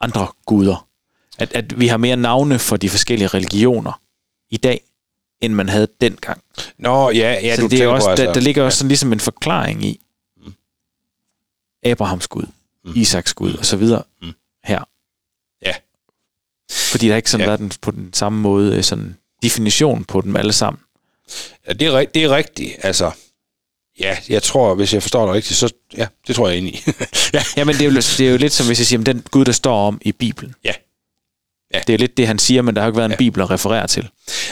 andre 0.00 0.28
guder, 0.46 0.88
at, 1.38 1.52
at 1.52 1.80
vi 1.80 1.86
har 1.86 1.96
mere 1.96 2.16
navne 2.16 2.58
for 2.58 2.76
de 2.76 2.88
forskellige 2.90 3.28
religioner 3.28 4.00
i 4.50 4.56
dag, 4.56 4.80
end 5.40 5.54
man 5.54 5.68
havde 5.68 5.88
dengang. 6.00 6.42
Nå, 6.78 7.10
ja, 7.10 7.38
ja 7.42 7.56
Så 7.56 7.62
du 7.62 7.66
det 7.68 7.80
er 7.82 7.88
også, 7.88 8.06
på, 8.06 8.10
altså, 8.10 8.24
der, 8.24 8.32
der 8.32 8.40
ligger 8.40 8.62
også 8.64 8.78
sådan 8.78 8.88
ligesom 8.88 9.12
en 9.12 9.20
forklaring 9.20 9.84
i 9.84 10.00
Abrahams 11.82 12.28
Gud, 12.28 12.46
Mm. 12.84 12.92
Isaks 12.96 13.34
Gud 13.34 13.54
og 13.54 13.66
så 13.66 13.76
videre 13.76 14.02
Mm. 14.22 14.32
her. 14.64 14.84
Ja. 15.62 15.74
Fordi 16.70 17.06
der 17.06 17.12
har 17.12 17.16
ikke 17.16 17.30
sådan 17.30 17.44
Ja. 17.44 17.48
været 17.50 17.60
den, 17.60 17.72
på 17.80 17.90
den 17.90 18.12
samme 18.12 18.40
måde 18.40 18.76
øh, 18.76 18.82
sådan 18.84 19.16
definition 19.42 20.04
på 20.04 20.20
dem 20.20 20.36
alle 20.36 20.52
sammen. 20.52 20.82
Ja, 21.68 21.72
det 21.72 21.88
er, 21.88 22.04
det 22.14 22.24
er 22.24 22.30
rigtigt, 22.36 22.76
altså. 22.82 23.10
Ja, 24.00 24.16
jeg 24.28 24.42
tror, 24.42 24.74
hvis 24.74 24.94
jeg 24.94 25.02
forstår 25.02 25.26
det 25.26 25.34
rigtigt, 25.34 25.58
så 25.58 25.72
ja, 25.96 26.06
det 26.26 26.36
tror 26.36 26.48
jeg 26.48 26.56
ind 26.58 26.68
i. 26.68 26.82
ja. 27.34 27.42
Jamen 27.56 27.74
det 27.74 27.80
er, 27.80 27.90
jo, 27.90 27.96
det 27.96 28.20
er 28.20 28.30
jo 28.30 28.36
lidt 28.36 28.52
som 28.52 28.66
hvis 28.66 28.78
jeg 28.78 28.86
siger, 28.86 29.02
den 29.02 29.24
Gud, 29.30 29.44
der 29.44 29.52
står 29.52 29.86
om 29.86 30.00
i 30.02 30.12
Bibelen. 30.12 30.54
Ja. 30.64 30.72
Ja. 31.74 31.80
Det 31.86 31.94
er 31.94 31.98
lidt 31.98 32.16
det, 32.16 32.26
han 32.26 32.38
siger, 32.38 32.62
men 32.62 32.74
der 32.76 32.82
har 32.82 32.88
ikke 32.88 32.96
været 32.96 33.06
en 33.06 33.10
Ja. 33.12 33.16
Bibel 33.16 33.42
at 33.42 33.50
referere 33.50 33.86
til. 33.86 34.02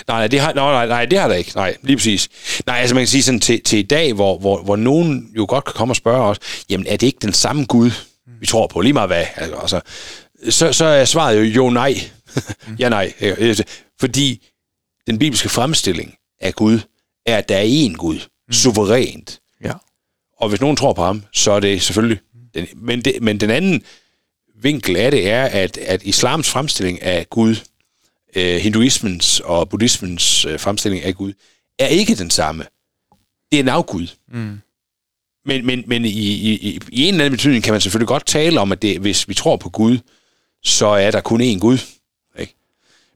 Nej, 0.08 0.18
nej, 0.18 0.26
det 0.26 0.40
har, 0.40 0.52
nej, 0.52 0.72
nej, 0.72 0.86
nej, 0.86 1.04
det 1.04 1.18
har 1.18 1.28
der 1.28 1.34
ikke. 1.34 1.52
Nej, 1.54 1.76
lige 1.82 1.96
præcis. 1.96 2.28
Nej, 2.66 2.78
altså 2.78 2.94
man 2.94 3.00
kan 3.00 3.08
sige 3.08 3.22
sådan 3.22 3.40
til, 3.40 3.62
til 3.62 3.78
i 3.78 3.82
dag, 3.82 4.12
hvor, 4.12 4.38
hvor, 4.38 4.62
hvor 4.62 4.76
nogen 4.76 5.30
jo 5.36 5.46
godt 5.48 5.64
kan 5.64 5.74
komme 5.74 5.92
og 5.92 5.96
spørge 5.96 6.24
os, 6.24 6.38
jamen 6.70 6.86
er 6.86 6.96
det 6.96 7.06
ikke 7.06 7.18
den 7.22 7.32
samme 7.32 7.64
Gud, 7.64 7.90
vi 8.40 8.46
tror 8.46 8.66
på, 8.66 8.80
lige 8.80 8.92
meget 8.92 9.08
hvad? 9.08 9.24
Altså, 9.36 9.80
så, 10.50 10.72
så 10.72 10.84
er 10.84 11.04
svaret 11.04 11.38
jo 11.38 11.42
jo 11.42 11.70
nej. 11.70 11.94
ja, 12.80 12.88
nej. 12.88 13.12
Øh, 13.20 13.58
Fordi 14.00 14.46
den 15.06 15.18
bibelske 15.18 15.48
fremstilling 15.48 16.14
af 16.40 16.54
Gud 16.54 16.80
er, 17.26 17.38
at 17.38 17.48
der 17.48 17.56
er 17.56 17.88
én 17.88 17.96
Gud, 17.96 18.18
suverænt. 18.50 19.40
Ja. 19.64 19.72
Og 20.36 20.48
hvis 20.48 20.60
nogen 20.60 20.76
tror 20.76 20.92
på 20.92 21.04
ham, 21.04 21.24
så 21.32 21.52
er 21.52 21.60
det 21.60 21.82
selvfølgelig... 21.82 22.20
Den, 22.54 22.66
men, 22.76 23.02
det, 23.02 23.22
men 23.22 23.40
den 23.40 23.50
anden 23.50 23.82
vinkel 24.54 24.96
af 24.96 25.10
det 25.10 25.28
er, 25.28 25.44
at, 25.44 25.78
at 25.78 26.02
islams 26.02 26.48
fremstilling 26.50 27.02
af 27.02 27.30
Gud, 27.30 27.56
øh, 28.36 28.56
hinduismens 28.56 29.40
og 29.40 29.68
buddhismens 29.68 30.44
øh, 30.44 30.60
fremstilling 30.60 31.04
af 31.04 31.14
Gud, 31.14 31.32
er 31.78 31.86
ikke 31.86 32.14
den 32.14 32.30
samme. 32.30 32.64
Det 33.52 33.58
er 33.58 33.62
en 33.62 33.68
afgud. 33.68 34.06
Mm. 34.28 34.60
Men, 35.44 35.66
men, 35.66 35.84
men 35.86 36.04
i, 36.04 36.08
i, 36.08 36.52
i, 36.52 36.80
i 36.92 37.02
en 37.04 37.14
eller 37.14 37.24
anden 37.24 37.36
betydning 37.36 37.64
kan 37.64 37.72
man 37.72 37.80
selvfølgelig 37.80 38.08
godt 38.08 38.26
tale 38.26 38.60
om, 38.60 38.72
at 38.72 38.82
det, 38.82 38.98
hvis 38.98 39.28
vi 39.28 39.34
tror 39.34 39.56
på 39.56 39.70
Gud, 39.70 39.98
så 40.62 40.86
er 40.86 41.10
der 41.10 41.20
kun 41.20 41.40
én 41.40 41.58
Gud. 41.58 41.78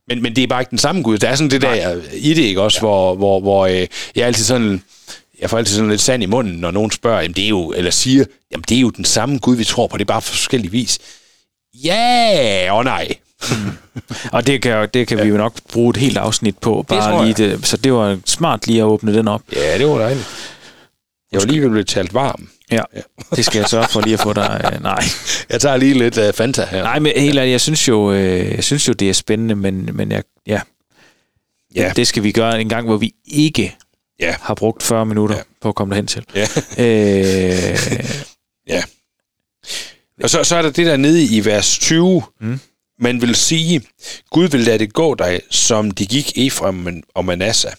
Men, 0.07 0.21
men 0.21 0.35
det 0.35 0.43
er 0.43 0.47
bare 0.47 0.61
ikke 0.61 0.69
den 0.69 0.77
samme 0.77 1.01
Gud. 1.01 1.17
Der 1.17 1.29
er 1.29 1.35
sådan 1.35 1.51
det 1.51 1.61
der 1.61 2.01
i 2.13 2.33
det, 2.33 2.43
ikke 2.43 2.61
også, 2.61 2.77
ja. 2.77 2.81
hvor, 2.81 3.15
hvor, 3.15 3.39
hvor 3.39 3.65
øh, 3.65 3.87
jeg 4.15 4.21
er 4.21 4.25
altid 4.25 4.43
sådan, 4.43 4.83
jeg 5.41 5.49
får 5.49 5.57
altid 5.57 5.75
sådan 5.75 5.89
lidt 5.89 6.01
sand 6.01 6.23
i 6.23 6.25
munden, 6.25 6.53
når 6.53 6.71
nogen 6.71 6.91
spørger, 6.91 7.21
jamen 7.21 7.35
det 7.35 7.43
er 7.43 7.49
jo, 7.49 7.73
eller 7.77 7.91
siger, 7.91 8.25
jamen 8.51 8.63
det 8.69 8.77
er 8.77 8.81
jo 8.81 8.89
den 8.89 9.05
samme 9.05 9.39
Gud, 9.39 9.55
vi 9.55 9.63
tror 9.63 9.87
på, 9.87 9.97
det 9.97 10.03
er 10.03 10.05
bare 10.05 10.21
på 10.21 10.27
forskellige 10.27 10.71
vis. 10.71 10.99
Ja 11.83 12.67
og 12.71 12.83
nej. 12.83 13.07
Og 14.31 14.47
det 14.47 14.61
kan, 14.61 14.89
det 14.93 15.07
kan 15.07 15.17
ja. 15.17 15.23
vi 15.23 15.29
jo 15.29 15.37
nok 15.37 15.53
bruge 15.71 15.89
et 15.89 15.97
helt 15.97 16.17
afsnit 16.17 16.57
på. 16.57 16.85
Bare 16.87 17.11
tror 17.11 17.23
lige 17.25 17.49
det, 17.49 17.65
så 17.65 17.77
det 17.77 17.93
var 17.93 18.19
smart 18.25 18.67
lige 18.67 18.79
at 18.79 18.85
åbne 18.85 19.13
den 19.13 19.27
op. 19.27 19.41
Ja, 19.55 19.77
det 19.77 19.87
var 19.87 19.97
dejligt. 19.97 20.27
Jeg 21.31 21.41
var 21.41 21.47
lige 21.47 21.59
ved 21.59 21.65
at 21.65 21.71
blive 21.71 21.83
talt 21.83 22.13
varm. 22.13 22.49
Ja, 22.71 22.81
det 23.35 23.45
skal 23.45 23.59
jeg 23.59 23.69
sørge 23.69 23.87
for 23.87 24.01
lige 24.01 24.13
at 24.13 24.19
få 24.19 24.33
dig. 24.33 24.71
Øh, 24.73 24.81
nej. 24.83 25.03
Jeg 25.49 25.61
tager 25.61 25.77
lige 25.77 25.93
lidt 25.93 26.17
uh, 26.17 26.33
Fanta 26.33 26.65
her. 26.65 26.83
nej, 26.83 26.99
men 26.99 27.11
helt 27.15 27.37
ærligt, 27.39 27.51
jeg 27.51 27.61
synes 27.61 27.87
jo, 27.87 28.11
øh, 28.11 28.51
jeg 28.55 28.63
synes 28.63 28.87
jo 28.87 28.93
det 28.93 29.09
er 29.09 29.13
spændende, 29.13 29.55
men, 29.55 29.89
men 29.93 30.11
jeg, 30.11 30.23
ja, 30.47 30.61
Ja. 31.75 31.91
det 31.95 32.07
skal 32.07 32.23
vi 32.23 32.31
gøre 32.31 32.61
en 32.61 32.69
gang, 32.69 32.85
hvor 32.87 32.97
vi 32.97 33.11
ikke 33.25 33.75
Ja. 34.19 34.35
har 34.41 34.53
brugt 34.55 34.83
40 34.83 35.05
minutter 35.05 35.35
Ja. 35.35 35.39
ja. 35.39 35.43
på 35.61 35.69
at 35.69 35.75
komme 35.75 35.91
derhen 35.91 36.07
til. 36.07 36.25
Ja. 36.35 36.47
Øh, 36.79 37.77
Ja. 38.67 38.83
Og 40.23 40.29
så, 40.29 40.43
så 40.43 40.55
er 40.55 40.61
der 40.61 40.69
det 40.69 40.85
der 40.85 40.97
nede 40.97 41.23
i 41.25 41.45
vers 41.45 41.77
20. 41.79 42.23
Mm. 42.41 42.59
Man 42.99 43.21
vil 43.21 43.35
sige, 43.35 43.81
Gud 44.29 44.47
vil 44.47 44.59
lade 44.61 44.79
det 44.79 44.93
gå 44.93 45.15
dig, 45.15 45.41
som 45.49 45.91
det 45.91 46.09
gik 46.09 46.37
Efraim 46.37 47.03
og 47.15 47.25
Manasseh. 47.25 47.73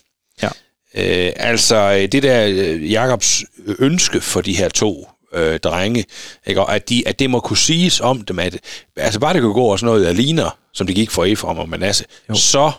Øh, 0.97 1.33
altså 1.37 1.77
øh, 1.77 2.13
det 2.13 2.23
der 2.23 2.47
øh, 2.47 2.93
Jakobs 2.93 3.45
ønske 3.79 4.21
for 4.21 4.41
de 4.41 4.57
her 4.57 4.69
to 4.69 5.09
øh, 5.35 5.59
drenge, 5.59 6.05
ikke? 6.47 6.61
Og 6.61 6.75
at, 6.75 6.89
de, 6.89 7.09
at 7.09 7.19
det 7.19 7.31
må 7.31 7.41
kunne 7.41 7.57
siges 7.57 8.01
om 8.01 8.21
dem, 8.21 8.39
at 8.39 8.59
altså 8.97 9.21
bare 9.21 9.35
det 9.35 9.43
kunne 9.43 9.55
gå 9.55 9.65
og 9.65 9.79
sådan 9.79 9.95
noget, 9.95 10.07
der 10.07 10.13
ligner, 10.13 10.59
som 10.73 10.87
det 10.87 10.97
gik 10.97 11.11
for 11.11 11.25
Efraim 11.25 11.59
og 11.59 11.69
Manasseh, 11.69 12.07
Jo. 12.29 12.35
så, 12.35 12.73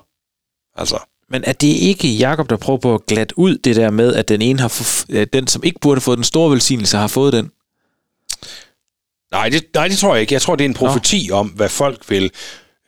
altså, 0.76 0.98
men 1.30 1.44
er 1.48 1.54
det 1.54 1.68
ikke 1.68 2.08
Jakob 2.08 2.50
der 2.50 2.58
prøver 2.58 2.80
på 2.80 2.94
at 2.96 3.06
glatte 3.06 3.40
ud 3.40 3.58
det 3.58 3.76
der 3.76 3.90
med, 3.92 4.14
at 4.16 4.30
den 4.30 4.42
ene 4.42 4.60
har 4.60 4.68
få, 4.68 5.06
den, 5.34 5.48
som 5.48 5.64
ikke 5.64 5.80
burde 5.80 6.02
få 6.02 6.16
den 6.16 6.24
store 6.24 6.52
velsignelse, 6.52 6.98
har 6.98 7.08
fået 7.08 7.34
den? 7.34 7.52
Nej 9.32 9.50
det, 9.50 9.66
nej, 9.74 9.88
det 9.88 9.98
tror 9.98 10.16
jeg 10.16 10.22
ikke. 10.22 10.34
Jeg 10.34 10.42
tror, 10.42 10.56
det 10.56 10.66
er 10.66 10.70
en 10.70 10.74
profeti 10.74 11.30
om, 11.34 11.48
hvad 11.48 11.70
folk 11.70 12.10
vil. 12.10 12.32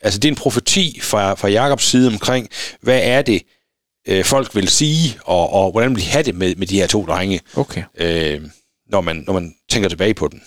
Altså, 0.02 0.20
det 0.20 0.28
er 0.28 0.32
en 0.32 0.36
profeti 0.36 1.00
fra, 1.04 1.34
fra 1.34 1.48
Jakobs 1.48 1.86
side 1.86 2.08
omkring, 2.08 2.50
hvad 2.82 3.00
er 3.04 3.22
det, 3.22 3.42
øh, 4.08 4.24
folk 4.26 4.56
vil 4.56 4.68
sige, 4.68 5.20
og, 5.24 5.54
og 5.54 5.72
hvordan 5.72 5.96
vil 5.96 6.04
de 6.04 6.08
have 6.10 6.24
det 6.24 6.36
med, 6.36 6.56
med 6.56 6.68
de 6.68 6.80
her 6.80 6.88
to 6.88 7.06
drenge, 7.06 7.40
Okay. 7.56 7.84
øh, 7.98 8.42
når, 8.90 9.02
man, 9.02 9.24
når 9.28 9.34
man 9.34 9.56
tænker 9.70 9.90
tilbage 9.90 10.14
på 10.14 10.28
den. 10.28 10.42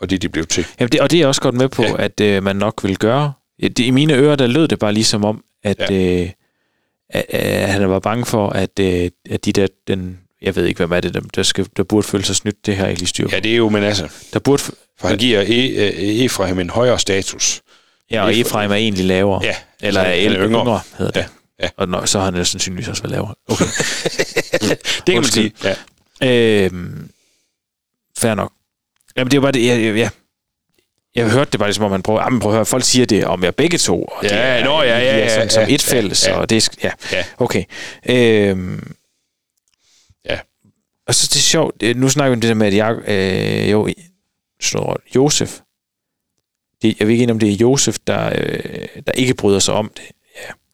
Og 0.00 0.10
det, 0.10 0.22
de 0.22 0.28
blev 0.28 0.46
til. 0.46 0.66
Jamen 0.80 0.92
det, 0.92 1.00
og 1.00 1.10
det 1.10 1.16
er 1.16 1.20
jeg 1.20 1.28
også 1.28 1.40
godt 1.40 1.54
med 1.54 1.68
på, 1.68 1.82
Ja. 1.82 2.04
at 2.04 2.20
øh, 2.20 2.42
man 2.42 2.56
nok 2.56 2.84
vil 2.84 2.96
gøre. 2.98 3.32
Det, 3.62 3.78
I 3.78 3.90
mine 3.90 4.14
ører, 4.14 4.36
der 4.36 4.46
lød 4.46 4.68
det 4.68 4.78
bare 4.78 4.92
ligesom 4.92 5.24
om, 5.24 5.44
at, 5.62 5.76
Ja. 5.90 5.94
øh, 6.22 6.30
at, 7.10 7.24
at 7.28 7.68
han 7.68 7.90
var 7.90 7.98
bange 7.98 8.26
for, 8.26 8.48
at, 8.48 8.78
øh, 8.80 9.10
at 9.30 9.44
de 9.44 9.52
der, 9.52 9.66
den, 9.88 10.18
jeg 10.42 10.56
ved 10.56 10.66
ikke, 10.66 10.86
hvad 10.86 10.96
er 10.96 11.00
det, 11.00 11.14
der, 11.14 11.20
der, 11.34 11.42
skal, 11.42 11.66
der 11.76 11.82
burde 11.82 12.06
føle 12.06 12.24
sig 12.24 12.36
snydt, 12.36 12.66
det 12.66 12.76
her 12.76 12.86
ikke 12.88 13.00
lige 13.00 13.08
styr. 13.08 13.28
Ja, 13.32 13.40
det 13.40 13.52
er 13.52 13.56
jo 13.56 13.68
Manasseh. 13.68 14.10
Der 14.32 14.38
burde, 14.38 14.62
For 14.98 15.08
han 15.08 15.18
giver 15.18 15.40
e, 15.40 15.44
e, 15.46 16.24
Efraim 16.24 16.58
en 16.58 16.70
højere 16.70 16.98
status. 16.98 17.62
ja, 18.10 18.22
og 18.22 18.30
Efra- 18.30 18.40
Efraim 18.40 18.70
er 18.70 18.74
egentlig 18.74 19.04
lavere. 19.04 19.40
Ja, 19.44 19.54
Eller 19.80 20.00
altså, 20.00 20.22
han 20.22 20.32
er 20.32 20.36
yngre, 20.36 20.46
yngre. 20.48 20.60
yngre 20.62 20.80
hedder 20.98 21.12
det. 21.12 21.20
Ja, 21.20 21.26
ja. 21.60 21.68
Og 21.76 21.88
når, 21.88 22.04
så 22.04 22.18
har 22.18 22.30
han 22.32 22.44
sandsynligvis 22.44 22.88
også 22.88 23.02
været 23.02 23.12
lavere. 23.12 23.34
Okay. 23.48 23.64
Det 25.06 25.06
kan 25.06 25.14
man 25.14 25.24
sige. 25.24 25.52
Ja. 26.20 26.64
øhm, 26.64 27.10
fair 28.18 28.34
nok. 28.34 28.52
Jamen 29.16 29.30
det 29.30 29.34
er 29.34 29.38
jo 29.38 29.42
bare 29.42 29.52
det, 29.52 29.66
jeg, 29.66 29.96
jeg, 29.96 30.10
jeg, 31.14 31.30
hørte 31.30 31.50
det 31.50 31.58
bare 31.60 31.68
ligesom, 31.68 31.84
om 31.84 31.90
man 31.90 32.02
prøver, 32.02 32.22
jamen, 32.22 32.40
prøv 32.40 32.52
at 32.52 32.56
høre, 32.56 32.66
folk 32.66 32.84
siger 32.84 33.06
det 33.06 33.24
om 33.24 33.44
jer 33.44 33.50
begge 33.50 33.78
to. 33.78 34.04
Og 34.04 34.22
Ja, 34.22 34.28
det 34.28 34.38
er, 34.38 34.64
nå, 34.64 34.82
ja, 34.82 34.98
ja, 34.98 35.18
ja, 35.18 35.28
sådan, 35.34 35.50
som 35.50 35.62
ja, 35.68 35.74
et 35.74 35.82
fælles, 35.82 36.26
ja, 36.26 36.32
ja. 36.32 36.38
og 36.38 36.50
det 36.50 36.56
er, 36.56 36.68
ja, 36.82 37.16
Ja. 37.16 37.24
okay. 37.38 37.64
Øhm, 38.06 38.94
Ja. 40.24 40.38
Og 41.06 41.14
så 41.14 41.26
det 41.26 41.36
er 41.36 41.40
sjovt, 41.40 41.82
øh, 41.82 41.96
nu 41.96 42.08
snakker 42.08 42.30
vi 42.30 42.34
om 42.36 42.40
det 42.40 42.48
der 42.48 42.54
med, 42.54 42.66
at 42.66 42.74
jeg, 42.76 42.96
øh, 43.08 43.70
jo, 43.70 43.88
står 44.60 44.98
Josef, 45.14 45.60
det, 46.82 46.96
jeg 47.00 47.08
ved 47.08 47.14
ikke, 47.14 47.32
om 47.32 47.38
det 47.38 47.48
er 47.48 47.56
Josef, 47.56 47.96
der, 48.06 48.26
øh, 48.38 48.88
der 49.06 49.12
ikke 49.12 49.34
bryder 49.34 49.58
sig 49.58 49.74
om 49.74 49.90
det. 49.96 50.04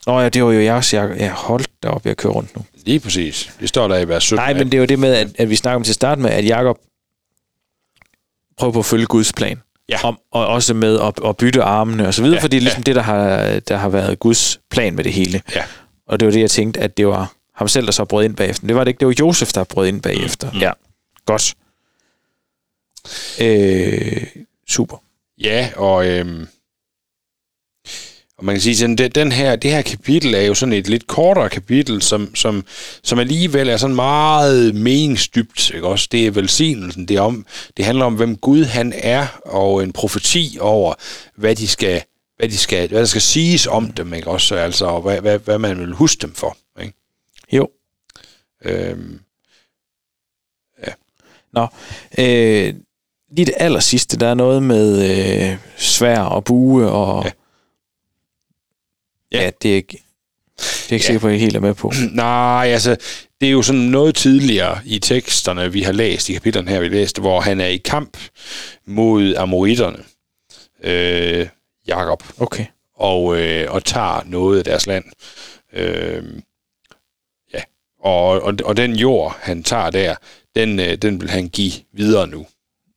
Nå 0.09 0.21
ja, 0.21 0.29
det 0.29 0.45
var 0.45 0.53
jo 0.53 0.75
også, 0.77 0.97
jeg, 0.97 1.21
jeg 1.21 1.33
holdt 1.33 1.69
derop, 1.83 2.07
jeg 2.07 2.17
kører 2.17 2.33
rundt 2.33 2.57
nu. 2.57 2.65
Lige 2.85 3.01
præcis. 3.01 3.53
Det 3.61 3.69
står 3.69 3.89
der 3.89 3.97
i 3.99 4.09
vers 4.09 4.25
17. 4.25 4.37
Nej, 4.37 4.55
men 4.55 4.67
det 4.67 4.75
er 4.75 4.79
jo 4.79 4.85
det 4.85 4.99
med, 4.99 5.15
at, 5.15 5.29
at 5.39 5.51
vi 5.51 5.57
snakker 5.57 5.77
om 5.77 5.83
til 5.85 5.91
at 5.93 5.95
starte 5.95 6.21
med, 6.21 6.31
at 6.31 6.45
Jakob 6.47 6.79
prøver 8.59 8.73
på 8.73 8.79
at 8.79 8.85
følge 8.85 9.07
Guds 9.07 9.33
plan. 9.33 9.63
Ja. 9.89 10.05
Om, 10.05 10.19
og 10.33 10.47
også 10.47 10.75
med 10.75 11.01
at, 11.01 11.15
at 11.25 11.37
bytte 11.37 11.63
armene 11.63 12.07
og 12.07 12.15
så 12.15 12.23
videre, 12.23 12.37
Ja, 12.37 12.43
fordi 12.43 12.57
det 12.57 12.61
er 12.61 12.65
ligesom 12.65 12.81
ja. 12.81 12.85
det, 12.85 12.97
der 12.97 13.03
har, 13.03 13.61
der 13.69 13.77
har 13.77 13.89
været 13.89 14.19
Guds 14.19 14.61
plan 14.71 14.95
med 14.95 15.05
det 15.05 15.13
hele. 15.13 15.43
Ja. 15.55 15.65
Og 16.07 16.21
det 16.21 16.27
var 16.27 16.33
det, 16.33 16.41
jeg 16.41 16.51
tænkte, 16.51 16.81
at 16.81 16.97
det 16.97 17.07
var 17.07 17.33
ham 17.55 17.69
selv, 17.69 17.87
der 17.87 17.93
så 17.93 18.05
brød 18.05 18.25
ind 18.25 18.37
bagefter. 18.37 18.67
Det 18.67 18.77
var 18.77 18.85
det 18.85 18.89
ikke, 18.89 18.99
det 18.99 19.07
var 19.07 19.15
Josef, 19.21 19.53
der 19.53 19.65
brød 19.65 19.89
ind 19.89 20.03
bagefter. 20.03 20.51
Mm. 20.53 20.59
Ja, 20.59 20.73
godt. 21.27 21.55
Øh, 23.41 24.27
super. 24.69 24.97
Ja, 25.39 25.71
og, 25.77 26.07
øhm, 26.09 26.47
og 28.39 28.45
man 28.45 28.55
kan 28.55 28.63
sige, 28.63 28.77
sådan, 28.77 28.97
den, 28.97 29.11
den 29.11 29.33
her, 29.33 29.57
det 29.57 29.71
her 29.71 29.83
kapitel 29.83 30.35
er 30.35 30.41
jo 30.41 30.55
sådan 30.55 30.73
et 30.73 30.89
lidt 30.89 31.07
kortere 31.07 31.49
kapitel, 31.49 32.03
som, 32.03 32.35
som, 32.35 32.65
som 33.03 33.19
alligevel 33.19 33.69
er 33.69 33.77
sådan 33.77 33.97
meget 33.97 34.75
meningsdybt. 34.75 35.71
Ikke? 35.75 35.87
Også 35.87 36.09
det 36.13 36.27
er 36.27 36.31
velsignelsen. 36.31 37.09
Det, 37.09 37.17
er 37.17 37.21
om, 37.21 37.47
det 37.77 37.85
handler 37.85 38.05
om, 38.05 38.15
hvem 38.15 38.37
Gud 38.37 38.65
han 38.65 38.93
er, 38.97 39.27
og 39.45 39.83
en 39.83 39.93
profeti 39.93 40.59
over, 40.61 40.95
hvad 41.37 41.57
de 41.57 41.69
skal, 41.69 42.03
hvad, 42.37 42.49
de 42.49 42.59
skal, 42.59 42.89
hvad 42.89 43.01
der 43.01 43.07
skal 43.07 43.23
siges 43.23 43.67
om 43.67 43.93
dem, 43.93 44.15
ikke? 44.15 44.29
Også, 44.29 44.55
altså, 44.55 44.87
og 44.87 45.03
hvad, 45.03 45.21
hvad, 45.21 45.39
hvad 45.39 45.59
man 45.59 45.79
vil 45.79 45.93
huske 45.93 46.23
dem 46.23 46.35
for. 46.35 46.57
Ikke? 46.81 46.95
Jo. 47.53 47.69
Øhm, 48.65 49.21
Nå, 51.53 51.67
øh, 52.19 52.75
lige 53.31 53.47
det 53.47 53.55
aller 53.57 53.81
sidste, 53.81 54.17
der 54.17 54.27
er 54.27 54.35
noget 54.35 54.63
med 54.63 55.11
øh, 55.11 55.57
svær 55.77 56.21
og 56.21 56.45
bue 56.45 56.91
og... 56.91 57.25
Ja. 57.25 57.31
Ja, 59.33 59.51
det 59.63 59.71
er 59.71 59.75
ikke... 59.77 60.03
Det 60.59 60.91
er 60.91 60.93
ikke 60.93 61.03
Ja. 61.05 61.07
sikker 61.07 61.21
på, 61.21 61.27
at 61.27 61.33
jeg 61.33 61.41
helt 61.41 61.57
er 61.57 61.61
med 61.61 61.75
på. 61.75 61.93
Nej, 62.13 62.69
altså, 62.73 62.97
det 63.41 63.47
er 63.47 63.51
jo 63.53 63.63
sådan 63.63 63.81
noget 63.81 64.15
tidligere 64.15 64.79
i 64.85 64.99
teksterne, 64.99 65.73
vi 65.73 65.83
har 65.83 65.93
læst, 65.93 66.29
i 66.29 66.33
kapitlerne 66.33 66.71
her, 66.71 66.81
vi 66.81 66.89
læste, 66.89 67.21
hvor 67.21 67.41
han 67.41 67.61
er 67.61 67.67
i 67.67 67.77
kamp 67.77 68.19
mod 68.87 69.35
amoritterne, 69.37 69.99
øh, 70.85 71.49
Jakob, 71.89 72.23
Okay. 72.39 72.67
og, 72.95 73.41
øh, 73.41 73.73
og 73.73 73.85
tager 73.85 74.23
noget 74.27 74.59
af 74.59 74.65
deres 74.65 74.87
land. 74.87 75.05
Øh, 75.73 76.25
ja, 77.55 77.61
og, 78.01 78.43
og, 78.43 78.55
og 78.65 78.77
den 78.77 78.97
jord, 78.97 79.39
han 79.41 79.63
tager 79.63 79.91
der, 79.91 80.15
den, 80.57 80.81
øh, 80.81 80.95
den 80.97 81.21
vil 81.21 81.31
han 81.31 81.49
give 81.49 81.73
videre 81.93 82.27
nu. 82.27 82.47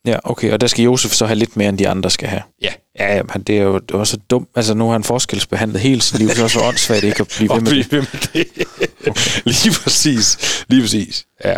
Ja, 0.05 0.17
okay. 0.23 0.51
Og 0.51 0.61
der 0.61 0.67
skal 0.67 0.83
Josef 0.83 1.11
så 1.11 1.25
have 1.25 1.35
lidt 1.39 1.57
mere, 1.57 1.69
end 1.69 1.77
de 1.77 1.89
andre 1.89 2.09
skal 2.09 2.27
have. 2.29 2.41
Ja, 2.61 2.73
Ja, 2.99 3.15
ja, 3.15 3.21
men 3.33 3.43
det 3.43 3.57
er 3.57 3.61
jo 3.63 3.79
det 3.79 3.97
var 3.97 4.03
så 4.03 4.17
dumt. 4.29 4.49
Altså, 4.55 4.73
nu 4.73 4.85
har 4.85 4.91
han 4.91 5.03
forskelsbehandlet 5.03 5.81
hele 5.81 6.01
sit 6.01 6.19
liv, 6.19 6.29
så 6.29 6.41
er 6.41 6.45
det 6.45 6.51
så 6.51 6.61
åndssvagt 6.61 7.03
ikke 7.03 7.19
at 7.21 7.27
blive 7.37 7.49
ved 7.49 7.61
med 7.61 7.71
blive 7.71 7.85
ved 7.91 7.99
med 8.13 8.21
det. 8.33 9.43
Lige 9.63 9.75
præcis. 9.83 10.37
Lige 10.67 10.81
præcis. 10.81 11.25
Ja. 11.45 11.55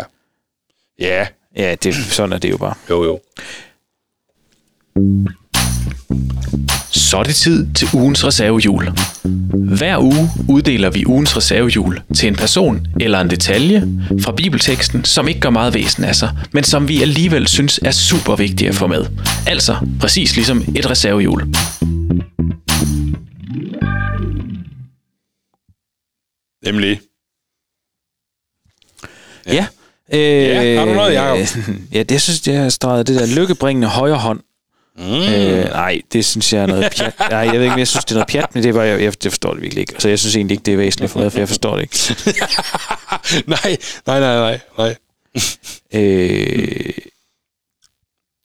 Ja, 0.98 1.26
Ja, 1.56 1.74
det, 1.82 1.94
sådan 1.94 2.32
er 2.32 2.38
det 2.38 2.50
jo 2.50 2.56
bare. 2.56 2.74
jo 2.90 3.04
jo. 3.04 3.20
Så 6.90 7.16
er 7.18 7.22
det 7.22 7.34
tid 7.34 7.66
til 7.74 7.88
ugens 7.94 8.24
reservehjul. 8.26 8.88
Hver 9.54 9.98
uge 9.98 10.30
uddeler 10.48 10.90
vi 10.90 11.06
ugens 11.06 11.36
reservehjul 11.36 12.00
til 12.16 12.26
en 12.28 12.34
person 12.36 12.86
eller 13.00 13.20
en 13.20 13.30
detalje 13.30 13.80
fra 14.20 14.32
bibelteksten, 14.32 15.04
som 15.04 15.28
ikke 15.28 15.40
gør 15.40 15.50
meget 15.50 15.74
væsen 15.74 16.04
af 16.04 16.16
sig, 16.16 16.30
men 16.52 16.64
som 16.64 16.88
vi 16.88 17.02
alligevel 17.02 17.46
synes 17.48 17.80
er 17.84 17.90
super 17.90 18.36
vigtige 18.36 18.68
at 18.68 18.74
få 18.74 18.86
med. 18.86 19.06
Altså 19.46 19.76
præcis 20.00 20.36
ligesom 20.36 20.64
et 20.76 20.90
reservehjul. 20.90 21.42
Nemlig. 26.64 27.00
Ja. 29.46 29.66
Øh, 30.12 30.20
Ja, 30.20 30.78
har 30.78 30.84
du 30.86 30.92
noget, 30.94 31.14
Jacob? 31.14 31.38
Ja, 31.94 32.02
det 32.02 32.20
synes 32.22 32.46
jeg, 32.48 32.72
streget 32.72 33.06
det 33.06 33.20
der 33.20 33.26
lykkebringende 33.40 33.88
højre 33.88 34.16
hånd. 34.16 34.40
Mm. 34.98 35.04
Øh, 35.04 35.64
nej, 35.64 36.00
det 36.12 36.24
synes 36.24 36.52
jeg 36.52 36.62
er 36.62 36.66
noget 36.66 36.92
pjat. 36.96 37.14
Nej, 37.30 37.38
jeg 37.38 37.52
ved 37.52 37.62
ikke, 37.62 37.76
jeg 37.78 37.88
synes, 37.88 38.04
det 38.04 38.10
er 38.10 38.14
noget 38.14 38.28
pjat, 38.28 38.54
men 38.54 38.62
det, 38.64 38.74
var, 38.74 38.82
jeg, 38.82 39.02
jeg, 39.02 39.22
det 39.22 39.32
forstår 39.32 39.52
det 39.52 39.62
virkelig 39.62 39.80
ikke. 39.80 39.94
Så 39.98 40.08
jeg 40.08 40.18
synes 40.18 40.36
egentlig 40.36 40.54
ikke, 40.54 40.62
det 40.64 40.72
er 40.72 40.76
væsentligt 40.76 41.12
for 41.12 41.20
mig, 41.20 41.32
for 41.32 41.38
jeg 41.38 41.48
forstår 41.48 41.76
det 41.76 41.82
ikke. 41.82 41.96
nej, 43.46 43.76
nej, 44.06 44.20
nej, 44.20 44.38
nej, 44.38 44.60
nej. 44.78 44.94
Øh, 45.94 46.92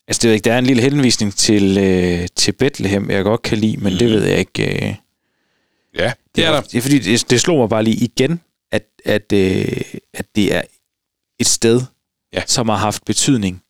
altså, 0.07 0.19
det 0.21 0.23
ved 0.23 0.33
ikke, 0.33 0.45
der 0.45 0.53
er 0.53 0.59
en 0.59 0.65
lille 0.65 0.81
henvisning 0.81 1.35
til, 1.35 1.77
øh, 1.77 2.27
til 2.35 2.51
Bethlehem, 2.51 3.09
jeg 3.09 3.23
godt 3.23 3.41
kan 3.41 3.57
lide, 3.57 3.77
men 3.77 3.93
det 3.93 4.09
ved 4.09 4.23
jeg 4.25 4.37
ikke. 4.39 4.87
Øh, 4.87 4.95
Ja, 5.95 6.13
det 6.35 6.45
er 6.45 6.51
der. 6.51 6.61
Det 6.61 6.75
er 6.77 6.81
fordi, 6.81 6.99
det, 6.99 7.29
det 7.29 7.41
slog 7.41 7.57
mig 7.57 7.69
bare 7.69 7.83
lige 7.83 7.95
igen, 7.95 8.41
at, 8.71 8.83
at, 9.05 9.33
øh, 9.33 9.81
at 10.13 10.25
det 10.35 10.55
er 10.55 10.61
et 11.39 11.47
sted, 11.47 11.81
Ja. 12.33 12.41
som 12.47 12.69
har 12.69 12.75
haft 12.75 13.05
betydning 13.05 13.61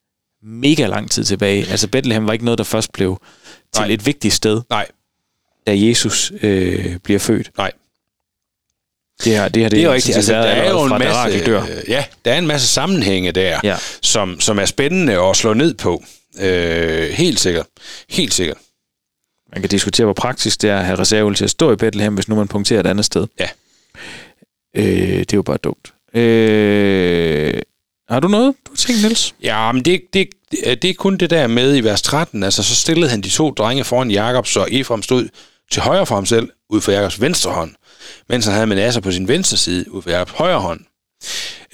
mega 0.43 0.85
lang 0.87 1.11
tid 1.11 1.23
tilbage. 1.25 1.67
Altså 1.67 1.87
Bethlehem 1.87 2.27
var 2.27 2.33
ikke 2.33 2.45
noget, 2.45 2.57
der 2.57 2.63
først 2.63 2.91
blev 2.93 3.21
til 3.73 3.81
Nej. 3.81 3.93
et 3.93 4.05
vigtigt 4.05 4.33
sted, 4.33 4.61
Nej, 4.69 4.87
da 5.67 5.73
Jesus 5.77 6.31
øh, 6.41 6.97
bliver 6.97 7.19
født. 7.19 7.51
nej. 7.57 7.71
Det 9.23 9.33
her, 9.33 9.47
det 9.49 9.61
her 9.61 9.69
Det 9.69 9.79
er 9.79 9.83
jo 9.83 9.93
rigtigt. 9.93 10.15
Altså, 10.15 10.33
der 10.33 10.41
været 10.41 10.57
er 10.67 10.69
jo 10.69 10.83
en 10.83 10.89
masse, 10.89 11.45
dør. 11.45 11.61
øh, 11.63 11.67
ja, 11.87 12.05
der 12.25 12.33
er 12.33 12.37
en 12.37 12.47
masse 12.47 12.67
sammenhænge 12.67 13.31
der, 13.31 13.59
Ja. 13.63 13.77
som, 14.01 14.39
som 14.39 14.59
er 14.59 14.65
spændende 14.65 15.19
at 15.21 15.35
slå 15.35 15.53
ned 15.53 15.73
på. 15.73 16.03
Øh, 16.41 17.09
helt 17.09 17.39
sikkert. 17.39 17.65
Helt 18.09 18.33
sikkert. 18.33 18.57
Man 19.53 19.61
kan 19.61 19.69
diskutere, 19.69 20.05
hvor 20.05 20.13
praktisk 20.13 20.61
det 20.61 20.69
er 20.69 20.77
at 20.77 20.85
have 20.85 20.99
reserven 20.99 21.35
til 21.35 21.43
at 21.43 21.49
stå 21.49 21.71
i 21.71 21.75
Bethlehem, 21.75 22.13
hvis 22.13 22.27
nu 22.27 22.35
man 22.35 22.47
punkterer 22.47 22.79
et 22.79 22.87
andet 22.87 23.05
sted. 23.05 23.27
Ja. 23.39 23.47
Øh, 24.75 25.19
det 25.19 25.33
er 25.33 25.37
jo 25.37 25.41
bare 25.41 25.57
dumt. 25.57 25.93
Øh, 26.13 27.61
har 28.09 28.19
du 28.19 28.27
noget, 28.27 28.55
du 28.71 28.75
tænkt, 28.75 29.01
Niels? 29.01 29.35
Ja, 29.43 29.71
men 29.71 29.85
det, 29.85 30.01
det, 30.13 30.27
det 30.51 30.85
er 30.89 30.93
kun 30.93 31.17
det 31.17 31.29
der 31.29 31.47
med 31.47 31.75
i 31.75 31.79
vers 31.79 32.01
13. 32.01 32.43
Altså, 32.43 32.63
så 32.63 32.75
stillede 32.75 33.09
han 33.09 33.21
de 33.21 33.29
to 33.29 33.51
drenge 33.51 33.83
foran 33.83 34.11
Jakob, 34.11 34.47
så 34.47 34.65
Efraim 34.71 35.03
stod 35.03 35.27
til 35.71 35.81
højre 35.81 36.05
for 36.05 36.15
ham 36.15 36.25
selv, 36.25 36.49
ud 36.69 36.81
for 36.81 36.91
Jakobs 36.91 37.21
venstre 37.21 37.51
hånd, 37.51 37.71
mens 38.29 38.45
han 38.45 38.53
havde 38.53 38.67
Manasseh 38.67 39.03
på 39.03 39.11
sin 39.11 39.27
venstre 39.27 39.57
side, 39.57 39.91
ud 39.91 40.01
for 40.01 40.09
Jakobs 40.09 40.31
højre 40.31 40.59
hånd. 40.59 40.79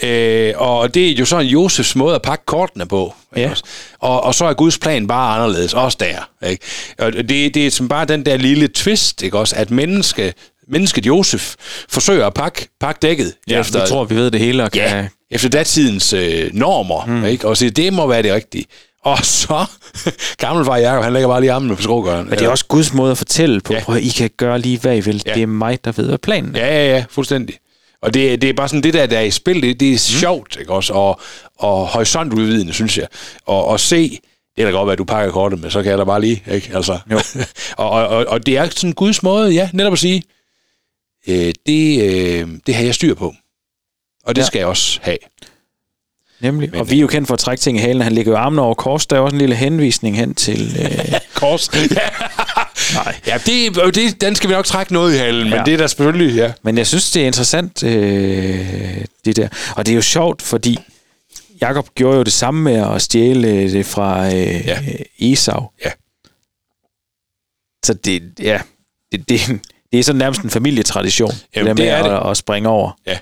Øh, 0.03 0.53
og 0.55 0.93
det 0.93 1.09
er 1.09 1.15
jo 1.15 1.25
sådan 1.25 1.45
Josefs 1.45 1.95
måde 1.95 2.15
at 2.15 2.21
pakke 2.21 2.45
kortene 2.45 2.85
på. 2.85 3.15
ikke 3.35 3.49
Ja. 3.49 3.53
Og, 3.99 4.23
og 4.23 4.35
så 4.35 4.45
er 4.45 4.53
Guds 4.53 4.77
plan 4.77 5.07
bare 5.07 5.35
anderledes, 5.35 5.73
også 5.73 5.97
der. 5.99 6.47
Ikke? 6.49 6.65
Og 6.97 7.13
det, 7.13 7.29
det 7.29 7.57
er 7.57 7.71
som 7.71 7.87
bare 7.87 8.05
den 8.05 8.25
der 8.25 8.37
lille 8.37 8.67
twist, 8.67 9.21
ikke 9.21 9.39
også? 9.39 9.55
at 9.55 9.71
menneske, 9.71 10.33
mennesket 10.67 11.05
Josef 11.05 11.55
forsøger 11.89 12.27
at 12.27 12.33
pakke, 12.33 12.67
pakke 12.79 12.99
dækket. 13.01 13.33
Ja, 13.49 13.59
efter, 13.59 13.81
vi 13.81 13.87
tror, 13.87 14.03
vi 14.03 14.15
ved 14.15 14.31
det 14.31 14.39
hele 14.39 14.63
og 14.63 14.71
kan... 14.71 14.81
Ja, 14.81 15.07
efter 15.31 15.49
datidens 15.49 16.13
øh, 16.13 16.49
normer, 16.53 17.05
mm. 17.05 17.25
ikke? 17.25 17.47
Og 17.47 17.57
så 17.57 17.69
det 17.69 17.93
må 17.93 18.07
være 18.07 18.23
det 18.23 18.33
rigtige. 18.33 18.65
Og 19.03 19.17
så, 19.25 19.65
gammelfar 20.37 20.77
Jacob, 20.77 21.03
han 21.03 21.13
lægger 21.13 21.29
bare 21.29 21.41
lige 21.41 21.51
armene 21.51 21.75
på 21.75 21.81
skrågøren. 21.81 22.29
Men 22.29 22.39
det 22.39 22.45
er 22.45 22.49
også 22.49 22.65
Guds 22.67 22.93
måde 22.93 23.11
at 23.11 23.17
fortælle 23.17 23.61
på. 23.61 23.73
Ja. 23.73 23.83
Prøv, 23.83 23.97
I 23.97 24.07
kan 24.07 24.29
gøre 24.37 24.59
lige, 24.59 24.79
hvad 24.79 24.97
I 24.97 24.99
vil. 24.99 25.23
Ja. 25.25 25.33
Det 25.33 25.43
er 25.43 25.47
mig, 25.47 25.85
der 25.85 25.91
ved, 25.91 26.07
hvad 26.07 26.17
planen 26.17 26.55
er. 26.55 26.59
Ja, 26.59 26.85
ja, 26.85 26.95
ja, 26.95 27.05
fuldstændig. 27.09 27.55
Og 28.01 28.13
det, 28.13 28.41
det 28.41 28.49
er 28.49 28.53
bare 28.53 28.67
sådan, 28.67 28.83
det 28.83 28.93
der, 28.93 29.05
der 29.05 29.17
er 29.17 29.21
i 29.21 29.31
spil, 29.31 29.61
det, 29.61 29.79
det 29.79 29.87
er 29.87 29.93
mm. 29.93 29.97
sjovt, 29.97 30.57
ikke 30.59 30.71
også? 30.73 30.93
Og, 30.93 31.19
og 31.59 31.87
horisontudvidende, 31.87 32.73
synes 32.73 32.97
jeg. 32.97 33.07
Og, 33.45 33.65
og 33.65 33.79
se, 33.79 34.19
det 34.55 34.61
er 34.61 34.65
da 34.65 34.71
godt 34.71 34.87
være, 34.87 34.93
at 34.93 34.97
du 34.97 35.03
pakker 35.03 35.31
kortet 35.31 35.59
med, 35.59 35.69
så 35.69 35.81
kan 35.81 35.89
jeg 35.89 35.97
da 35.97 36.03
bare 36.03 36.21
lige, 36.21 36.43
ikke? 36.51 36.71
Altså. 36.75 36.99
Jo. 37.11 37.19
og, 37.77 37.89
og, 37.89 38.07
og, 38.07 38.25
og, 38.27 38.45
det 38.45 38.57
er 38.57 38.69
sådan 38.69 38.93
Guds 38.93 39.23
måde, 39.23 39.51
ja, 39.51 39.69
netop 39.73 39.93
at 39.93 39.99
sige, 39.99 40.23
øh, 41.27 41.53
det, 41.65 42.01
øh, 42.01 42.47
det 42.67 42.75
har 42.75 42.83
jeg 42.83 42.95
styr 42.95 43.13
på. 43.13 43.33
Og 44.23 44.35
det 44.35 44.41
ja. 44.41 44.47
Skal 44.47 44.59
jeg 44.59 44.67
også 44.67 44.99
have. 45.01 45.17
Nemlig. 46.39 46.71
Men- 46.71 46.79
og 46.79 46.89
vi 46.89 46.95
er 46.95 47.01
jo 47.01 47.07
kendt 47.07 47.27
for 47.27 47.33
at 47.33 47.39
trække 47.39 47.61
ting 47.61 47.77
i 47.77 47.81
halen. 47.81 48.01
Han 48.01 48.11
ligger 48.11 48.31
jo 48.31 48.37
armene 48.37 48.61
over 48.61 48.73
kors. 48.75 49.05
Der 49.05 49.15
er 49.15 49.19
også 49.19 49.33
en 49.35 49.39
lille 49.39 49.55
henvisning 49.55 50.17
hen 50.17 50.35
til... 50.35 50.77
Øh, 50.79 51.19
Kors. 51.33 51.69
nej. 52.93 53.15
Ja, 53.27 53.37
det, 53.45 53.95
det, 53.95 54.21
den 54.21 54.35
skal 54.35 54.49
vi 54.49 54.53
nok 54.55 54.65
trække 54.65 54.93
noget 54.93 55.15
i 55.15 55.17
halen, 55.17 55.47
ja. 55.47 55.55
men 55.55 55.65
det 55.65 55.73
er 55.73 55.77
da 55.77 55.87
selvfølgelig, 55.87 56.35
ja. 56.35 56.53
Men 56.63 56.77
jeg 56.77 56.87
synes, 56.87 57.11
det 57.11 57.21
er 57.21 57.27
interessant, 57.27 57.83
øh, 57.83 59.05
det 59.25 59.35
der. 59.35 59.47
Og 59.75 59.85
det 59.85 59.91
er 59.91 59.95
jo 59.95 60.01
sjovt, 60.01 60.41
fordi 60.41 60.77
Jakob 61.61 61.89
gjorde 61.95 62.17
jo 62.17 62.23
det 62.23 62.33
samme 62.33 62.61
med 62.63 62.73
at 62.95 63.01
stjæle 63.01 63.71
det 63.71 63.85
fra 63.85 64.25
øh, 64.27 64.65
ja. 64.67 64.79
Esau. 65.19 65.69
Ja. 65.85 65.91
Så 67.85 67.93
det, 67.93 68.33
ja, 68.39 68.61
det, 69.11 69.29
det, 69.29 69.59
det 69.95 69.99
er 69.99 70.03
sådan 70.03 70.19
nærmest 70.19 70.41
en 70.41 70.49
familietradition. 70.49 71.31
Jamen, 71.55 71.67
det, 71.67 71.77
der 71.77 71.83
det 71.97 72.03
med 72.03 72.09
er 72.09 72.17
at, 72.17 72.23
det. 72.25 72.31
at 72.31 72.37
springe 72.37 72.69
over 72.69 72.91
Ja. 73.07 73.17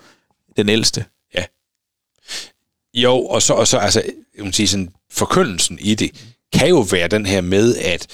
den 0.58 0.70
ældste. 0.70 1.06
Jo, 2.94 3.26
og 3.26 3.42
så, 3.42 3.54
og 3.54 3.68
så 3.68 3.78
altså, 3.78 4.02
jeg 4.38 4.46
må 4.46 4.52
sige 4.52 4.68
sådan, 4.68 4.90
forkyndelsen 5.12 5.78
i 5.82 5.96
det, 5.96 6.12
kan 6.54 6.68
jo 6.70 6.80
være 6.92 7.08
den 7.08 7.26
her 7.26 7.42
med, 7.42 7.78
at 7.78 8.08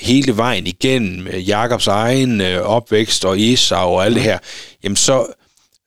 hele 0.00 0.36
vejen 0.36 0.66
igennem 0.66 1.26
øh, 1.26 1.48
Jakobs 1.48 1.86
egen 1.86 2.40
øh, 2.40 2.60
opvækst 2.62 3.24
og 3.24 3.40
Esau 3.40 3.88
og 3.88 4.04
alt 4.04 4.14
det 4.14 4.22
her, 4.22 4.38
jamen 4.84 4.96
så, 4.96 5.26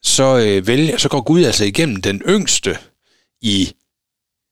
så, 0.04 0.38
øh, 0.38 0.68
vælger, 0.68 0.98
så 0.98 1.10
går 1.10 1.22
Gud 1.22 1.44
altså 1.44 1.66
igennem 1.66 2.02
den 2.02 2.22
yngste 2.28 2.78
i, 3.42 3.74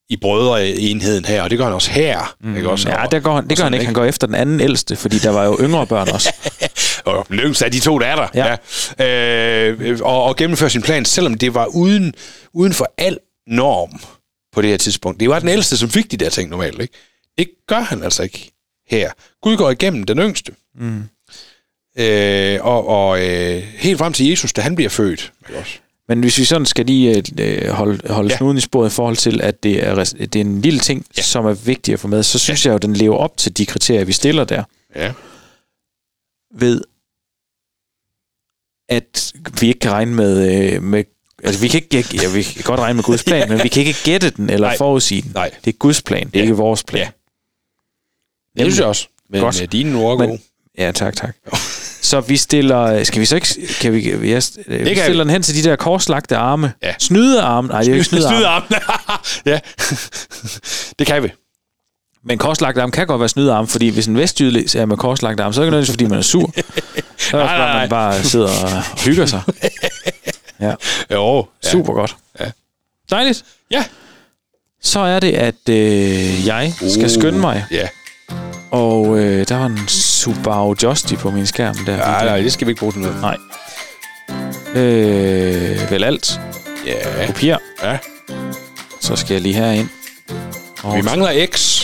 i 0.09 0.17
brødreenheden 0.17 1.25
her, 1.25 1.41
og 1.41 1.49
det 1.49 1.57
gør 1.57 1.65
han 1.65 1.73
også 1.73 1.91
her. 1.91 2.35
Mm, 2.41 2.55
ikke 2.55 2.69
også? 2.69 2.89
Ja, 2.89 3.05
der 3.11 3.19
går, 3.19 3.35
han- 3.35 3.49
det 3.49 3.57
gør 3.57 3.63
han 3.63 3.73
ikke. 3.73 3.85
Han 3.85 3.93
går 3.93 4.05
efter 4.05 4.27
den 4.27 4.35
anden 4.35 4.59
ældste, 4.61 4.95
fordi 4.95 5.17
der 5.19 5.29
var 5.29 5.43
jo 5.45 5.57
yngre 5.61 5.87
børn 5.87 6.09
også. 6.09 6.33
Og 7.07 7.25
yngste 7.31 7.65
af 7.65 7.71
de 7.71 7.79
to, 7.79 7.99
der 7.99 8.05
er 8.05 8.15
der. 8.15 8.27
Ja. 8.35 8.55
Ja. 8.99 9.69
Øh, 9.71 9.99
og, 10.01 10.23
og 10.23 10.35
gennemføre 10.35 10.69
sin 10.69 10.81
plan, 10.81 11.05
selvom 11.05 11.33
det 11.33 11.53
var 11.53 11.65
uden, 11.65 12.13
uden 12.53 12.73
for 12.73 12.93
al 12.97 13.17
norm 13.47 13.99
på 14.53 14.61
det 14.61 14.69
her 14.69 14.77
tidspunkt. 14.77 15.19
Det 15.19 15.29
var 15.29 15.39
den 15.39 15.49
ældste, 15.49 15.77
som 15.77 15.89
fik 15.89 16.11
de 16.11 16.17
der 16.17 16.29
ting 16.29 16.49
normalt. 16.49 16.81
Ikke? 16.81 16.93
Det 17.37 17.47
gør 17.67 17.79
han 17.79 18.03
altså 18.03 18.23
ikke 18.23 18.51
her. 18.89 19.11
Gud 19.41 19.57
går 19.57 19.69
igennem 19.71 20.03
den 20.03 20.19
yngste. 20.19 20.51
Mm. 20.75 21.03
Øh, 21.99 22.59
og 22.65 22.87
og 22.87 23.25
øh, 23.25 23.63
helt 23.63 23.97
frem 23.99 24.13
til 24.13 24.27
Jesus, 24.29 24.53
da 24.53 24.61
han 24.61 24.75
bliver 24.75 24.89
født. 24.89 25.33
Ikke 25.49 25.59
også? 25.59 25.77
Men 26.09 26.19
hvis 26.19 26.37
vi 26.37 26.45
sådan 26.45 26.65
skal 26.65 26.85
lige 26.85 27.23
øh, 27.39 27.69
holde, 27.69 28.13
holde 28.13 28.29
Ja. 28.31 28.37
snuden 28.37 28.57
i 28.57 28.61
sporet 28.61 28.89
i 28.91 28.93
forhold 28.93 29.15
til, 29.15 29.41
at 29.41 29.63
det 29.63 29.87
er, 29.87 29.95
det 30.19 30.35
er 30.35 30.41
en 30.41 30.61
lille 30.61 30.79
ting, 30.79 30.99
Ja. 30.99 31.13
ja. 31.17 31.23
som 31.23 31.45
er 31.45 31.53
vigtig 31.53 31.93
at 31.93 31.99
få 31.99 32.07
med, 32.07 32.23
så 32.23 32.39
synes 32.39 32.65
ja. 32.65 32.69
jeg 32.69 32.71
jo, 32.71 32.75
at 32.75 32.81
den 32.81 32.93
lever 32.93 33.15
op 33.17 33.37
til 33.37 33.57
de 33.57 33.65
kriterier, 33.65 34.05
vi 34.05 34.13
stiller 34.13 34.43
der. 34.43 34.63
Ja. 34.95 35.11
ved, 36.55 36.81
at 38.89 39.33
vi 39.61 39.67
ikke 39.67 39.79
kan 39.79 39.91
regne 39.91 40.13
med, 40.13 40.63
øh, 40.73 40.83
med 40.83 41.03
altså 41.43 41.61
vi 41.61 41.67
kan 41.67 41.81
ikke, 41.91 42.17
ja, 42.21 42.29
vi 42.29 42.43
kan 42.43 42.63
godt 42.63 42.79
regne 42.79 42.93
med 42.95 43.03
Guds 43.03 43.23
plan, 43.23 43.49
men 43.51 43.63
vi 43.63 43.67
kan 43.67 43.83
ikke 43.83 43.99
gætte 44.03 44.29
den 44.29 44.49
eller 44.49 44.67
Nej. 44.67 44.77
forudsige 44.77 45.21
den. 45.21 45.31
Nej. 45.35 45.51
Det 45.65 45.73
er 45.73 45.77
Guds 45.77 46.01
plan, 46.01 46.27
det 46.27 46.35
er 46.35 46.39
Ja. 46.39 46.43
ikke 46.43 46.55
vores 46.55 46.83
plan. 46.83 47.07
Ja. 48.57 48.63
Det 48.63 48.71
synes 48.73 48.79
jeg 48.79 48.87
også. 48.87 49.07
Men 49.29 49.41
Godt. 49.41 49.59
Godt. 49.59 49.71
dine 49.71 49.97
ord 49.99 50.21
er 50.21 50.27
Men-. 50.27 50.39
Ja, 50.77 50.91
tak, 50.91 51.15
tak. 51.15 51.35
Så 52.01 52.19
vi 52.19 52.37
stiller, 52.37 53.03
skal 53.03 53.21
vi 53.21 53.25
så 53.25 53.35
ikke, 53.35 53.47
kan 53.81 53.93
vi, 53.93 53.97
vi, 53.99 54.15
vi 54.17 54.93
kan 54.93 55.03
stiller 55.03 55.23
den 55.23 55.29
hen 55.29 55.41
til 55.41 55.63
de 55.63 55.69
der 55.69 55.75
korslagte 55.75 56.37
arme. 56.37 56.73
Ja. 56.83 56.93
Snyde 56.99 57.41
arme, 57.41 57.67
nej, 57.67 57.79
det 57.79 57.89
er 57.89 57.93
ikke 57.93 58.03
snyde 58.05 58.27
arme. 58.27 58.45
armene. 58.47 58.79
ja, 59.53 59.59
det 60.99 61.07
kan 61.07 61.23
vi. 61.23 61.29
Men 62.23 62.37
korslagt 62.37 62.77
arm 62.77 62.91
kan 62.91 63.07
godt 63.07 63.19
være 63.19 63.29
snydearm, 63.29 63.67
fordi 63.67 63.87
hvis 63.89 64.07
en 64.07 64.17
vestjyde 64.17 64.69
ser 64.69 64.85
med 64.85 64.97
korslagt 64.97 65.39
arm, 65.39 65.53
så 65.53 65.61
er 65.61 65.63
det 65.63 65.67
ikke 65.67 65.71
nødvendigvis, 65.71 65.93
fordi 65.93 66.05
man 66.05 66.17
er 66.19 66.23
sur. 66.23 66.53
Så 67.31 67.37
er 67.37 67.41
det 67.41 67.49
Nej, 67.49 67.57
bare, 67.57 67.67
nej, 67.73 67.79
man 67.79 67.89
bare 67.89 68.23
sidder 68.23 68.47
og 68.47 68.99
hygger 69.05 69.25
sig. 69.25 69.41
Ja, 70.61 70.73
Jo, 71.11 71.47
ja. 71.63 71.69
super 71.69 71.93
godt. 71.93 72.15
Ja. 72.39 72.45
Dejligt. 73.09 73.43
Ja. 73.71 73.83
Så 74.81 74.99
er 74.99 75.19
det, 75.19 75.31
at 75.33 75.69
øh, 75.69 76.47
jeg 76.47 76.73
skal 76.89 77.09
skynde 77.09 77.39
mig, 77.39 77.65
Ja. 77.71 77.87
og 78.71 79.19
øh, 79.19 79.47
der 79.47 79.57
var 79.57 79.65
en 79.65 79.87
Subaru 79.87 80.75
Justy 80.83 81.13
på 81.15 81.31
min 81.31 81.45
skærm 81.47 81.75
der. 81.85 81.97
Nej, 81.97 82.25
nej, 82.25 82.41
det 82.41 82.53
skal 82.53 82.67
vi 82.67 82.71
ikke 82.71 82.79
bruge 82.79 82.91
til 82.91 83.01
noget. 83.01 83.21
Nej. 83.21 83.37
Øh, 84.75 85.91
vel 85.91 86.03
alt. 86.03 86.39
Ja. 86.85 87.25
Kopier. 87.25 87.57
ja. 87.83 87.97
Så 89.01 89.15
skal 89.15 89.33
jeg 89.33 89.41
lige 89.41 89.55
herind. 89.55 89.89
Og 90.83 90.95
Vi 90.97 91.01
mangler 91.01 91.45
X, 91.55 91.83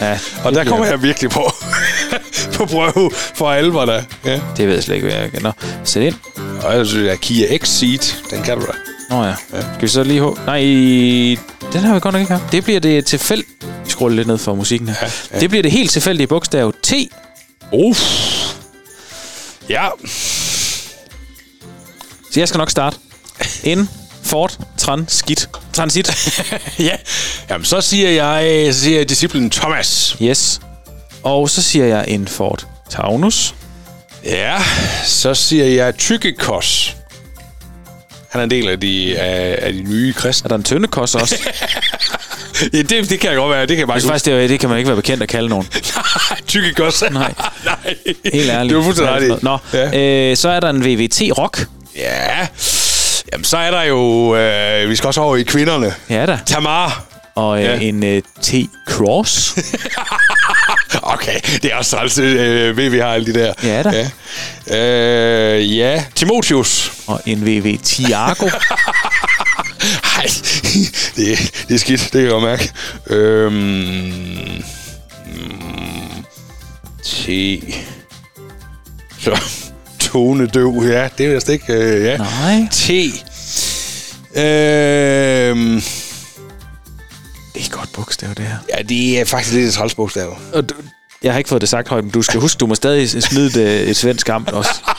Ja, 0.00 0.18
og 0.44 0.52
der 0.54 0.64
kommer 0.64 0.86
jeg 0.86 1.02
virkelig 1.02 1.30
på, 1.30 1.42
på 2.66 2.66
prøve 2.92 3.10
for 3.34 3.50
alvor 3.50 3.84
da. 3.84 4.04
Ja. 4.24 4.40
Det 4.56 4.66
ved 4.66 4.74
jeg 4.74 4.82
slet 4.82 4.94
ikke, 4.94 5.08
hvad 5.08 5.16
jeg. 5.16 5.30
Nå, 5.42 5.52
sæt 5.84 6.02
ind. 6.02 6.14
Og 6.62 6.76
jeg 6.76 6.86
synes, 6.86 7.08
at 7.08 7.20
Kia 7.20 7.56
X-Seat, 7.56 8.14
den 8.30 8.42
kan 8.42 8.58
du 8.60 8.66
da. 8.66 8.72
Nå 9.10 9.24
ja. 9.24 9.34
Skal 9.50 9.82
vi 9.82 9.88
så 9.88 10.02
lige... 10.02 10.22
Ho- 10.28 10.44
Nej, 10.46 10.60
den 11.72 11.80
har 11.80 11.94
vi 11.94 12.00
godt 12.00 12.12
nok 12.12 12.20
ikke 12.20 12.32
haft. 12.32 12.52
Det 12.52 12.64
bliver 12.64 12.80
det 12.80 13.06
tilfældigt... 13.06 13.48
Vi 13.84 13.90
scroller 13.90 14.16
lidt 14.16 14.28
ned 14.28 14.38
for 14.38 14.54
musikken 14.54 14.88
her. 14.88 14.96
Ja, 15.02 15.10
ja. 15.34 15.40
Det 15.40 15.50
bliver 15.50 15.62
det 15.62 15.72
helt 15.72 15.90
tilfældige 15.90 16.26
bogstav 16.26 16.72
T. 16.82 16.92
Uff. 17.72 18.00
Ja, 19.68 19.88
Så 22.30 22.40
jeg 22.40 22.48
skal 22.48 22.58
nok 22.58 22.70
starte. 22.70 22.96
N. 23.66 23.88
Ford. 24.22 24.58
Transit. 24.78 25.48
Transit. 25.72 26.10
ja. 26.78 26.96
Jamen, 27.50 27.64
så 27.64 27.80
siger 27.80 28.10
jeg, 28.10 28.74
så 28.74 28.80
siger 28.80 28.96
jeg 28.98 29.08
disciplen 29.08 29.50
Thomas. 29.50 30.16
Yes. 30.22 30.60
Og 31.22 31.50
så 31.50 31.62
siger 31.62 31.86
jeg 31.86 32.04
en 32.08 32.28
Ford 32.28 32.66
Taunus. 32.90 33.54
Ja, 34.24 34.56
så 35.06 35.34
siger 35.34 35.64
jeg 35.64 35.96
Tykkekos. 35.96 36.96
Han 38.30 38.40
er 38.40 38.44
en 38.44 38.50
del 38.50 38.68
af 38.68 38.80
de, 38.80 39.18
af, 39.18 39.58
af 39.66 39.72
de 39.72 39.82
nye 39.82 40.12
kristne. 40.12 40.46
Er 40.46 40.48
der 40.48 40.56
en 40.56 40.62
Tøndekos 40.64 41.14
også? 41.14 41.36
Ja, 42.72 42.82
det, 42.82 43.10
det 43.10 43.20
kan 43.20 43.30
jeg 43.30 43.36
godt 43.36 43.50
være. 43.50 43.60
Det 43.60 43.68
kan 43.68 43.78
jeg 43.78 43.86
bare 43.88 44.00
faktisk, 44.00 44.24
det, 44.24 44.50
det 44.50 44.60
kan 44.60 44.68
man 44.68 44.78
ikke 44.78 44.88
være 44.88 44.96
bekendt 44.96 45.22
at 45.22 45.28
kalde 45.28 45.48
nogen. 45.48 45.66
Tykkekos. 46.48 47.02
Nej. 47.10 47.34
Nej. 47.64 47.94
Helt 48.32 48.50
ærligt. 48.50 48.68
Det 48.70 48.76
var 48.76 48.82
fuldstændig. 48.82 49.38
Nå, 49.42 49.58
Ja. 49.72 50.30
øh, 50.30 50.36
så 50.36 50.48
er 50.48 50.60
der 50.60 50.70
en 50.70 50.84
VVT 50.84 51.22
Rock. 51.38 51.66
ja. 51.96 52.46
Jamen, 53.32 53.44
så 53.44 53.56
er 53.56 53.70
der 53.70 53.82
jo... 53.82 54.36
Øh, 54.36 54.90
vi 54.90 54.96
skal 54.96 55.06
også 55.06 55.20
over 55.20 55.36
i 55.36 55.42
kvinderne. 55.42 55.94
Ja 56.10 56.26
da. 56.26 56.38
Tamar. 56.46 57.04
Og 57.34 57.58
øh, 57.58 57.64
Ja. 57.64 57.78
en 57.80 58.04
øh, 58.04 58.22
T-Cross. 58.46 59.60
Okay, 61.14 61.40
det 61.62 61.72
er 61.72 61.76
også 61.76 61.96
træls, 61.96 62.18
øh, 62.18 62.92
vi 62.92 62.98
har 62.98 63.06
alle 63.06 63.26
de 63.34 63.38
der. 63.38 63.52
Ja 63.62 63.82
da. 63.82 64.10
Ja, 64.68 65.56
øh, 65.56 65.76
ja. 65.76 66.04
Timotius. 66.14 66.92
og 67.06 67.20
en 67.26 67.46
VV 67.46 67.78
Tiago. 67.82 68.46
Ej, 70.16 70.26
det, 71.16 71.52
det 71.68 71.74
er 71.74 71.78
skidt, 71.78 72.00
det 72.00 72.10
kan 72.10 72.20
jeg 72.20 72.30
godt 72.30 72.42
mærke. 72.42 72.70
Øhm, 73.06 73.52
mm, 75.26 76.24
T. 77.04 77.28
Så, 79.20 79.40
tonedøv, 79.98 80.82
ja, 80.86 81.08
det 81.18 81.26
er 81.26 81.34
vist 81.34 81.48
ikke, 81.48 81.72
øh, 81.72 82.04
ja. 82.04 82.16
Nej. 82.16 82.68
T. 82.70 82.90
Øhm, 84.38 85.82
Det 87.60 87.66
er 87.66 87.70
et 87.70 87.78
godt 87.78 87.92
bogstav, 87.92 88.28
det 88.28 88.38
her. 88.46 88.56
ja, 88.78 88.82
det 88.82 89.20
er 89.20 89.24
faktisk 89.24 89.54
lidt 89.54 89.66
et 89.68 89.74
trælsbogstav. 89.74 90.38
Og 90.52 90.68
du, 90.68 90.74
jeg 91.22 91.32
har 91.32 91.38
ikke 91.38 91.48
fået 91.48 91.60
det 91.60 91.68
sagt 91.68 91.88
højt, 91.88 92.04
men 92.04 92.10
du 92.12 92.22
skal 92.22 92.40
huske, 92.40 92.58
du 92.58 92.66
må 92.66 92.74
stadig 92.74 93.22
smide 93.22 93.46
et, 93.46 93.88
et 93.90 93.96
svensk 93.96 94.28
amt 94.28 94.48
også. 94.48 94.70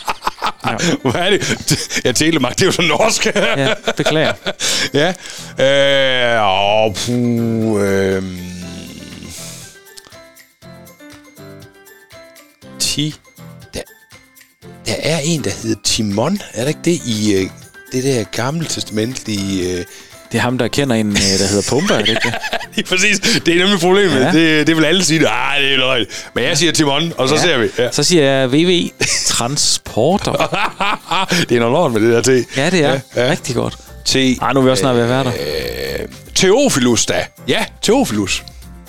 Ja, 0.66 0.76
Hvad 1.12 1.22
er 1.22 1.30
det? 1.30 2.02
Ja, 2.06 2.12
Telemark, 2.12 2.54
det 2.54 2.62
er 2.62 2.66
jo 2.66 2.72
så 2.72 2.82
norsk. 2.82 3.26
ja 3.36 3.74
beklager. 3.98 4.34
ja. 4.94 5.14
Øh, 5.60 6.86
åh, 6.88 6.96
puh, 6.96 7.82
øh, 7.82 8.24
Ti. 12.80 13.16
Der, 13.74 13.82
der 14.86 14.96
er 15.04 15.20
en, 15.24 15.44
der 15.44 15.50
hedder 15.64 15.82
Timon. 15.84 16.42
Er 16.54 16.62
der 16.62 16.68
ikke 16.68 16.80
det 16.86 17.02
i 17.06 17.34
øh, 17.34 17.50
det 17.92 18.04
der 18.04 18.24
gamle 18.24 18.66
testamentlige... 18.66 19.78
Øh, 19.80 19.86
Det 20.32 20.38
er 20.38 20.42
ham, 20.42 20.58
der 20.58 20.68
kender 20.68 20.96
en, 20.96 21.08
øh, 21.08 21.14
der 21.40 21.48
hedder 21.48 21.70
Pumba, 21.70 21.94
er 21.94 22.00
det 22.00 22.10
ikke 22.10 22.22
det? 22.76 22.86
Præcis. 22.90 23.20
Det 23.20 23.48
er 23.48 23.60
nemlig 23.60 23.80
problemet. 23.80 24.16
Ja. 24.16 24.26
Ja. 24.26 24.32
Det, 24.32 24.68
det 24.68 24.78
vil 24.78 24.86
alle 24.86 25.04
sige. 25.04 25.20
Nej, 25.20 25.58
det 25.60 25.74
er 25.74 25.78
løgn. 25.78 26.06
Men 26.36 26.44
jeg 26.44 26.58
siger 26.58 26.72
Timon, 26.72 27.14
og 27.18 27.30
så 27.30 27.36
ja. 27.36 27.42
ser 27.42 27.58
vi. 27.58 27.68
Ja. 27.78 27.92
Så 27.92 28.04
siger 28.04 28.24
jeg 28.24 28.52
VV 28.52 28.90
Transporter. 29.26 30.32
det 31.50 31.56
er 31.56 31.60
noget 31.60 31.74
lort 31.74 31.92
med 31.92 32.02
det 32.02 32.26
der 32.26 32.42
T. 32.44 32.58
Ja, 32.58 32.70
det 32.70 32.84
er 32.86 32.90
Ja, 32.90 33.00
ja, 33.16 33.26
ja. 33.26 33.32
rigtig 33.32 33.56
godt. 33.56 33.78
T. 34.06 34.16
Ej, 34.16 34.54
nu 34.54 34.60
er 34.60 34.64
vi 34.64 34.70
også 34.70 34.82
snart 34.82 34.96
ved 34.96 35.04
at 35.04 35.10
være 35.10 35.24
der. 35.24 35.32
Øh, 35.32 36.08
Teofilus 36.36 37.06
da. 37.06 37.26
Ja, 37.48 37.66
Teofilus. 37.82 38.44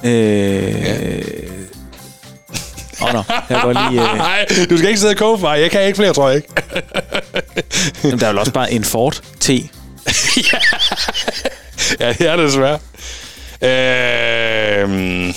Øh... 0.05 0.13
Åh, 3.03 3.09
oh, 3.09 3.13
nå. 3.15 3.23
Jeg 3.51 3.61
går 3.63 3.73
lige... 3.73 4.11
Øh... 4.11 4.17
Nej, 4.19 4.47
du 4.71 4.77
skal 4.77 4.89
ikke 4.89 5.01
sidde 5.01 5.13
og 5.13 5.17
koge 5.17 5.39
mig. 5.41 5.61
Jeg 5.61 5.71
kan 5.71 5.87
ikke 5.87 5.97
flere, 5.97 6.13
tror 6.13 6.29
jeg 6.29 6.37
ikke. 6.37 6.49
Jamen, 8.05 8.21
der 8.21 8.27
er 8.27 8.31
vel 8.31 8.39
også 8.39 8.53
bare 8.53 8.73
en 8.73 8.85
Ford 8.85 9.21
T. 9.41 9.51
ja, 12.01 12.13
det 12.13 12.27
er 12.29 12.37
det 12.37 12.47
desværre. 12.47 12.79
Øh, 13.63 15.35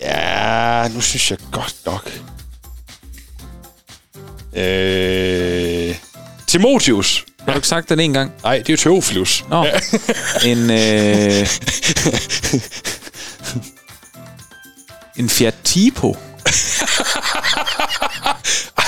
ja, 0.00 0.88
nu 0.88 1.00
synes 1.00 1.30
jeg 1.30 1.38
godt 1.52 1.76
nok. 1.86 2.10
Øh, 4.56 5.94
Timotius. 6.46 7.24
Har 7.40 7.52
du 7.52 7.58
ikke 7.58 7.68
sagt 7.68 7.88
den 7.88 8.00
en 8.00 8.12
gang? 8.12 8.32
Nej, 8.42 8.58
det 8.58 8.68
er 8.68 8.72
jo 8.72 8.76
Teofilus. 8.76 9.44
Nå. 9.48 9.66
En... 10.44 10.70
Øh... 10.70 11.46
En 15.18 15.28
Fiat 15.28 15.54
Tipo. 15.64 16.16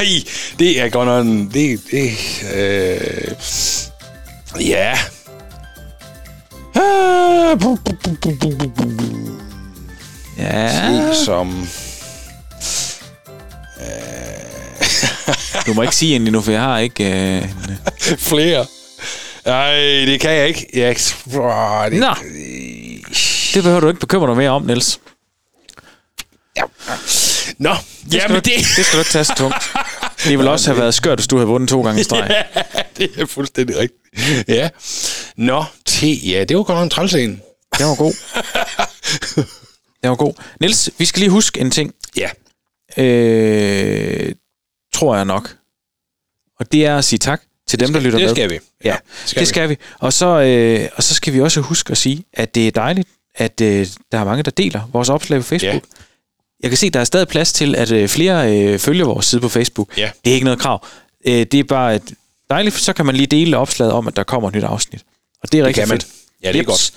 Ej, 0.00 0.24
det 0.58 0.80
er 0.80 0.88
godt 0.88 1.06
nok. 1.06 1.26
Det, 1.54 1.80
det, 1.90 2.10
øh, 2.54 3.36
ja. 4.60 4.98
Ah, 6.74 7.58
ja. 10.38 11.12
Se 11.14 11.24
som... 11.24 11.68
Øh. 13.80 13.96
du 15.66 15.74
må 15.74 15.82
ikke 15.82 15.96
sige 15.96 16.14
endelig 16.14 16.32
nu, 16.32 16.40
for 16.40 16.52
jeg 16.52 16.60
har 16.60 16.78
ikke... 16.78 17.36
Øh, 17.36 17.48
Flere. 18.18 18.66
Nej, 19.46 19.74
det 19.80 20.20
kan 20.20 20.30
jeg 20.30 20.48
ikke. 20.48 20.66
Jeg, 20.74 20.96
oh, 21.36 21.90
det, 21.90 22.00
Nå. 22.00 22.14
Det 23.54 23.62
behøver 23.62 23.80
du 23.80 23.88
ikke 23.88 24.00
bekymre 24.00 24.28
dig 24.28 24.36
mere 24.36 24.50
om, 24.50 24.62
Niels. 24.62 25.00
Ja. 26.56 26.62
Nå, 27.60 27.74
Det 28.04 28.14
jamen 28.14 28.34
du, 28.34 28.40
det, 28.50 28.52
det 28.76 28.84
skal 28.86 28.96
du 28.96 28.98
ikke 29.00 29.10
tage 29.10 29.24
så 29.24 29.34
tungt. 29.36 29.56
Det 30.24 30.38
ville 30.38 30.50
også 30.50 30.70
have 30.70 30.80
været 30.80 30.94
skørt, 30.94 31.18
hvis 31.18 31.26
du 31.26 31.36
havde 31.36 31.46
vundet 31.48 31.68
to 31.68 31.82
gange 31.82 32.00
i 32.00 32.04
streg. 32.04 32.30
ja, 32.76 32.82
det 32.96 33.10
er 33.18 33.26
fuldstændig 33.26 33.76
rigtigt. 33.76 34.48
Ja. 34.48 34.68
Nå, 35.36 35.64
te, 35.86 36.12
ja, 36.12 36.44
det 36.44 36.56
var 36.56 36.62
godt 36.62 36.82
en 36.82 36.90
træls 36.90 37.14
en. 37.14 37.42
Det 37.78 37.86
var 37.86 37.94
god. 37.96 38.12
Det 40.02 40.10
var 40.10 40.14
god. 40.16 40.34
Niels, 40.60 40.90
vi 40.98 41.04
skal 41.04 41.20
lige 41.20 41.30
huske 41.30 41.60
en 41.60 41.70
ting. 41.70 41.94
Ja. 42.16 42.30
Øh, 42.96 44.34
tror 44.94 45.16
jeg 45.16 45.24
nok. 45.24 45.56
Og 46.60 46.72
det 46.72 46.86
er 46.86 46.96
at 46.98 47.04
sige 47.04 47.18
tak 47.18 47.42
til 47.68 47.80
dem, 47.80 47.92
der 47.92 48.00
lytter 48.00 48.18
det 48.18 48.26
med. 48.26 48.34
skal 48.34 48.50
vi. 48.50 48.58
Ja, 48.84 48.96
skal 49.24 49.40
det 49.40 49.48
skal 49.48 49.68
vi. 49.68 49.76
Og 49.98 50.12
så, 50.12 50.26
øh, 50.40 50.88
og 50.96 51.02
så 51.02 51.14
skal 51.14 51.32
vi 51.32 51.40
også 51.40 51.60
huske 51.60 51.90
at 51.90 51.96
sige, 51.96 52.24
at 52.32 52.54
det 52.54 52.66
er 52.66 52.70
dejligt, 52.70 53.08
at 53.34 53.60
øh, 53.60 53.86
der 54.12 54.18
er 54.18 54.24
mange, 54.24 54.42
der 54.42 54.50
deler 54.50 54.88
vores 54.92 55.08
opslag 55.08 55.40
på 55.40 55.46
Facebook. 55.46 55.74
Ja. 55.74 55.80
Jeg 56.62 56.70
kan 56.70 56.76
se, 56.78 56.90
der 56.90 57.00
er 57.00 57.04
stadig 57.04 57.28
plads 57.28 57.52
til, 57.52 57.74
at 57.74 57.90
øh, 57.90 58.08
flere 58.08 58.56
øh, 58.56 58.78
følger 58.78 59.04
vores 59.04 59.26
side 59.26 59.40
på 59.40 59.48
Facebook. 59.48 59.98
Ja. 59.98 60.10
Det 60.24 60.30
er 60.30 60.34
ikke 60.34 60.44
noget 60.44 60.60
krav. 60.60 60.86
Øh, 61.26 61.46
det 61.52 61.54
er 61.54 61.64
bare 61.64 61.94
et 61.94 62.12
dejligt, 62.50 62.74
for 62.74 62.80
så 62.82 62.92
kan 62.92 63.06
man 63.06 63.16
lige 63.16 63.26
dele 63.26 63.56
opslaget 63.56 63.92
om, 63.92 64.08
at 64.08 64.16
der 64.16 64.22
kommer 64.22 64.48
et 64.48 64.54
nyt 64.54 64.64
afsnit. 64.64 65.02
Og 65.42 65.52
det 65.52 65.60
er 65.60 65.64
rigtig 65.64 65.82
kan 65.82 65.88
man. 65.88 66.00
fedt. 66.00 66.12
Ja, 66.42 66.48
det 66.48 66.54
er 66.54 66.58
Jeps. 66.58 66.66
godt. 66.66 66.92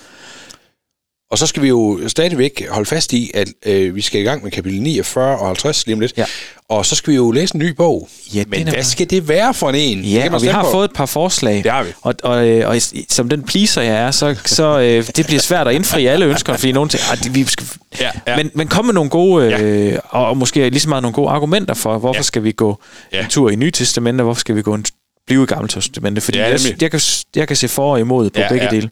Og 1.34 1.40
så 1.40 1.48
skal 1.48 1.64
vi 1.64 1.68
jo 1.68 2.00
stadigvæk 2.08 2.64
holde 2.70 2.86
fast 2.86 3.14
i, 3.14 3.32
at 3.34 3.48
øh, 3.66 3.96
vi 3.96 4.02
skal 4.02 4.22
i 4.22 4.24
gang 4.24 4.44
med 4.44 4.52
kapitel 4.52 4.82
49 4.82 5.38
og 5.40 5.48
50 5.48 5.86
lige 5.86 5.94
om 5.94 6.00
lidt. 6.00 6.14
Ja. 6.18 6.26
Og 6.70 6.86
så 6.86 6.96
skal 6.96 7.12
vi 7.12 7.16
jo 7.16 7.32
læse 7.32 7.56
en 7.56 7.60
ny 7.60 7.70
bog. 7.70 8.10
Ja, 8.34 8.44
Men 8.48 8.68
hvad 8.68 8.84
skal 8.84 9.10
det 9.10 9.28
være 9.28 9.54
for 9.54 9.70
en? 9.70 10.00
Ja, 10.02 10.30
og 10.34 10.42
vi 10.42 10.48
har 10.48 10.64
på. 10.64 10.72
fået 10.72 10.86
et 10.86 10.94
par 10.96 11.06
forslag. 11.06 11.64
Det 11.64 11.72
har 11.72 11.84
vi. 11.84 11.90
Og, 12.02 12.16
og, 12.24 12.48
øh, 12.48 12.68
og 12.70 12.78
i- 12.78 13.06
som 13.10 13.30
den 13.30 13.44
pleaser 13.44 13.82
jeg 13.82 13.96
er, 13.96 14.12
så, 14.12 14.36
så 14.46 14.80
øh, 14.80 15.08
det 15.16 15.26
bliver 15.26 15.42
svært 15.42 15.68
at 15.68 15.74
indfri 15.76 16.06
alle 16.06 16.26
ønsker, 16.26 16.54
fordi 16.58 16.72
nogen 16.72 16.90
tænker, 16.90 17.12
at 17.12 17.36
vi 17.36 17.44
skal... 17.44 17.68
Ja, 18.00 18.10
ja. 18.28 18.36
Men, 18.38 18.52
men 18.54 18.68
kom 18.68 18.86
med 18.86 18.94
nogle 18.94 19.10
gode, 19.10 19.54
øh, 19.62 20.00
og, 20.10 20.26
og 20.28 20.38
måske 20.38 20.70
lige 20.70 20.80
så 20.80 20.90
meget 20.90 21.02
nogle 21.02 21.14
gode 21.16 21.30
argumenter 21.30 21.74
for, 21.74 21.98
hvorfor 21.98 22.18
Ja. 22.20 22.22
skal 22.24 22.44
vi 22.44 22.52
gå 22.52 22.82
Ja. 23.14 23.22
en 23.24 23.28
tur 23.30 23.50
i 23.50 23.56
Nye 23.56 23.72
Testamentet, 23.72 24.26
hvorfor 24.26 24.40
skal 24.40 24.56
vi 24.56 24.62
gå 24.62 24.74
en 24.74 24.86
blive 25.28 25.44
i 25.44 25.46
Gamle 25.46 25.68
Testamentet, 25.68 26.24
fordi 26.24 26.38
Ja, 26.38 26.44
ja, 26.50 26.52
jeg, 26.52 26.82
jeg, 26.82 26.92
kan, 26.92 27.00
jeg 27.36 27.48
kan 27.48 27.58
se 27.58 27.68
for 27.68 27.92
og 27.94 28.00
imod 28.00 28.30
på 28.30 28.40
ja, 28.40 28.50
begge 28.50 28.66
ja, 28.66 28.72
dele. 28.72 28.90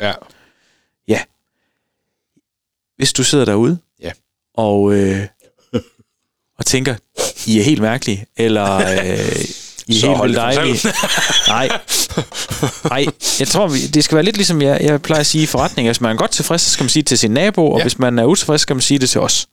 Ja. 1.08 1.20
Hvis 3.02 3.14
du 3.14 3.24
sidder 3.24 3.46
derude 3.46 3.78
Ja. 4.02 4.12
og, 4.58 4.94
øh, 4.94 5.28
og 6.60 6.66
tænker, 6.66 6.96
I 7.48 7.60
er 7.60 7.64
helt 7.64 7.82
mærkelige, 7.82 8.26
eller 8.38 8.76
øh, 8.78 8.84
I 9.88 9.96
er 9.96 10.00
Så 10.00 10.08
helt 10.08 10.24
vildt 10.24 10.36
dejlige. 10.36 10.80
Nej. 11.48 11.70
Nej, 12.90 13.06
jeg 13.40 13.48
tror, 13.48 13.68
det 13.94 14.04
skal 14.04 14.16
være 14.16 14.26
lidt 14.26 14.36
ligesom 14.38 14.62
jeg, 14.62 14.82
jeg 14.82 15.02
plejer 15.02 15.20
at 15.20 15.26
sige 15.26 15.44
i 15.44 15.46
forretning. 15.46 15.88
Hvis 15.88 16.02
man 16.02 16.12
er 16.12 16.16
godt 16.18 16.32
tilfreds, 16.32 16.62
så 16.62 16.70
skal 16.70 16.84
man 16.84 16.90
sige 16.90 17.02
det 17.04 17.08
til 17.08 17.18
sin 17.18 17.32
nabo, 17.32 17.72
og 17.72 17.78
Ja. 17.80 17.84
hvis 17.84 18.00
man 18.00 18.20
er 18.20 18.24
utilfreds, 18.26 18.62
så 18.62 18.64
skal 18.64 18.76
man 18.76 18.82
sige 18.82 19.00
det 19.00 19.10
til 19.10 19.22
os. 19.22 19.48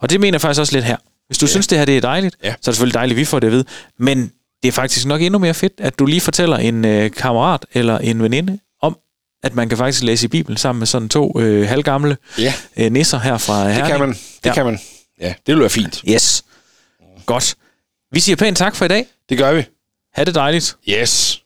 Og 0.00 0.10
det 0.10 0.20
mener 0.20 0.34
jeg 0.36 0.40
faktisk 0.40 0.60
også 0.60 0.72
lidt 0.72 0.84
her. 0.84 0.96
Hvis 1.26 1.38
du 1.38 1.46
ja. 1.46 1.50
synes, 1.50 1.66
det 1.66 1.78
her 1.78 1.84
det 1.84 1.96
er 1.96 2.00
dejligt, 2.00 2.36
Ja. 2.44 2.48
så 2.48 2.52
er 2.52 2.56
det 2.56 2.64
selvfølgelig 2.64 2.94
dejligt, 2.94 3.16
at 3.16 3.20
vi 3.20 3.24
får 3.24 3.38
det 3.40 3.46
at 3.46 3.52
vide. 3.52 3.64
Men 3.98 4.32
det 4.62 4.68
er 4.68 4.72
faktisk 4.72 5.06
nok 5.06 5.22
endnu 5.22 5.38
mere 5.38 5.54
fedt, 5.54 5.72
at 5.78 5.98
du 5.98 6.06
lige 6.06 6.20
fortæller 6.20 6.56
en 6.56 6.84
øh, 6.84 7.10
kammerat 7.10 7.66
eller 7.74 7.98
en 7.98 8.22
veninde 8.22 8.58
at 9.42 9.54
man 9.54 9.68
kan 9.68 9.78
faktisk 9.78 10.02
læse 10.02 10.24
i 10.24 10.28
Bibelen 10.28 10.56
sammen 10.56 10.78
med 10.78 10.86
sådan 10.86 11.08
to 11.08 11.40
øh, 11.40 11.68
halvgamle 11.68 12.16
ja, 12.38 12.54
øh, 12.76 12.92
nisser 12.92 13.18
her 13.18 13.38
fra 13.38 13.64
det 13.66 13.74
Herning. 13.74 13.90
kan 13.90 14.00
man. 14.00 14.08
Det 14.12 14.18
Ja. 14.44 14.54
kan 14.54 14.64
man. 14.64 14.78
Ja, 15.20 15.34
det 15.46 15.54
vil 15.54 15.60
være 15.60 15.70
fint. 15.70 16.02
Yes. 16.08 16.44
Godt. 17.26 17.54
Vi 18.12 18.20
siger 18.20 18.36
pænt 18.36 18.58
tak 18.58 18.76
for 18.76 18.84
i 18.84 18.88
dag. 18.88 19.06
Det 19.28 19.38
gør 19.38 19.52
vi. 19.52 19.64
Ha' 20.14 20.24
det 20.24 20.34
dejligt. 20.34 20.76
Yes. 20.88 21.42